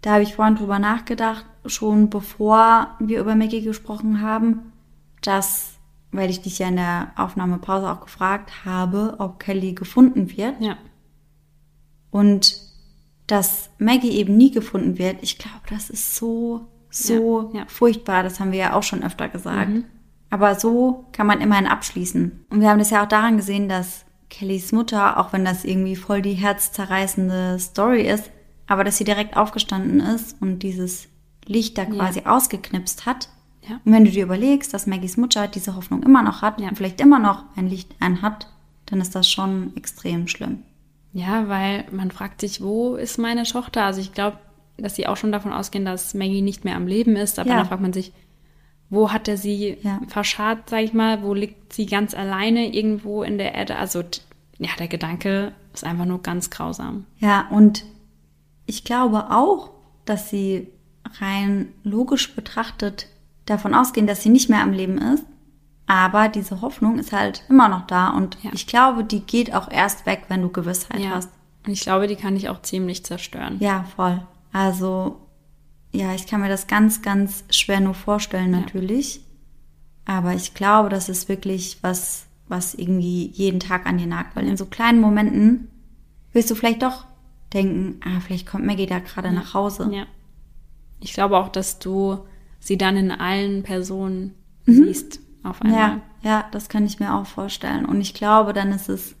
[0.00, 4.72] da habe ich vorhin drüber nachgedacht, schon bevor wir über Maggie gesprochen haben,
[5.22, 5.74] dass,
[6.12, 10.60] weil ich dich ja in der Aufnahmepause auch gefragt habe, ob Kelly gefunden wird.
[10.60, 10.76] Ja,
[12.10, 12.60] Und
[13.26, 17.66] dass Maggie eben nie gefunden wird, ich glaube, das ist so, so Ja, ja.
[17.66, 18.22] furchtbar.
[18.22, 19.70] Das haben wir ja auch schon öfter gesagt.
[20.30, 22.46] Aber so kann man immerhin abschließen.
[22.50, 25.96] Und wir haben das ja auch daran gesehen, dass Kellys Mutter, auch wenn das irgendwie
[25.96, 28.30] voll die herzzerreißende Story ist,
[28.66, 31.08] aber dass sie direkt aufgestanden ist und dieses
[31.46, 33.30] Licht da quasi ausgeknipst hat.
[33.68, 33.80] Ja.
[33.84, 36.68] Und wenn du dir überlegst, dass Maggies Mutter diese Hoffnung immer noch hat Ja.
[36.68, 38.48] und vielleicht immer noch ein Licht an hat,
[38.86, 40.62] dann ist das schon extrem schlimm.
[41.12, 43.84] Ja, weil man fragt sich, wo ist meine Tochter?
[43.84, 44.38] Also ich glaube,
[44.76, 47.56] dass sie auch schon davon ausgehen, dass Maggie nicht mehr am Leben ist, aber Ja.
[47.56, 48.12] dann fragt man sich,
[48.90, 50.00] wo hat er sie Ja.
[50.08, 53.76] verscharrt, sag ich mal, wo liegt sie ganz alleine irgendwo in der Erde?
[53.76, 54.02] Also
[54.58, 57.04] ja, der Gedanke ist einfach nur ganz grausam.
[57.18, 57.84] Ja, und
[58.66, 59.70] ich glaube auch,
[60.04, 60.68] dass sie
[61.20, 63.08] rein logisch betrachtet
[63.50, 65.24] davon ausgehen, dass sie nicht mehr am Leben ist.
[65.86, 68.50] Aber diese Hoffnung ist halt immer noch da und Ja.
[68.52, 71.10] ich glaube, die geht auch erst weg, wenn du Gewissheit Ja.
[71.10, 71.30] hast.
[71.66, 73.56] Und ich glaube, die kann ich auch ziemlich zerstören.
[73.60, 74.22] Ja, voll.
[74.52, 75.20] Also,
[75.92, 78.60] ja, ich kann mir das ganz, ganz schwer nur vorstellen, Ja.
[78.60, 79.20] natürlich.
[80.04, 84.46] Aber ich glaube, das ist wirklich was, was irgendwie jeden Tag an dir nagt, weil
[84.46, 85.68] in so kleinen Momenten
[86.32, 87.04] wirst du vielleicht doch
[87.52, 89.88] denken, ah, vielleicht kommt Maggie da gerade nach Hause.
[89.92, 90.04] Ja.
[91.00, 92.18] Ich glaube auch, dass du
[92.68, 94.34] sie dann in allen Personen
[94.66, 95.78] siehst auf einmal.
[95.80, 97.86] Ja, ja, das kann ich mir auch vorstellen.
[97.86, 99.16] Und ich glaube, dann ist es,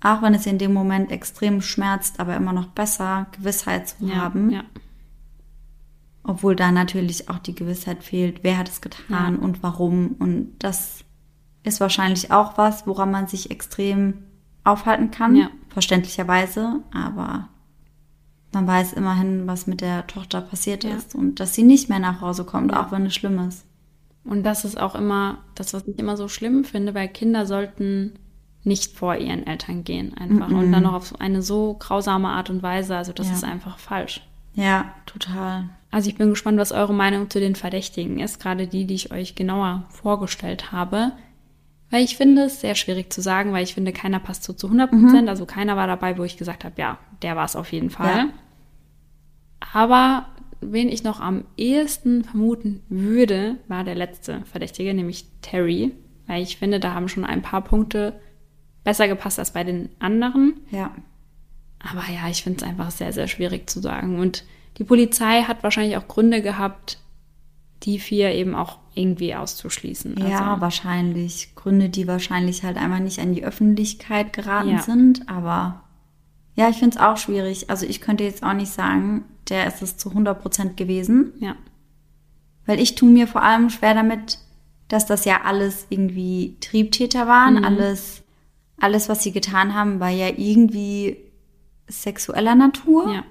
[0.00, 4.14] auch wenn es in dem Moment extrem schmerzt, aber immer noch besser, Gewissheit zu ja,
[4.16, 4.50] haben.
[4.50, 4.64] ja.
[6.22, 9.42] Obwohl da natürlich auch die Gewissheit fehlt, wer hat es getan Ja.
[9.42, 10.16] und warum.
[10.18, 11.04] Und das
[11.62, 14.14] ist wahrscheinlich auch was, woran man sich extrem
[14.64, 15.36] aufhalten kann.
[15.36, 15.50] Ja.
[15.68, 16.80] Verständlicherweise.
[16.94, 17.49] Aber
[18.52, 20.96] man weiß immerhin, was mit der Tochter passiert Ja.
[20.96, 23.64] ist und dass sie nicht mehr nach Hause kommt, auch wenn es schlimm ist.
[24.24, 28.12] Und das ist auch immer das, was ich immer so schlimm finde, weil Kinder sollten
[28.62, 30.48] nicht vor ihren Eltern gehen einfach.
[30.50, 32.94] Und dann noch auf eine so grausame Art und Weise.
[32.96, 33.32] Also das Ja.
[33.34, 34.20] ist einfach falsch.
[34.54, 35.70] Ja, total.
[35.90, 39.10] Also ich bin gespannt, was eure Meinung zu den Verdächtigen ist, gerade die, die ich
[39.12, 41.12] euch genauer vorgestellt habe.
[41.90, 44.68] Weil ich finde es sehr schwierig zu sagen, weil ich finde, keiner passt so zu
[44.68, 45.28] 100 Prozent.
[45.28, 48.16] Also keiner war dabei, wo ich gesagt habe, ja, der war es auf jeden Fall.
[48.16, 48.28] Ja.
[49.72, 50.26] Aber
[50.60, 55.92] wen ich noch am ehesten vermuten würde, war der letzte Verdächtige, nämlich Terry.
[56.26, 58.20] Weil ich finde, da haben schon ein paar Punkte
[58.84, 60.60] besser gepasst als bei den anderen.
[60.70, 60.92] Ja.
[61.80, 64.20] Aber ja, ich finde es einfach sehr, sehr schwierig zu sagen.
[64.20, 64.44] Und
[64.78, 66.98] die Polizei hat wahrscheinlich auch Gründe gehabt,
[67.82, 70.16] die vier eben auch irgendwie auszuschließen.
[70.18, 71.54] Ja, Also, wahrscheinlich.
[71.54, 74.78] Gründe, die wahrscheinlich halt einmal nicht an die Öffentlichkeit geraten Ja.
[74.82, 75.28] sind.
[75.28, 75.82] Aber
[76.56, 77.70] ja, ich finde es auch schwierig.
[77.70, 81.32] Also ich könnte jetzt auch nicht sagen, der ist es zu 100 Prozent gewesen.
[81.40, 81.54] ja,
[82.66, 84.38] Weil ich tue mir vor allem schwer damit,
[84.88, 87.54] dass das ja alles irgendwie Triebtäter waren.
[87.58, 87.64] Mhm.
[87.64, 88.22] Alles,
[88.80, 91.16] alles, was sie getan haben, war ja irgendwie
[91.88, 93.12] sexueller Natur.
[93.12, 93.24] ja,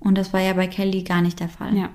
[0.00, 1.76] Und das war ja bei Kelly gar nicht der Fall.
[1.76, 1.90] ja,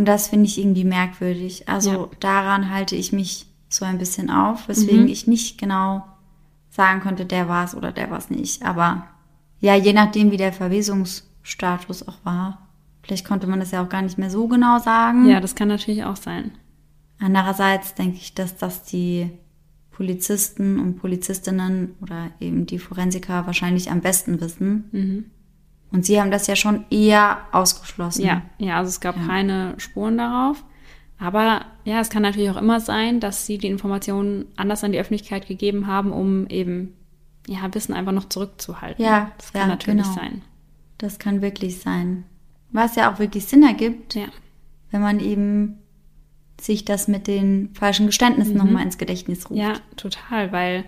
[0.00, 1.68] Und das finde ich irgendwie merkwürdig.
[1.68, 2.08] Also Ja.
[2.20, 5.08] daran halte ich mich so ein bisschen auf, weswegen Mhm.
[5.08, 6.06] ich nicht genau
[6.70, 8.64] sagen konnte, der war es oder der war es nicht.
[8.64, 9.04] Aber
[9.60, 12.66] ja, je nachdem, wie der Verwesungsstatus auch war.
[13.02, 15.26] Vielleicht konnte man das ja auch gar nicht mehr so genau sagen.
[15.28, 16.52] ja, das kann natürlich auch sein.
[17.18, 19.28] Andererseits denke ich, dass das die
[19.90, 24.84] Polizisten und Polizistinnen oder eben die Forensiker wahrscheinlich am besten wissen.
[24.92, 25.24] Mhm.
[25.92, 28.24] Und sie haben das ja schon eher ausgeschlossen.
[28.24, 29.26] Ja, ja, also es gab Ja.
[29.26, 30.64] keine Spuren darauf.
[31.18, 34.98] Aber ja, es kann natürlich auch immer sein, dass sie die Informationen anders an die
[34.98, 36.94] Öffentlichkeit gegeben haben, um eben
[37.46, 39.04] ja, Wissen einfach noch zurückzuhalten.
[39.04, 40.14] Ja, das kann ja, natürlich genau.
[40.14, 40.42] sein.
[40.98, 42.24] Das kann wirklich sein.
[42.72, 44.26] Was ja auch wirklich Sinn ergibt, Ja,
[44.90, 45.78] wenn man eben
[46.60, 49.52] sich das mit den falschen Geständnissen nochmal ins Gedächtnis ruft.
[49.52, 49.56] Mhm.
[49.58, 50.84] ja, total, weil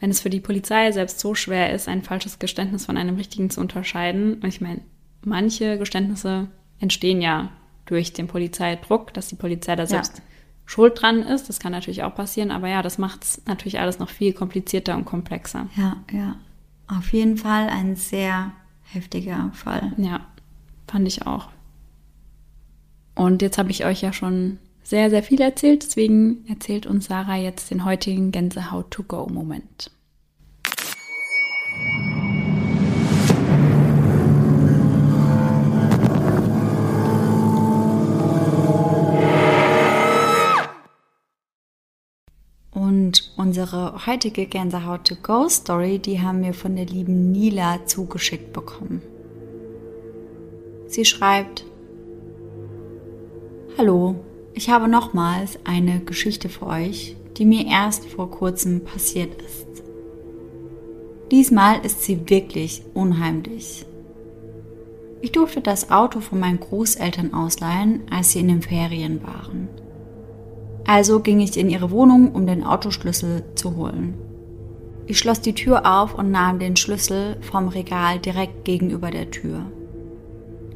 [0.00, 3.50] wenn es für die Polizei selbst so schwer ist, ein falsches Geständnis von einem richtigen
[3.50, 4.80] zu unterscheiden, und ich meine,
[5.22, 6.48] manche Geständnisse
[6.80, 7.50] entstehen ja
[7.86, 10.22] durch den Polizeidruck, dass die Polizei da selbst
[10.64, 11.48] schuld dran ist.
[11.48, 14.96] Das kann natürlich auch passieren, aber ja, das macht es natürlich alles noch viel komplizierter
[14.96, 15.68] und komplexer.
[15.76, 16.36] ja, ja.
[16.86, 18.50] Auf jeden Fall ein sehr
[18.82, 19.92] heftiger Fall.
[19.96, 20.26] Ja,
[20.88, 21.48] fand ich auch.
[23.14, 24.58] Und jetzt habe ich euch ja schon
[24.90, 29.92] sehr, sehr viel erzählt, deswegen erzählt uns Sarah jetzt den heutigen Gänsehaut-to-go-Moment.
[42.72, 48.52] Und unsere heutige Gänsehaut to go Story, die haben wir von der lieben Nila zugeschickt
[48.52, 49.02] bekommen.
[50.88, 51.64] Sie schreibt:
[53.78, 54.16] Hallo,
[54.54, 59.66] ich habe nochmals eine Geschichte für euch, die mir erst vor kurzem passiert ist.
[61.30, 63.86] Diesmal ist sie wirklich unheimlich.
[65.22, 69.68] Ich durfte das Auto von meinen Großeltern ausleihen, als sie in den Ferien waren.
[70.86, 74.14] Also ging ich in ihre Wohnung, um den Autoschlüssel zu holen.
[75.06, 79.66] Ich schloss die Tür auf und nahm den Schlüssel vom Regal direkt gegenüber der Tür.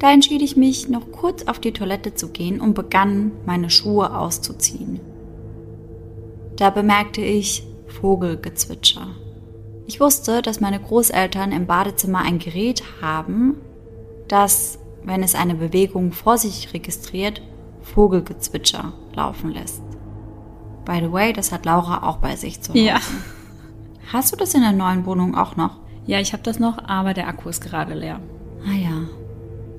[0.05, 4.15] Da entschied ich mich, noch kurz auf die Toilette zu gehen und begann, meine Schuhe
[4.15, 4.99] auszuziehen.
[6.57, 9.07] Da bemerkte ich Vogelgezwitscher.
[9.87, 13.55] Ich wusste, dass meine Großeltern im Badezimmer ein Gerät haben,
[14.27, 17.41] das, wenn es eine Bewegung vor sich registriert,
[17.81, 19.81] Vogelgezwitscher laufen lässt.
[20.85, 22.79] By the way, das hat Laura auch bei sich zu Hause.
[22.79, 22.99] Ja.
[24.13, 25.79] Hast du das in der neuen Wohnung auch noch?
[26.05, 28.19] Ja, ich habe das noch, aber der Akku ist gerade leer.
[28.67, 29.24] Ah ja.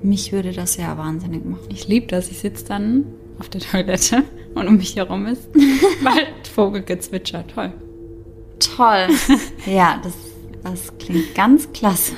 [0.03, 1.67] Mich würde das ja wahnsinnig machen.
[1.71, 2.31] Ich liebe das.
[2.31, 3.07] Ich sitze dann
[3.39, 4.25] auf der Toilette
[4.55, 5.49] und um mich herum ist
[6.05, 7.47] bald Vogelgezwitscher.
[7.47, 7.73] Toll.
[8.59, 9.09] Toll.
[9.67, 10.15] ja, das,
[10.63, 12.13] das klingt ganz klasse.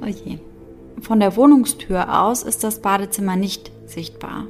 [0.00, 0.38] oh je.
[1.00, 4.46] Von der Wohnungstür aus ist das Badezimmer nicht sichtbar.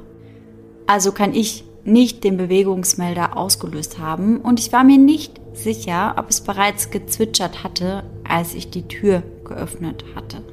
[0.87, 6.29] Also kann ich nicht den Bewegungsmelder ausgelöst haben und ich war mir nicht sicher, ob
[6.29, 10.43] es bereits gezwitschert hatte, als ich die Tür geöffnet hatte.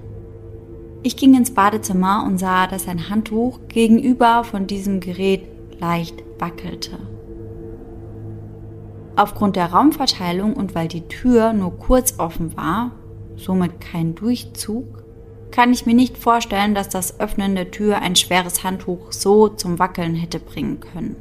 [1.07, 5.43] Ich ging ins Badezimmer und sah, dass ein Handtuch gegenüber von diesem Gerät
[5.79, 6.99] leicht wackelte.
[9.15, 12.93] Aufgrund der Raumverteilung und weil die Tür nur kurz offen war,
[13.37, 15.05] somit kein Durchzug,
[15.51, 19.79] kann ich mir nicht vorstellen, dass das Öffnen der Tür ein schweres Handtuch so zum
[19.79, 21.17] Wackeln hätte bringen können.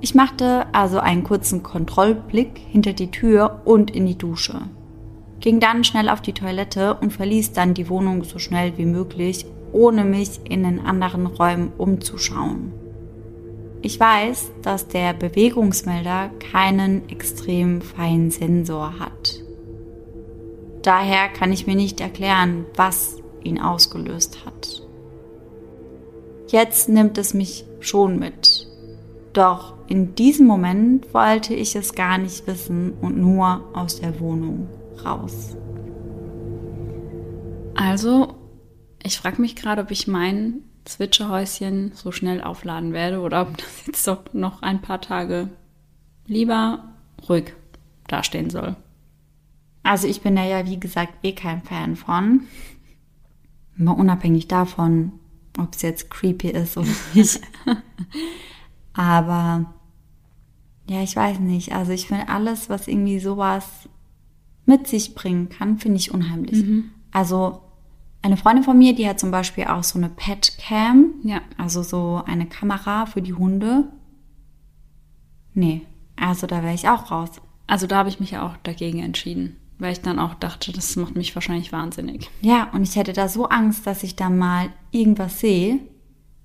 [0.00, 4.62] Ich machte also einen kurzen Kontrollblick hinter die Tür und in die Dusche,
[5.42, 9.44] ging dann schnell auf die Toilette und verließ dann die Wohnung so schnell wie möglich,
[9.72, 12.72] ohne mich in den anderen Räumen umzuschauen.
[13.82, 19.40] Ich weiß, dass der Bewegungsmelder keinen extrem feinen Sensor hat.
[20.82, 24.86] Daher kann ich mir nicht erklären, was ihn ausgelöst hat.
[26.46, 28.68] Jetzt nimmt es mich schon mit.
[29.32, 34.68] Doch in diesem Moment wollte ich es gar nicht wissen und nur aus der Wohnung
[35.04, 35.56] raus.
[37.74, 38.34] Also,
[39.02, 43.86] ich frage mich gerade, ob ich mein Zwitscherhäuschen so schnell aufladen werde oder ob das
[43.86, 45.48] jetzt doch noch ein paar Tage
[46.26, 46.92] lieber
[47.28, 47.54] ruhig
[48.08, 48.76] dastehen soll.
[49.82, 52.42] Also ich bin da ja, wie gesagt, eh kein Fan von.
[53.76, 55.12] Mal unabhängig davon,
[55.58, 57.40] ob es jetzt creepy ist oder nicht.
[58.92, 59.72] Aber
[60.88, 61.74] ja, ich weiß nicht.
[61.74, 63.88] Also ich finde alles, was irgendwie sowas
[64.64, 66.64] mit sich bringen kann, finde ich unheimlich.
[66.64, 66.90] Mhm.
[67.10, 67.60] Also
[68.22, 71.14] eine Freundin von mir, die hat zum Beispiel auch so eine Pet Cam.
[71.24, 71.40] Ja.
[71.58, 73.88] Also so eine Kamera für die Hunde.
[75.54, 75.82] Nee,
[76.16, 77.30] also da wäre ich auch raus.
[77.66, 80.94] Also da habe ich mich ja auch dagegen entschieden weil ich dann auch dachte, das
[80.94, 82.30] macht mich wahrscheinlich wahnsinnig.
[82.40, 85.80] Ja, und ich hätte da so Angst, dass ich da mal irgendwas sehe,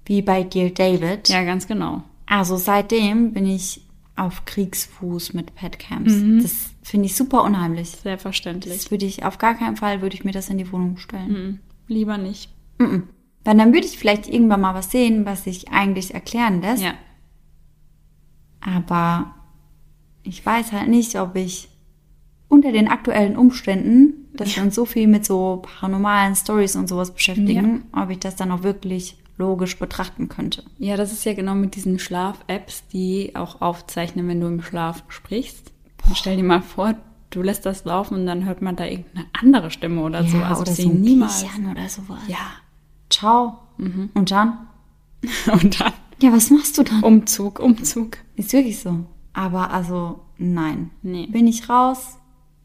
[0.06, 1.30] wie bei Dear David.
[1.30, 2.04] Ja, ganz genau.
[2.26, 3.82] Also seitdem bin ich
[4.16, 6.14] auf Kriegsfuß mit Petcams.
[6.14, 6.42] Mhm.
[6.42, 7.90] Das finde ich super unheimlich.
[7.90, 8.74] Selbstverständlich.
[8.74, 11.32] Das würde ich auf gar keinen Fall würde ich mir das in die Wohnung stellen.
[11.32, 11.60] Mhm.
[11.88, 12.52] Lieber nicht.
[12.80, 13.10] Mhm.
[13.44, 16.84] Weil dann würde ich vielleicht irgendwann mal was sehen, was sich eigentlich erklären lässt.
[16.84, 16.94] Ja.
[18.62, 19.34] Aber
[20.24, 21.70] ich weiß halt nicht, ob ich
[22.50, 24.58] unter den aktuellen Umständen, dass ja.
[24.58, 28.04] wir uns so viel mit so paranormalen Stories und sowas beschäftigen, ja.
[28.04, 30.64] ob ich das dann auch wirklich logisch betrachten könnte.
[30.80, 35.04] Ja, das ist ja genau mit diesen Schlaf-Apps, die auch aufzeichnen, wenn du im Schlaf
[35.10, 35.72] sprichst.
[36.08, 36.16] Boah.
[36.16, 36.96] Stell dir mal vor,
[37.30, 40.38] du lässt das laufen und dann hört man da irgendeine andere Stimme oder ja, so.
[40.38, 41.46] Also oder so niemals.
[41.72, 42.22] oder sowas.
[42.28, 42.38] Ja.
[43.10, 43.60] Ciao.
[43.78, 44.10] Mhm.
[44.14, 44.68] Und dann?
[45.52, 45.94] und dann?
[46.22, 47.04] Ja, was machst du dann?
[47.04, 48.18] Umzug, Umzug.
[48.36, 49.06] Ist wirklich so.
[49.34, 50.90] Aber also, nein.
[51.04, 51.28] Nee.
[51.28, 52.18] Bin ich raus,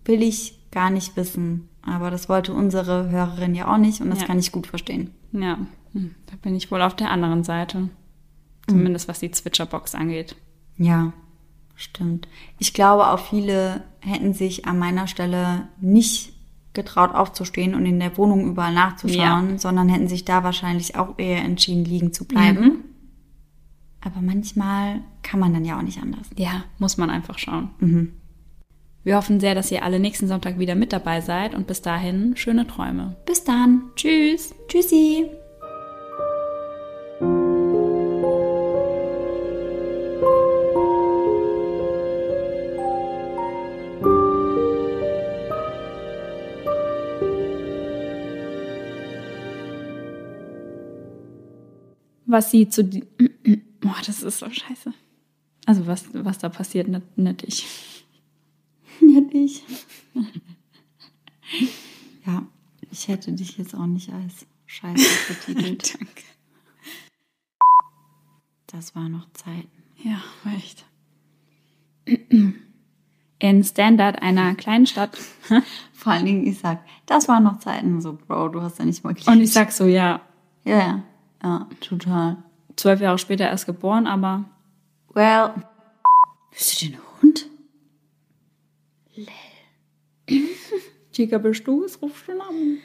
[0.05, 1.69] will ich gar nicht wissen.
[1.82, 4.27] Aber das wollte unsere Hörerin ja auch nicht und das ja.
[4.27, 5.10] kann ich gut verstehen.
[5.32, 5.59] Ja,
[5.93, 7.89] hm, da bin ich wohl auf der anderen Seite.
[8.69, 10.36] Zumindest was die Zwitscherbox angeht.
[10.78, 11.12] Ja,
[11.74, 12.28] stimmt.
[12.58, 16.32] Ich glaube, auch viele hätten sich an meiner Stelle nicht
[16.72, 19.58] getraut aufzustehen und in der Wohnung überall nachzuschauen, ja.
[19.58, 22.64] sondern hätten sich da wahrscheinlich auch eher entschieden, liegen zu bleiben.
[22.64, 22.84] Mhm.
[24.00, 26.28] Aber manchmal kann man dann ja auch nicht anders.
[26.36, 27.70] Ja, muss man einfach schauen.
[27.78, 28.12] Mhm.
[29.04, 32.36] Wir hoffen sehr, dass ihr alle nächsten Sonntag wieder mit dabei seid und bis dahin
[32.36, 33.16] schöne Träume.
[33.26, 33.90] Bis dann.
[33.96, 34.54] Tschüss.
[34.68, 35.28] Tschüssi.
[52.32, 52.82] Was sie zu.
[53.80, 54.94] Boah, das ist so scheiße.
[55.66, 57.66] Also, was, was da passiert, nicht, nicht ich.
[59.00, 59.62] Nicht ich.
[62.26, 62.46] ja,
[62.90, 65.94] ich hätte dich jetzt auch nicht als Scheiße betitelt.
[65.94, 66.22] Danke.
[68.68, 69.82] Das war noch Zeiten.
[70.02, 70.22] Ja,
[70.56, 70.84] echt.
[73.40, 75.18] In Standard, einer kleinen Stadt.
[75.92, 78.00] Vor allen Dingen, ich sag, das waren noch Zeiten.
[78.00, 79.28] So, Bro, du hast ja nicht mal geliebt.
[79.28, 80.20] Und ich sag so, ja.
[80.64, 81.02] Ja, ja.
[81.43, 82.43] Ja, total.
[82.77, 84.44] Zwölf Jahre später erst geboren, aber.
[85.12, 85.51] Well.
[86.51, 87.47] Bist du den Hund?
[91.12, 92.01] Chica, bist du es?
[92.01, 92.78] Rufst du an?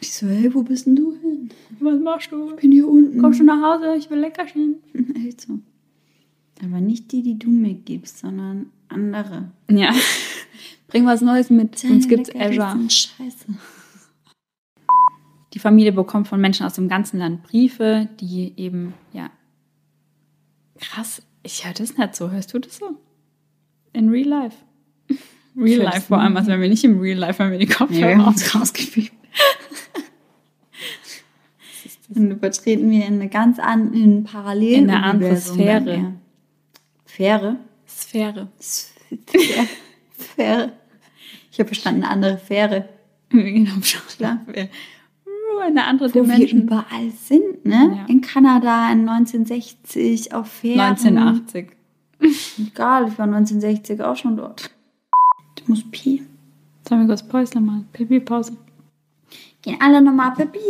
[0.00, 1.50] Ich so, hey, wo bist denn du hin?
[1.80, 2.50] Was machst du?
[2.50, 3.20] Ich bin hier unten.
[3.20, 3.96] Kommst du nach Hause?
[3.96, 4.76] Ich will Leckerchen.
[5.26, 5.58] Echt so.
[6.62, 9.50] Aber nicht die, die du mir gibst, sondern andere.
[9.70, 9.94] Ja.
[10.88, 12.78] Bring was Neues mit, sonst gibt's Azure.
[12.88, 13.46] Scheiße.
[15.56, 19.30] Die Familie bekommt von Menschen aus dem ganzen Land Briefe, die eben, ja.
[20.78, 22.30] Krass, ich höre das nicht so.
[22.30, 22.90] Hörst du das so?
[23.94, 24.56] In real life.
[25.56, 27.72] Real life vor allem, also wenn wir nicht im Real life, wenn wir die Nee,
[27.72, 29.12] Kopfhörer uns rausgepiept.
[32.10, 34.74] Dann übertreten wir in eine ganz andere Parallel.
[34.74, 36.12] In eine andere Sphäre.
[37.08, 37.56] Sphäre?
[37.86, 38.48] Sphäre.
[38.60, 39.66] Sphäre.
[40.20, 40.72] Sphäre.
[41.50, 42.90] Ich habe verstanden, eine andere Fähre.
[43.30, 43.72] Genau.
[44.18, 44.40] Klar.
[45.66, 46.62] Eine andere Wo wir Dimension.
[46.62, 47.96] überall sind, ne?
[47.96, 48.06] Ja.
[48.06, 50.80] In Kanada in 1960 auf Fähren.
[50.80, 51.70] 1980.
[52.58, 54.70] Egal, ich war 1960 auch schon dort.
[55.56, 56.22] Du musst Pi.
[56.88, 57.88] Sollen wir kurz Päusle machen?
[57.92, 58.56] Pipi-Pause.
[59.62, 60.60] Gehen alle nochmal Pipi.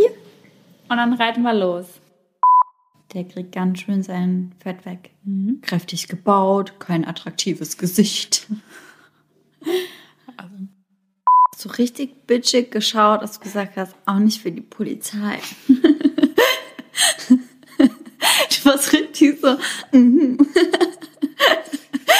[0.88, 1.86] Und dann reiten wir los.
[3.12, 5.10] Der kriegt ganz schön sein Fett weg.
[5.62, 8.46] Kräftig gebaut, kein attraktives Gesicht.
[10.36, 10.54] Also,
[11.58, 15.38] So richtig bitchig geschaut, dass du gesagt hast, auch nicht für die Polizei.
[17.28, 17.38] du
[18.64, 19.56] warst richtig so.
[19.90, 20.36] mhm.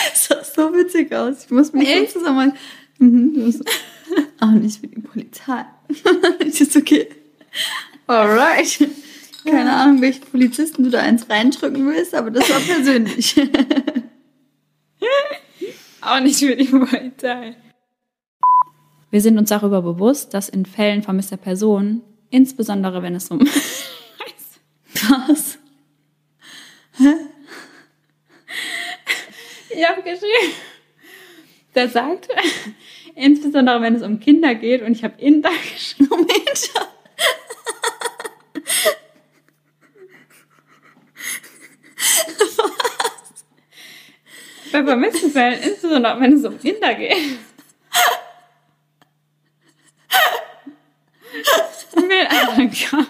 [0.09, 1.45] Das sah so witzig aus.
[1.45, 2.13] Ich muss mich Echt?
[2.13, 2.55] zusammen.
[2.99, 3.63] Mhm, so,
[4.41, 5.67] auch nicht für die Polizei.
[6.41, 7.11] Ich ist okay.
[8.07, 8.89] Alright.
[9.45, 13.37] Keine Ahnung, welchen Polizisten du da eins reindrücken willst, aber das war persönlich.
[16.01, 17.55] auch nicht für die Polizei.
[19.17, 23.41] Wir sind uns darüber bewusst, dass in Fällen vermisster Personen, insbesondere wenn es um
[25.09, 25.59] Was?
[29.71, 30.53] Ich habe geschrieben.
[31.75, 32.29] Der sagt,
[33.15, 36.11] insbesondere wenn es um Kinder geht, und ich habe Inder geschrieben.
[36.11, 36.29] Moment.
[44.73, 47.17] Bei vermissten Fällen, insbesondere wenn es um Kinder geht.
[52.67, 52.99] Einfach.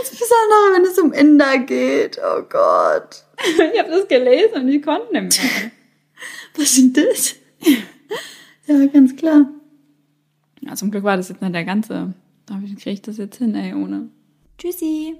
[0.00, 2.18] Insbesondere wenn es um Inder geht.
[2.18, 3.24] Oh Gott.
[3.38, 5.70] Ich habe das gelesen und ich konnte nicht mehr.
[6.56, 7.36] Was ist denn das?
[8.66, 9.50] Ja, ganz klar.
[10.60, 12.14] Ja, zum Glück war das jetzt nicht der ganze.
[12.46, 14.08] Da kriege ich das jetzt hin, ey, ohne.
[14.58, 15.16] Tschüssi.